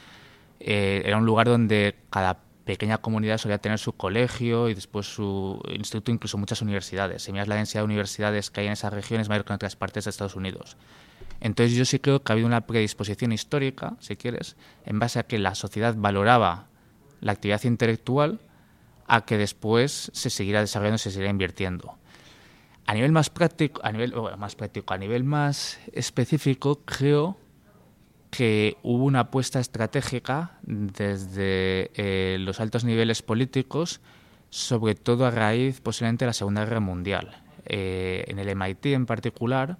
Eh, 0.59 1.03
era 1.05 1.17
un 1.17 1.25
lugar 1.25 1.47
donde 1.47 1.95
cada 2.09 2.39
pequeña 2.65 2.97
comunidad 2.97 3.37
solía 3.37 3.59
tener 3.59 3.79
su 3.79 3.93
colegio 3.93 4.67
y 4.67 4.73
después 4.73 5.07
su 5.07 5.61
instituto, 5.69 6.11
incluso 6.11 6.37
muchas 6.37 6.61
universidades. 6.61 7.23
Si 7.23 7.31
miras 7.31 7.47
la 7.47 7.55
densidad 7.55 7.81
de 7.81 7.85
universidades 7.85 8.51
que 8.51 8.59
hay 8.59 8.67
en 8.67 8.73
esas 8.73 8.91
regiones, 8.91 9.29
mayor 9.29 9.45
que 9.45 9.53
en 9.53 9.55
otras 9.55 9.77
partes 9.77 10.03
de 10.03 10.09
Estados 10.09 10.35
Unidos. 10.35 10.75
Entonces 11.39 11.75
yo 11.75 11.85
sí 11.85 11.99
creo 11.99 12.23
que 12.23 12.31
ha 12.31 12.33
habido 12.33 12.47
una 12.47 12.65
predisposición 12.65 13.31
histórica, 13.31 13.95
si 13.99 14.15
quieres, 14.15 14.55
en 14.85 14.99
base 14.99 15.19
a 15.19 15.23
que 15.23 15.37
la 15.37 15.55
sociedad 15.55 15.95
valoraba 15.97 16.67
la 17.21 17.31
actividad 17.31 17.63
intelectual 17.63 18.39
a 19.07 19.25
que 19.25 19.37
después 19.37 20.11
se 20.13 20.29
seguirá 20.29 20.61
desarrollando, 20.61 20.97
se 20.97 21.11
seguirá 21.11 21.29
invirtiendo. 21.29 21.97
A 22.85 22.93
nivel 22.93 23.11
más 23.11 23.29
práctico, 23.29 23.81
a 23.83 23.91
nivel 23.91 24.13
más 24.37 24.55
práctico, 24.55 24.93
a 24.93 24.97
nivel 24.97 25.23
más 25.23 25.79
específico, 25.93 26.81
creo 26.85 27.37
que 28.29 28.77
hubo 28.83 29.05
una 29.05 29.21
apuesta 29.21 29.59
estratégica 29.59 30.57
desde 30.61 31.91
eh, 31.95 32.37
los 32.39 32.59
altos 32.59 32.83
niveles 32.83 33.21
políticos, 33.21 34.01
sobre 34.49 34.95
todo 34.95 35.25
a 35.25 35.31
raíz 35.31 35.81
posiblemente 35.81 36.25
de 36.25 36.29
la 36.29 36.33
Segunda 36.33 36.63
Guerra 36.63 36.79
Mundial. 36.79 37.43
Eh, 37.65 38.25
en 38.27 38.39
el 38.39 38.55
MIT 38.55 38.85
en 38.87 39.05
particular, 39.05 39.77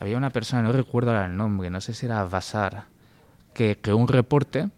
había 0.00 0.16
una 0.16 0.30
persona, 0.30 0.62
no 0.62 0.72
recuerdo 0.72 1.14
el 1.22 1.36
nombre, 1.36 1.68
no 1.68 1.80
sé 1.82 1.92
si 1.92 2.06
era 2.06 2.24
Basar, 2.24 2.84
que 3.52 3.78
creó 3.80 3.98
un 3.98 4.08
reporte 4.08 4.70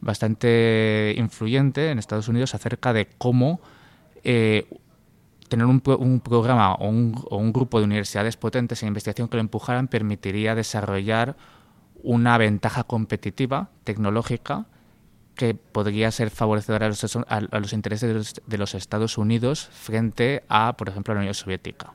bastante 0.00 1.14
influyente 1.18 1.90
en 1.90 1.98
Estados 1.98 2.28
Unidos 2.28 2.54
acerca 2.54 2.94
de 2.94 3.06
cómo 3.18 3.60
eh, 4.24 4.66
tener 5.48 5.66
un, 5.66 5.80
programa 5.80 6.74
o 6.74 6.88
un, 6.88 7.52
grupo 7.52 7.78
de 7.78 7.84
universidades 7.84 8.38
potentes 8.38 8.82
en 8.82 8.88
investigación 8.88 9.28
que 9.28 9.36
lo 9.36 9.42
empujaran 9.42 9.88
permitiría 9.88 10.54
desarrollar 10.54 11.36
una 12.02 12.38
ventaja 12.38 12.84
competitiva 12.84 13.68
tecnológica 13.84 14.64
que 15.34 15.54
podría 15.54 16.10
ser 16.10 16.30
favorecedora 16.30 16.86
a 16.86 17.58
los, 17.60 17.72
intereses 17.74 18.34
de 18.46 18.58
los, 18.58 18.74
Estados 18.74 19.18
Unidos 19.18 19.68
frente 19.72 20.42
a, 20.48 20.74
por 20.78 20.88
ejemplo, 20.88 21.12
la 21.12 21.20
Unión 21.20 21.34
Soviética 21.34 21.92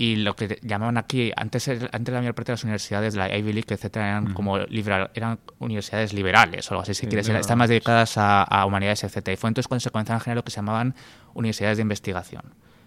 y 0.00 0.16
lo 0.16 0.34
que 0.34 0.58
llamaban 0.62 0.96
aquí, 0.96 1.30
antes, 1.36 1.68
antes 1.68 2.14
la 2.14 2.20
mayor 2.20 2.34
parte 2.34 2.52
de 2.52 2.54
las 2.54 2.64
universidades, 2.64 3.16
la 3.16 3.36
Ivy 3.36 3.52
League, 3.52 3.66
etcétera, 3.68 4.08
eran 4.08 4.32
como 4.32 4.56
liberal, 4.56 5.10
eran 5.12 5.40
universidades 5.58 6.14
liberales 6.14 6.70
o 6.70 6.72
algo 6.72 6.84
así, 6.84 6.94
si 6.94 7.06
quieres, 7.06 7.28
están 7.28 7.58
más 7.58 7.68
dedicadas 7.68 8.14
a, 8.16 8.64
humanidades, 8.64 9.04
etcétera. 9.04 9.34
Y 9.34 9.36
fue 9.36 9.48
entonces 9.48 9.68
cuando 9.68 9.80
se 9.80 9.90
comenzaron 9.90 10.16
a 10.16 10.24
generar 10.24 10.36
lo 10.36 10.44
que 10.44 10.52
se 10.52 10.56
llamaban 10.56 10.94
universidades 11.34 11.76
de 11.76 11.82
investigación. 11.82 12.44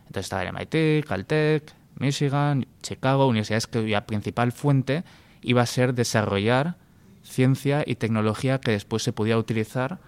Entonces 0.07 0.25
estaba 0.25 0.41
el 0.41 0.53
MIT, 0.53 1.05
Caltech, 1.05 1.71
Michigan, 1.99 2.65
Chicago, 2.81 3.27
universidades 3.27 3.67
cuya 3.67 4.07
principal 4.07 4.51
fuente 4.51 5.03
iba 5.43 5.61
a 5.61 5.67
ser 5.67 5.93
desarrollar 5.93 6.77
ciencia 7.21 7.83
y 7.85 7.93
tecnología 7.93 8.59
que 8.59 8.71
después 8.71 9.03
se 9.03 9.13
podía 9.13 9.37
utilizar 9.37 9.99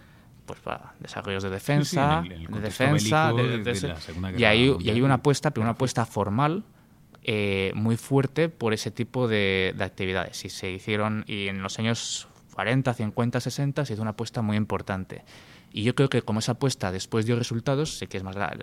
pues 0.47 0.60
para 0.60 0.95
desarrollos 0.99 1.43
de 1.43 1.51
defensa, 1.51 2.24
de 2.28 2.62
defensa, 2.62 3.32
y 4.36 4.43
hay, 4.43 4.76
y 4.80 4.89
hay 4.89 5.01
una 5.03 5.16
apuesta, 5.16 5.51
pero 5.51 5.62
una 5.62 5.74
apuesta 5.74 6.03
formal 6.08 6.64
eh, 7.28 7.71
muy 7.73 7.97
fuerte 7.97 8.49
por 8.49 8.71
ese 8.73 8.91
tipo 8.91 9.28
de, 9.28 9.76
actividades. 9.80 10.45
Y 10.45 10.49
se 10.49 10.69
hicieron, 10.69 11.23
y 11.26 11.47
en 11.47 11.63
los 11.63 11.80
años 11.80 12.28
40, 12.53 12.93
50, 12.93 13.39
60 13.39 13.84
se 13.84 13.93
hizo 13.93 14.03
una 14.03 14.11
apuesta 14.11 14.43
muy 14.43 14.57
importante. 14.57 15.23
Y 15.71 15.82
yo 15.82 15.95
creo 15.95 16.07
que 16.07 16.21
como 16.21 16.38
esa 16.38 16.51
apuesta 16.51 16.91
después 16.91 17.26
dio 17.26 17.36
resultados, 17.36 17.97
sé 17.97 18.05
que 18.05 18.17
es 18.17 18.23
más 18.23 18.36
a 18.38 18.53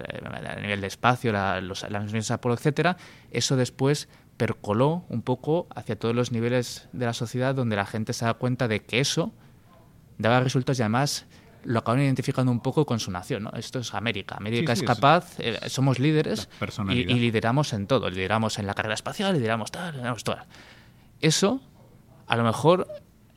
nivel 0.61 0.81
de 0.81 0.87
espacio, 0.87 1.33
la, 1.33 1.61
los, 1.61 1.83
las 1.91 2.05
misiones 2.05 2.31
Apolo, 2.31 2.55
etcétera, 2.55 2.99
eso 3.33 3.57
después 3.57 4.09
percoló 4.37 5.07
un 5.09 5.23
poco 5.23 5.67
hacia 5.75 5.99
todos 5.99 6.15
los 6.15 6.31
niveles 6.31 6.89
de 6.93 7.07
la 7.07 7.15
sociedad 7.15 7.57
donde 7.57 7.75
la 7.75 7.85
gente 7.85 8.13
se 8.13 8.27
da 8.27 8.35
cuenta 8.35 8.69
de 8.69 8.85
que 8.85 9.01
eso 9.01 9.33
daba 10.19 10.39
resultados 10.39 10.79
y 10.79 10.83
además 10.83 11.27
lo 11.65 11.79
acaban 11.79 12.01
identificando 12.01 12.51
un 12.51 12.61
poco 12.61 12.87
con 12.87 13.01
su 13.01 13.11
nación. 13.11 13.45
¿no? 13.45 13.51
Esto 13.53 13.79
es 13.79 13.95
América. 13.95 14.37
América 14.37 14.73
es 14.73 14.83
capaz, 14.83 15.39
eh, 15.39 15.59
somos 15.69 15.99
líderes 15.99 16.49
y, 16.91 17.05
lideramos 17.05 17.73
en 17.73 17.87
todo. 17.87 18.11
Lideramos 18.11 18.59
en 18.59 18.67
la 18.67 18.75
carrera 18.75 18.95
espacial, 18.95 19.35
lideramos 19.35 19.71
tal, 19.71 19.93
lideramos 19.93 20.25
todo. 20.25 20.39
Eso, 21.21 21.61
a 22.27 22.37
lo 22.37 22.45
mejor, 22.45 22.87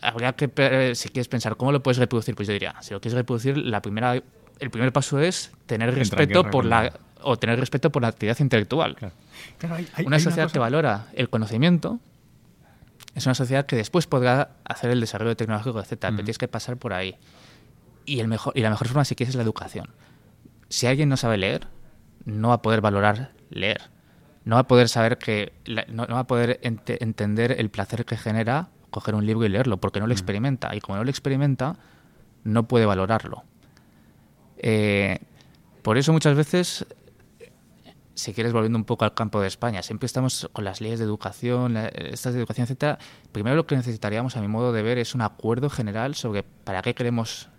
habría 0.02 0.34
que, 0.34 0.94
si 0.96 1.10
quieres 1.10 1.28
pensar 1.28 1.56
cómo 1.58 1.72
lo 1.72 1.84
puedes 1.84 1.98
reproducir, 1.98 2.36
pues 2.36 2.48
yo 2.48 2.54
diría, 2.54 2.76
si 2.82 2.94
lo 2.94 3.02
quieres 3.02 3.16
reproducir, 3.16 3.58
la 3.58 3.82
primera, 3.82 4.14
el 4.14 4.70
primer 4.70 4.92
paso 4.92 5.20
es 5.20 5.52
tener 5.66 5.94
respeto 5.94 6.50
por 6.50 6.66
la 6.66 6.94
o 7.22 7.38
tener 7.38 7.60
respeto 7.60 7.92
por 7.92 8.04
la 8.04 8.10
actividad 8.10 8.40
intelectual. 8.40 8.96
una 10.06 10.20
sociedad 10.20 10.52
que 10.52 10.60
valora 10.60 11.08
el 11.14 11.30
conocimiento 11.30 12.00
es 13.16 13.26
una 13.26 13.34
sociedad 13.34 13.66
que 13.66 13.76
después 13.76 14.06
podrá 14.06 14.52
hacer 14.64 14.92
el 14.92 15.00
desarrollo 15.00 15.36
tecnológico, 15.36 15.80
etcétera. 15.80 16.12
Pero 16.12 16.26
tienes 16.26 16.38
que 16.38 16.48
pasar 16.48 16.78
por 16.78 16.94
ahí 16.94 17.18
y, 18.06 18.20
el 18.20 18.28
mejor, 18.28 18.54
y 18.56 18.62
la 18.62 18.70
mejor 18.70 18.88
forma, 18.88 19.06
si 19.06 19.16
quieres, 19.16 19.32
es 19.32 19.36
la 19.36 19.44
educación. 19.44 19.90
Si 20.70 20.88
alguien 20.88 21.10
no 21.10 21.18
sabe 21.18 21.38
leer, 21.38 21.68
no 22.26 22.50
va 22.50 22.56
a 22.56 22.62
poder 22.62 22.82
valorar 22.82 23.32
leer. 23.50 23.90
No 24.44 24.56
va 24.56 24.62
a 24.62 24.68
poder 24.68 24.90
saber 24.90 25.18
que. 25.18 25.54
No, 25.88 26.06
va 26.08 26.20
a 26.20 26.28
poder 26.28 26.60
entender 26.62 27.56
el 27.58 27.70
placer 27.70 28.06
que 28.06 28.18
genera 28.18 28.70
coger 28.92 29.16
un 29.16 29.26
libro 29.26 29.46
y 29.46 29.50
leerlo, 29.50 29.78
porque 29.78 30.00
no 30.00 30.08
lo 30.08 30.12
mm. 30.12 30.18
experimenta. 30.18 30.76
Y 30.76 30.82
como 30.82 30.98
no 30.98 31.04
lo 31.04 31.10
experimenta, 31.10 31.78
no 32.44 32.68
puede 32.68 32.86
valorarlo. 32.86 33.44
Eh, 34.58 35.20
por 35.82 35.98
eso 35.98 36.14
muchas 36.14 36.36
veces, 36.36 36.86
si 38.14 38.34
quieres 38.34 38.54
volviendo 38.54 38.78
un 38.78 38.86
poco 38.86 39.04
al 39.04 39.14
campo 39.14 39.42
de 39.42 39.48
España, 39.48 39.82
siempre 39.84 40.06
estamos 40.06 40.50
con 40.54 40.64
las 40.64 40.80
leyes 40.80 41.00
de 41.00 41.06
educación, 41.06 41.76
estas 41.78 42.34
de 42.34 42.40
educación, 42.40 42.64
etcétera. 42.66 43.00
Primero 43.32 43.56
lo 43.56 43.68
que 43.68 43.76
necesitaríamos, 43.76 44.38
a 44.38 44.42
mi 44.42 44.48
modo 44.48 44.72
de 44.72 44.84
ver, 44.84 44.98
es 45.00 45.16
un 45.16 45.22
acuerdo 45.22 45.70
general 45.70 46.16
sobre 46.16 46.44
para 46.44 46.82
qué 46.82 46.94
queremos 46.94 47.50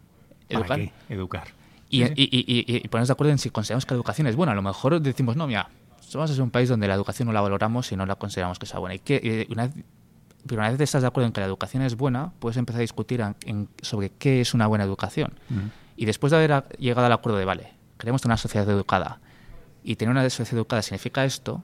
educar. 0.48 0.80
Educar. 1.08 1.48
Y, 1.88 2.02
y, 2.02 2.12
y, 2.16 2.64
y, 2.76 2.88
ponernos 2.88 3.08
de 3.08 3.12
acuerdo 3.12 3.30
en 3.32 3.38
si 3.38 3.50
consideramos 3.50 3.86
que 3.86 3.94
la 3.94 3.96
educación 3.96 4.26
es 4.26 4.34
buena. 4.34 4.52
A 4.52 4.54
lo 4.54 4.62
mejor 4.62 5.00
decimos, 5.00 5.36
no, 5.36 5.46
mira, 5.46 5.68
somos 6.00 6.36
un 6.38 6.50
país 6.50 6.68
donde 6.68 6.88
la 6.88 6.94
educación 6.94 7.26
no 7.26 7.32
la 7.32 7.40
valoramos 7.40 7.92
y 7.92 7.96
no 7.96 8.06
la 8.06 8.16
consideramos 8.16 8.58
que 8.58 8.66
sea 8.66 8.78
buena. 8.78 8.96
Y 8.96 8.98
que, 8.98 9.46
una 9.50 9.66
vez, 9.66 9.74
pero 10.46 10.60
una 10.60 10.70
vez 10.70 10.80
estás 10.80 11.02
de 11.02 11.08
acuerdo 11.08 11.26
en 11.26 11.32
que 11.32 11.40
la 11.40 11.46
educación 11.46 11.82
es 11.82 11.96
buena, 11.96 12.32
puedes 12.38 12.56
empezar 12.56 12.80
a 12.80 12.82
discutir 12.82 13.22
sobre 13.82 14.10
qué 14.10 14.40
es 14.40 14.54
una 14.54 14.66
buena 14.66 14.84
educación. 14.84 15.32
Y 15.96 16.06
después 16.06 16.30
de 16.30 16.36
haber 16.36 16.64
llegado 16.78 17.06
al 17.06 17.12
acuerdo 17.12 17.38
de, 17.38 17.44
vale, 17.44 17.72
queremos 17.98 18.22
tener 18.22 18.32
una 18.32 18.38
sociedad 18.38 18.68
educada 18.68 19.20
y 19.82 19.96
tener 19.96 20.10
una 20.10 20.28
sociedad 20.28 20.58
educada 20.58 20.82
significa 20.82 21.24
esto, 21.24 21.62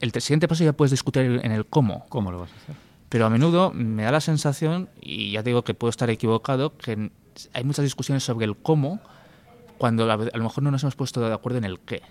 el 0.00 0.10
siguiente 0.12 0.48
paso 0.48 0.64
ya 0.64 0.72
puedes 0.72 0.90
discutir 0.90 1.40
en 1.42 1.52
el 1.52 1.66
cómo. 1.66 2.06
¿Cómo 2.08 2.32
lo 2.32 2.40
vas 2.40 2.50
a 2.50 2.56
hacer? 2.56 2.74
Pero 3.08 3.26
a 3.26 3.30
menudo 3.30 3.70
me 3.72 4.04
da 4.04 4.10
la 4.10 4.20
sensación, 4.20 4.88
y 5.00 5.32
ya 5.32 5.42
digo 5.42 5.62
que 5.62 5.74
puedo 5.74 5.90
estar 5.90 6.08
equivocado, 6.08 6.76
que 6.76 7.10
hay 7.52 7.64
muchas 7.64 7.84
discusiones 7.84 8.22
sobre 8.22 8.46
el 8.46 8.56
cómo 8.56 9.00
cuando 9.78 10.10
a, 10.10 10.16
lo 10.16 10.42
mejor 10.42 10.62
no 10.62 10.70
nos 10.70 10.82
hemos 10.82 10.94
puesto 10.94 11.20
de 11.20 11.32
acuerdo 11.32 11.58
en 11.58 11.64
el 11.64 11.80
qué. 11.80 12.02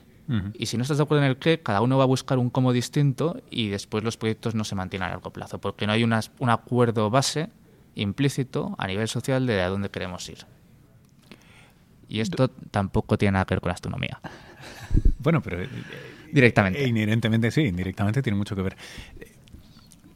Y 0.53 0.67
si 0.67 0.78
no 0.78 0.84
estás 0.84 0.95
de 0.95 1.03
acuerdo 1.03 1.26
en 1.26 1.30
el 1.30 1.38
qué, 1.38 1.59
cada 1.59 1.82
uno 1.82 1.97
va 1.97 2.05
a 2.05 2.07
buscar 2.07 2.38
un 2.38 2.49
cómo 2.49 2.72
distinto 2.72 3.41
y 3.49 3.67
después 3.67 4.05
los 4.05 4.15
proyectos 4.15 4.55
no 4.55 4.63
se 4.63 4.76
mantienen 4.76 5.09
a 5.09 5.11
largo 5.11 5.32
plazo, 5.32 5.59
porque 5.59 5.86
no 5.86 5.91
hay 5.91 6.05
un 6.05 6.49
acuerdo 6.49 7.09
base 7.09 7.49
implícito 7.95 8.76
a 8.78 8.88
nivel 8.88 9.09
social 9.09 9.45
de 9.45 9.61
a 9.61 9.67
dónde 9.67 9.89
queremos 9.89 10.28
ir. 10.30 10.45
Y 12.07 12.19
esto 12.19 12.49
tampoco 12.49 13.17
tiene 13.17 13.34
nada 13.34 13.45
que 13.45 13.55
ver 13.55 13.61
con 13.61 13.69
la 13.69 13.74
astronomía. 13.74 14.19
Bueno, 15.19 15.41
pero... 15.41 15.61
Eh, 15.61 15.69
directamente. 16.34 16.86
inherentemente 16.88 17.51
sí, 17.51 17.61
indirectamente 17.61 18.22
tiene 18.24 18.38
mucho 18.38 18.55
que 18.55 18.63
ver. 18.63 18.76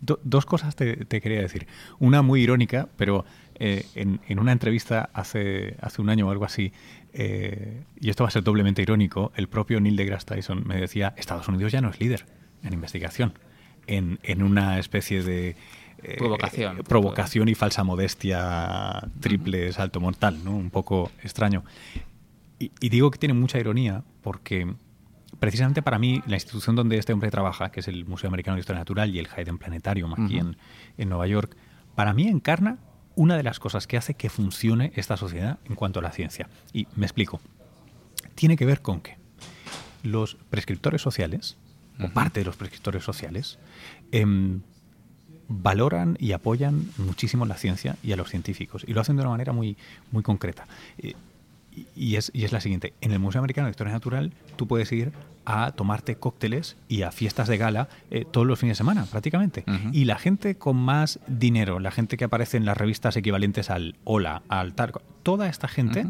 dos 0.01 0.45
cosas 0.45 0.76
te, 0.76 1.06
te, 1.06 1.22
quería 1.22 1.41
decir. 1.41 1.68
Una 1.99 2.24
muy 2.24 2.41
irónica, 2.41 2.89
pero 2.97 3.24
eh, 3.58 3.86
en, 3.95 4.39
una 4.39 4.51
entrevista 4.51 5.10
hace, 5.14 5.78
hace 5.82 6.01
un 6.01 6.10
año 6.10 6.28
o 6.28 6.32
algo 6.32 6.45
así, 6.45 6.74
eh, 7.14 7.84
y 7.99 8.10
esto 8.10 8.24
va 8.24 8.28
a 8.28 8.32
ser 8.32 8.43
doblemente 8.43 8.82
irónico, 8.82 9.32
el 9.36 9.47
propio 9.47 9.80
Neil 9.80 9.95
deGrasse 9.95 10.26
Tyson 10.26 10.64
me 10.66 10.78
decía, 10.78 11.14
Estados 11.18 11.47
Unidos 11.47 11.72
ya 11.72 11.82
no 11.82 11.89
es 11.89 11.99
líder 11.99 12.26
en 12.64 12.74
investigación, 12.74 13.34
en, 13.88 14.20
en 14.24 14.43
una 14.43 14.80
especie 14.80 15.24
de... 15.24 15.56
Eh, 16.03 16.18
provocación. 16.18 16.78
provocación 16.88 17.47
y 17.47 17.56
falsa 17.56 17.84
modestia 17.84 19.01
triple 19.22 19.72
salto 19.72 20.01
mortal, 20.01 20.43
¿no? 20.43 20.56
Un 20.56 20.70
poco 20.70 21.12
extraño. 21.24 21.64
y, 22.60 22.89
digo 22.89 23.10
que 23.12 23.18
tiene 23.18 23.34
mucha 23.34 23.58
ironía 23.60 24.03
porque 24.22 24.76
precisamente 25.39 25.82
para 25.82 25.99
mí 25.99 26.22
la 26.28 26.36
institución 26.36 26.76
donde 26.76 26.97
este 26.97 27.14
hombre 27.14 27.32
trabaja, 27.32 27.72
que 27.72 27.80
es 27.80 27.88
el 27.88 28.06
Museo 28.06 28.28
Americano 28.28 28.56
de 28.56 28.62
Historia 28.62 28.80
Natural 28.80 29.14
y 29.14 29.20
el 29.20 29.28
Hayden 29.36 29.58
Planetarium 29.58 30.14
aquí 30.14 30.38
en, 30.38 30.58
en 30.97 31.10
Nueva 31.10 31.28
York, 31.28 31.56
para 31.95 32.14
mí 32.14 32.28
encarna 32.28 32.80
una 33.16 33.38
de 33.38 33.43
las 33.43 33.59
cosas 33.59 33.88
que 33.88 33.97
hace 33.97 34.13
que 34.13 34.30
funcione 34.30 34.91
esta 34.95 35.18
sociedad 35.18 35.59
en 35.66 35.76
cuanto 35.76 35.99
a 35.99 36.03
la 36.03 36.11
ciencia. 36.11 36.49
Y 36.74 36.88
me 36.95 37.05
explico. 37.05 37.41
Tiene 38.36 38.57
que 38.57 38.66
ver 38.66 38.82
con 38.82 39.01
que 39.01 39.18
los 40.03 40.36
prescriptores 40.49 41.01
sociales, 41.01 41.57
o 41.99 42.09
parte 42.09 42.41
de 42.41 42.45
los 42.45 42.57
prescriptores 42.57 43.03
sociales, 43.03 43.57
em, 44.11 44.61
valoran 45.47 46.18
y 46.20 46.34
apoyan 46.34 46.89
muchísimo 46.97 47.45
la 47.45 47.55
ciencia 47.55 47.97
y 48.03 48.11
a 48.11 48.18
los 48.18 48.30
científicos. 48.30 48.84
Y 48.88 48.93
lo 48.93 49.01
hacen 49.01 49.16
de 49.16 49.22
una 49.22 49.32
manera 49.32 49.53
muy, 49.53 49.78
muy 50.11 50.24
concreta. 50.24 50.68
Eh, 50.97 51.13
y 51.95 52.15
es, 52.15 52.32
y 52.34 52.45
es, 52.45 52.51
la 52.51 52.61
siguiente. 52.61 52.93
En 53.01 53.11
el 53.11 53.19
Museo 53.19 53.39
Americano 53.39 53.67
de 53.67 53.71
Historia 53.71 53.93
Natural 53.93 54.32
tú 54.55 54.67
puedes 54.67 54.91
ir 54.91 55.11
a 55.45 55.71
tomarte 55.71 56.15
cócteles 56.15 56.76
y 56.88 57.03
a 57.03 57.11
fiestas 57.11 57.47
de 57.47 57.57
gala 57.57 57.88
eh, 58.09 58.26
todos 58.30 58.47
los 58.47 58.59
fines 58.59 58.78
de 58.78 58.78
semana, 58.78 59.05
prácticamente. 59.05 59.63
Y 59.91 60.05
la 60.05 60.17
gente 60.17 60.55
con 60.55 60.76
más 60.76 61.19
dinero, 61.28 61.80
la 61.80 61.91
gente 61.91 62.17
que 62.17 62.26
aparece 62.26 62.57
en 62.57 62.65
las 62.65 62.78
revistas 62.78 63.15
equivalentes 63.15 63.69
al 63.69 63.95
Hola, 64.03 64.41
al 64.49 64.73
Tarco, 64.73 65.01
toda 65.23 65.47
esta 65.47 65.67
gente 65.67 66.07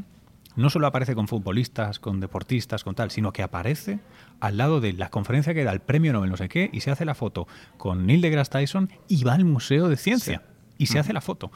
no 0.56 0.70
solo 0.70 0.88
aparece 0.88 1.16
con 1.16 1.28
futbolistas, 1.28 2.00
con 2.00 2.22
deportistas, 2.22 2.84
con 2.84 2.96
tal, 2.96 3.12
sino 3.12 3.34
que 3.34 3.44
aparece 3.44 4.00
al 4.40 4.58
lado 4.58 4.80
de 4.80 4.94
la 4.94 5.10
conferencia 5.10 5.54
que 5.54 5.64
da 5.64 5.72
el 5.72 5.82
premio 5.82 6.14
Nobel 6.14 6.30
no 6.30 6.38
sé 6.38 6.48
qué 6.50 6.70
y 6.72 6.82
se 6.82 6.92
hace 6.92 7.06
la 7.06 7.16
foto 7.16 7.48
con 7.78 8.06
Neil 8.06 8.22
deGrasse 8.22 8.52
Tyson 8.52 8.90
y 9.08 9.24
va 9.24 9.34
al 9.34 9.46
Museo 9.46 9.90
de 9.90 9.98
Ciencia 9.98 10.44
y 10.78 10.88
se 10.88 11.00
hace 11.00 11.14
la 11.14 11.22
foto. 11.22 11.52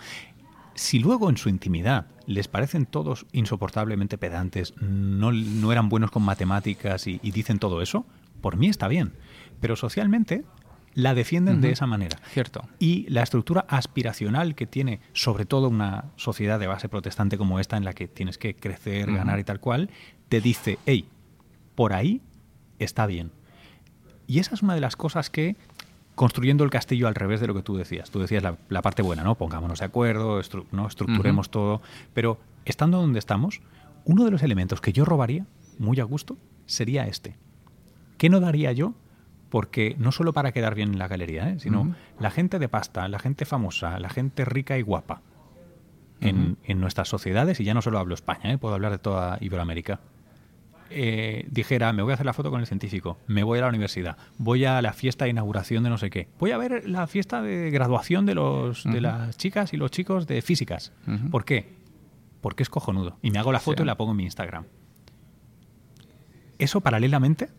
Si 0.79 0.97
luego 0.97 1.29
en 1.29 1.35
su 1.35 1.49
intimidad 1.49 2.05
les 2.25 2.47
parecen 2.47 2.85
todos 2.85 3.25
insoportablemente 3.33 4.17
pedantes, 4.17 4.73
no, 4.79 5.33
no 5.33 5.73
eran 5.73 5.89
buenos 5.89 6.09
con 6.09 6.23
matemáticas 6.23 7.05
y, 7.05 7.19
y 7.21 7.31
dicen 7.31 7.59
todo 7.59 7.81
eso, 7.81 8.05
por 8.39 8.55
mí 8.55 8.69
está 8.69 8.87
bien. 8.87 9.11
Pero 9.59 9.75
socialmente 9.75 10.45
la 10.93 11.13
defienden 11.13 11.59
de 11.59 11.71
esa 11.71 11.85
manera. 11.85 12.17
Cierto. 12.29 12.65
Y 12.79 13.05
la 13.09 13.23
estructura 13.23 13.65
aspiracional 13.67 14.55
que 14.55 14.67
tiene, 14.67 15.01
sobre 15.11 15.45
todo 15.45 15.67
una 15.67 16.05
sociedad 16.15 16.61
de 16.61 16.67
base 16.67 16.87
protestante 16.87 17.37
como 17.37 17.59
esta, 17.59 17.75
en 17.75 17.83
la 17.83 17.91
que 17.91 18.07
tienes 18.07 18.37
que 18.37 18.55
crecer, 18.55 19.11
ganar 19.11 19.37
y 19.37 19.43
tal 19.43 19.59
cual, 19.59 19.89
te 20.29 20.39
dice, 20.39 20.79
hey, 20.85 21.09
por 21.75 21.91
ahí 21.91 22.21
está 22.79 23.05
bien. 23.05 23.33
Y 24.27 24.39
esa 24.39 24.55
es 24.55 24.61
una 24.61 24.75
de 24.75 24.81
las 24.81 24.95
cosas 24.95 25.29
que, 25.29 25.57
construyendo 26.19 26.65
el 26.65 26.69
castillo 26.69 27.07
al 27.07 27.15
revés 27.15 27.39
de 27.39 27.47
lo 27.47 27.53
que 27.53 27.61
tú 27.61 27.77
decías, 27.77 28.11
tú 28.11 28.19
decías 28.19 28.43
la, 28.43 28.81
parte 28.81 29.01
buena, 29.01 29.23
¿no? 29.23 29.35
Pongámonos 29.35 29.79
de 29.79 29.85
acuerdo, 29.85 30.41
¿no? 30.73 30.85
estructuremos 30.85 31.49
todo, 31.49 31.81
pero 32.13 32.37
estando 32.65 32.99
donde 32.99 33.19
estamos, 33.19 33.61
uno 34.03 34.25
de 34.25 34.31
los 34.31 34.43
elementos 34.43 34.81
que 34.81 34.91
yo 34.91 35.05
robaría, 35.05 35.45
muy 35.77 35.97
a 36.01 36.03
gusto, 36.03 36.35
sería 36.65 37.07
este. 37.07 37.37
¿Qué 38.17 38.27
no 38.27 38.41
daría 38.41 38.73
yo 38.73 38.95
porque 39.49 39.95
no 39.97 40.11
solo 40.11 40.33
para 40.33 40.51
quedar 40.51 40.75
bien 40.75 40.91
en 40.91 40.99
la 40.99 41.07
galería, 41.07 41.51
¿eh? 41.51 41.59
sino 41.61 41.95
la 42.19 42.31
gente 42.31 42.59
de 42.59 42.67
pasta, 42.67 43.07
la 43.07 43.19
gente 43.19 43.45
famosa, 43.45 43.97
la 43.97 44.09
gente 44.09 44.43
rica 44.43 44.77
y 44.77 44.81
guapa 44.81 45.21
en, 46.19 46.57
nuestras 46.81 47.07
sociedades, 47.07 47.61
y 47.61 47.63
ya 47.63 47.73
no 47.73 47.81
solo 47.81 47.97
hablo 47.97 48.13
España, 48.13 48.51
¿eh? 48.51 48.57
puedo 48.57 48.75
hablar 48.75 48.91
de 48.91 48.99
toda 48.99 49.37
Iberoamérica, 49.39 50.01
eh, 50.89 51.45
dijera, 51.49 51.93
me 51.93 52.03
voy 52.03 52.11
a 52.11 52.13
hacer 52.15 52.25
la 52.25 52.33
foto 52.33 52.51
con 52.51 52.59
el 52.59 52.67
científico, 52.67 53.17
me 53.27 53.43
voy 53.43 53.59
a 53.59 53.63
la 53.63 53.69
universidad, 53.69 54.17
voy 54.37 54.65
a 54.65 54.81
la 54.81 54.93
fiesta 54.93 55.25
de 55.25 55.31
inauguración 55.31 55.83
de 55.83 55.89
no 55.89 55.97
sé 55.97 56.09
qué, 56.09 56.29
voy 56.39 56.51
a 56.51 56.57
ver 56.57 56.87
la 56.89 57.07
fiesta 57.07 57.41
de 57.41 57.69
graduación 57.71 58.25
de, 58.25 58.35
los, 58.35 58.83
de 58.83 59.01
las 59.01 59.37
chicas 59.37 59.73
y 59.73 59.77
los 59.77 59.91
chicos 59.91 60.27
de 60.27 60.41
físicas. 60.41 60.91
¿Por 61.31 61.45
qué? 61.45 61.73
Porque 62.41 62.63
es 62.63 62.69
cojonudo. 62.69 63.17
Y 63.21 63.31
me 63.31 63.39
hago 63.39 63.51
la 63.51 63.59
foto 63.59 63.83
y 63.83 63.85
la 63.85 63.97
pongo 63.97 64.11
en 64.11 64.17
mi 64.17 64.23
Instagram. 64.23 64.65
Eso 66.57 66.81
paralelamente 66.81 67.49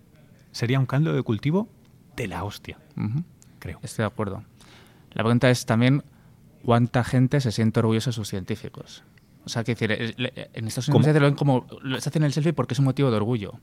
sería 0.52 0.78
un 0.78 0.86
caldo 0.86 1.12
de 1.12 1.22
cultivo 1.22 1.68
de 2.16 2.28
la 2.28 2.44
hostia, 2.44 2.78
creo. 3.58 3.78
Estoy 3.82 4.02
de 4.02 4.06
acuerdo. 4.06 4.44
La 5.12 5.22
pregunta 5.22 5.50
es 5.50 5.66
también 5.66 6.04
cuánta 6.64 7.04
gente 7.04 7.40
se 7.40 7.52
siente 7.52 7.80
orgullosa 7.80 8.10
de 8.10 8.14
sus 8.14 8.28
científicos. 8.28 9.04
O 9.44 9.48
sea, 9.48 9.64
que 9.64 9.74
decir, 9.74 9.90
en 9.90 10.66
Estados 10.66 10.88
Unidos 10.88 11.06
se 11.06 11.18
ven 11.18 11.34
como 11.34 11.66
se 11.98 12.08
hacen 12.08 12.22
el 12.22 12.32
selfie 12.32 12.52
porque 12.52 12.74
es 12.74 12.78
un 12.78 12.84
motivo 12.84 13.10
de 13.10 13.16
orgullo. 13.16 13.54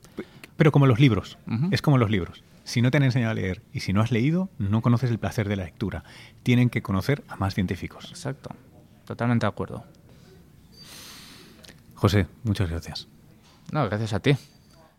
Pero 0.56 0.72
como 0.72 0.86
los 0.86 0.98
libros, 0.98 1.38
es 1.70 1.82
como 1.82 1.98
los 1.98 2.10
libros. 2.10 2.42
Si 2.64 2.82
no 2.82 2.90
te 2.90 2.98
han 2.98 3.04
enseñado 3.04 3.30
a 3.30 3.34
leer 3.34 3.62
y 3.72 3.80
si 3.80 3.92
no 3.92 4.02
has 4.02 4.10
leído, 4.10 4.50
no 4.58 4.82
conoces 4.82 5.10
el 5.10 5.18
placer 5.18 5.48
de 5.48 5.56
la 5.56 5.64
lectura. 5.64 6.04
Tienen 6.42 6.68
que 6.68 6.82
conocer 6.82 7.24
a 7.28 7.36
más 7.36 7.54
científicos. 7.54 8.06
Exacto, 8.10 8.50
totalmente 9.06 9.46
de 9.46 9.48
acuerdo. 9.48 9.84
José, 11.94 12.26
muchas 12.44 12.68
gracias. 12.68 13.08
No, 13.72 13.84
gracias 13.86 14.12
a 14.12 14.20
ti. 14.20 14.36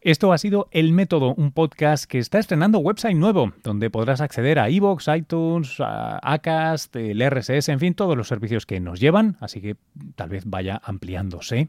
Esto 0.01 0.31
ha 0.31 0.37
sido 0.37 0.69
El 0.71 0.93
Método, 0.93 1.35
un 1.35 1.51
podcast 1.51 2.05
que 2.05 2.19
está 2.19 2.39
estrenando 2.39 2.79
website 2.79 3.17
nuevo, 3.17 3.51
donde 3.63 3.89
podrás 3.89 4.21
acceder 4.21 4.57
a 4.57 4.69
iVoox, 4.69 5.09
iTunes, 5.13 5.75
Acast, 5.79 6.95
el 6.95 7.21
RSS, 7.29 7.67
en 7.67 7.81
fin, 7.81 7.93
todos 7.93 8.15
los 8.15 8.29
servicios 8.29 8.65
que 8.65 8.79
nos 8.79 9.01
llevan, 9.01 9.35
así 9.41 9.59
que 9.59 9.75
tal 10.15 10.29
vez 10.29 10.45
vaya 10.45 10.79
ampliándose. 10.85 11.67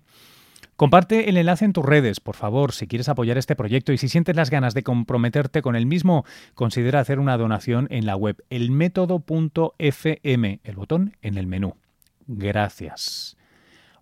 Comparte 0.77 1.29
el 1.29 1.39
enlace 1.39 1.65
en 1.65 1.73
tus 1.73 1.85
redes, 1.85 2.21
por 2.21 2.37
favor, 2.37 2.71
si 2.71 2.87
quieres 2.87 3.09
apoyar 3.09 3.37
este 3.37 3.57
proyecto 3.57 3.93
y 3.93 3.99
si 3.99 4.09
sientes 4.09 4.37
las 4.37 4.51
ganas 4.51 4.75
de 4.75 4.85
comprometerte 4.85 5.61
con 5.61 5.75
el 5.75 5.87
mismo, 5.87 6.25
considera 6.55 7.01
hacer 7.01 7.19
una 7.19 7.37
donación 7.37 7.89
en 7.91 8.07
la 8.07 8.15
web 8.15 8.45
elmétodo.fm, 8.49 10.61
el 10.63 10.77
botón 10.77 11.17
en 11.21 11.37
el 11.37 11.49
menú. 11.49 11.75
Gracias. 12.29 13.37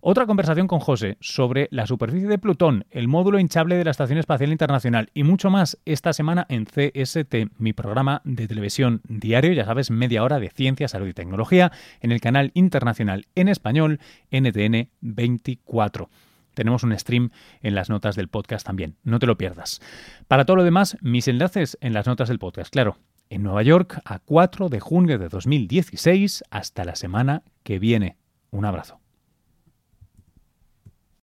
Otra 0.01 0.25
conversación 0.25 0.67
con 0.67 0.79
José 0.79 1.17
sobre 1.19 1.67
la 1.71 1.85
superficie 1.85 2.29
de 2.29 2.37
Plutón, 2.37 2.85
el 2.89 3.09
módulo 3.09 3.37
hinchable 3.37 3.75
de 3.75 3.83
la 3.83 3.91
Estación 3.91 4.17
Espacial 4.17 4.49
Internacional 4.49 5.09
y 5.13 5.23
mucho 5.23 5.49
más 5.49 5.77
esta 5.83 6.13
semana 6.13 6.45
en 6.47 6.63
CST, 6.63 7.35
mi 7.57 7.73
programa 7.73 8.21
de 8.23 8.47
televisión 8.47 9.01
diario, 9.09 9.51
ya 9.51 9.65
sabes, 9.65 9.91
media 9.91 10.23
hora 10.23 10.39
de 10.39 10.51
ciencia, 10.51 10.87
salud 10.87 11.09
y 11.09 11.13
tecnología, 11.13 11.73
en 11.99 12.13
el 12.13 12.21
canal 12.21 12.51
internacional 12.53 13.27
en 13.35 13.49
español 13.49 13.99
NTN 14.31 14.89
24. 15.01 16.09
Tenemos 16.53 16.83
un 16.83 16.97
stream 16.97 17.31
en 17.61 17.75
las 17.75 17.89
notas 17.89 18.15
del 18.15 18.29
podcast 18.29 18.65
también, 18.65 18.95
no 19.03 19.19
te 19.19 19.27
lo 19.27 19.37
pierdas. 19.37 19.81
Para 20.29 20.45
todo 20.45 20.55
lo 20.55 20.63
demás, 20.63 20.95
mis 21.01 21.27
enlaces 21.27 21.77
en 21.81 21.91
las 21.91 22.07
notas 22.07 22.29
del 22.29 22.39
podcast, 22.39 22.71
claro. 22.71 22.97
En 23.29 23.43
Nueva 23.43 23.63
York, 23.63 23.99
a 24.05 24.19
4 24.19 24.69
de 24.69 24.79
junio 24.79 25.19
de 25.19 25.27
2016, 25.27 26.45
hasta 26.49 26.85
la 26.85 26.95
semana 26.95 27.43
que 27.63 27.79
viene. 27.79 28.15
Un 28.49 28.63
abrazo. 28.63 28.99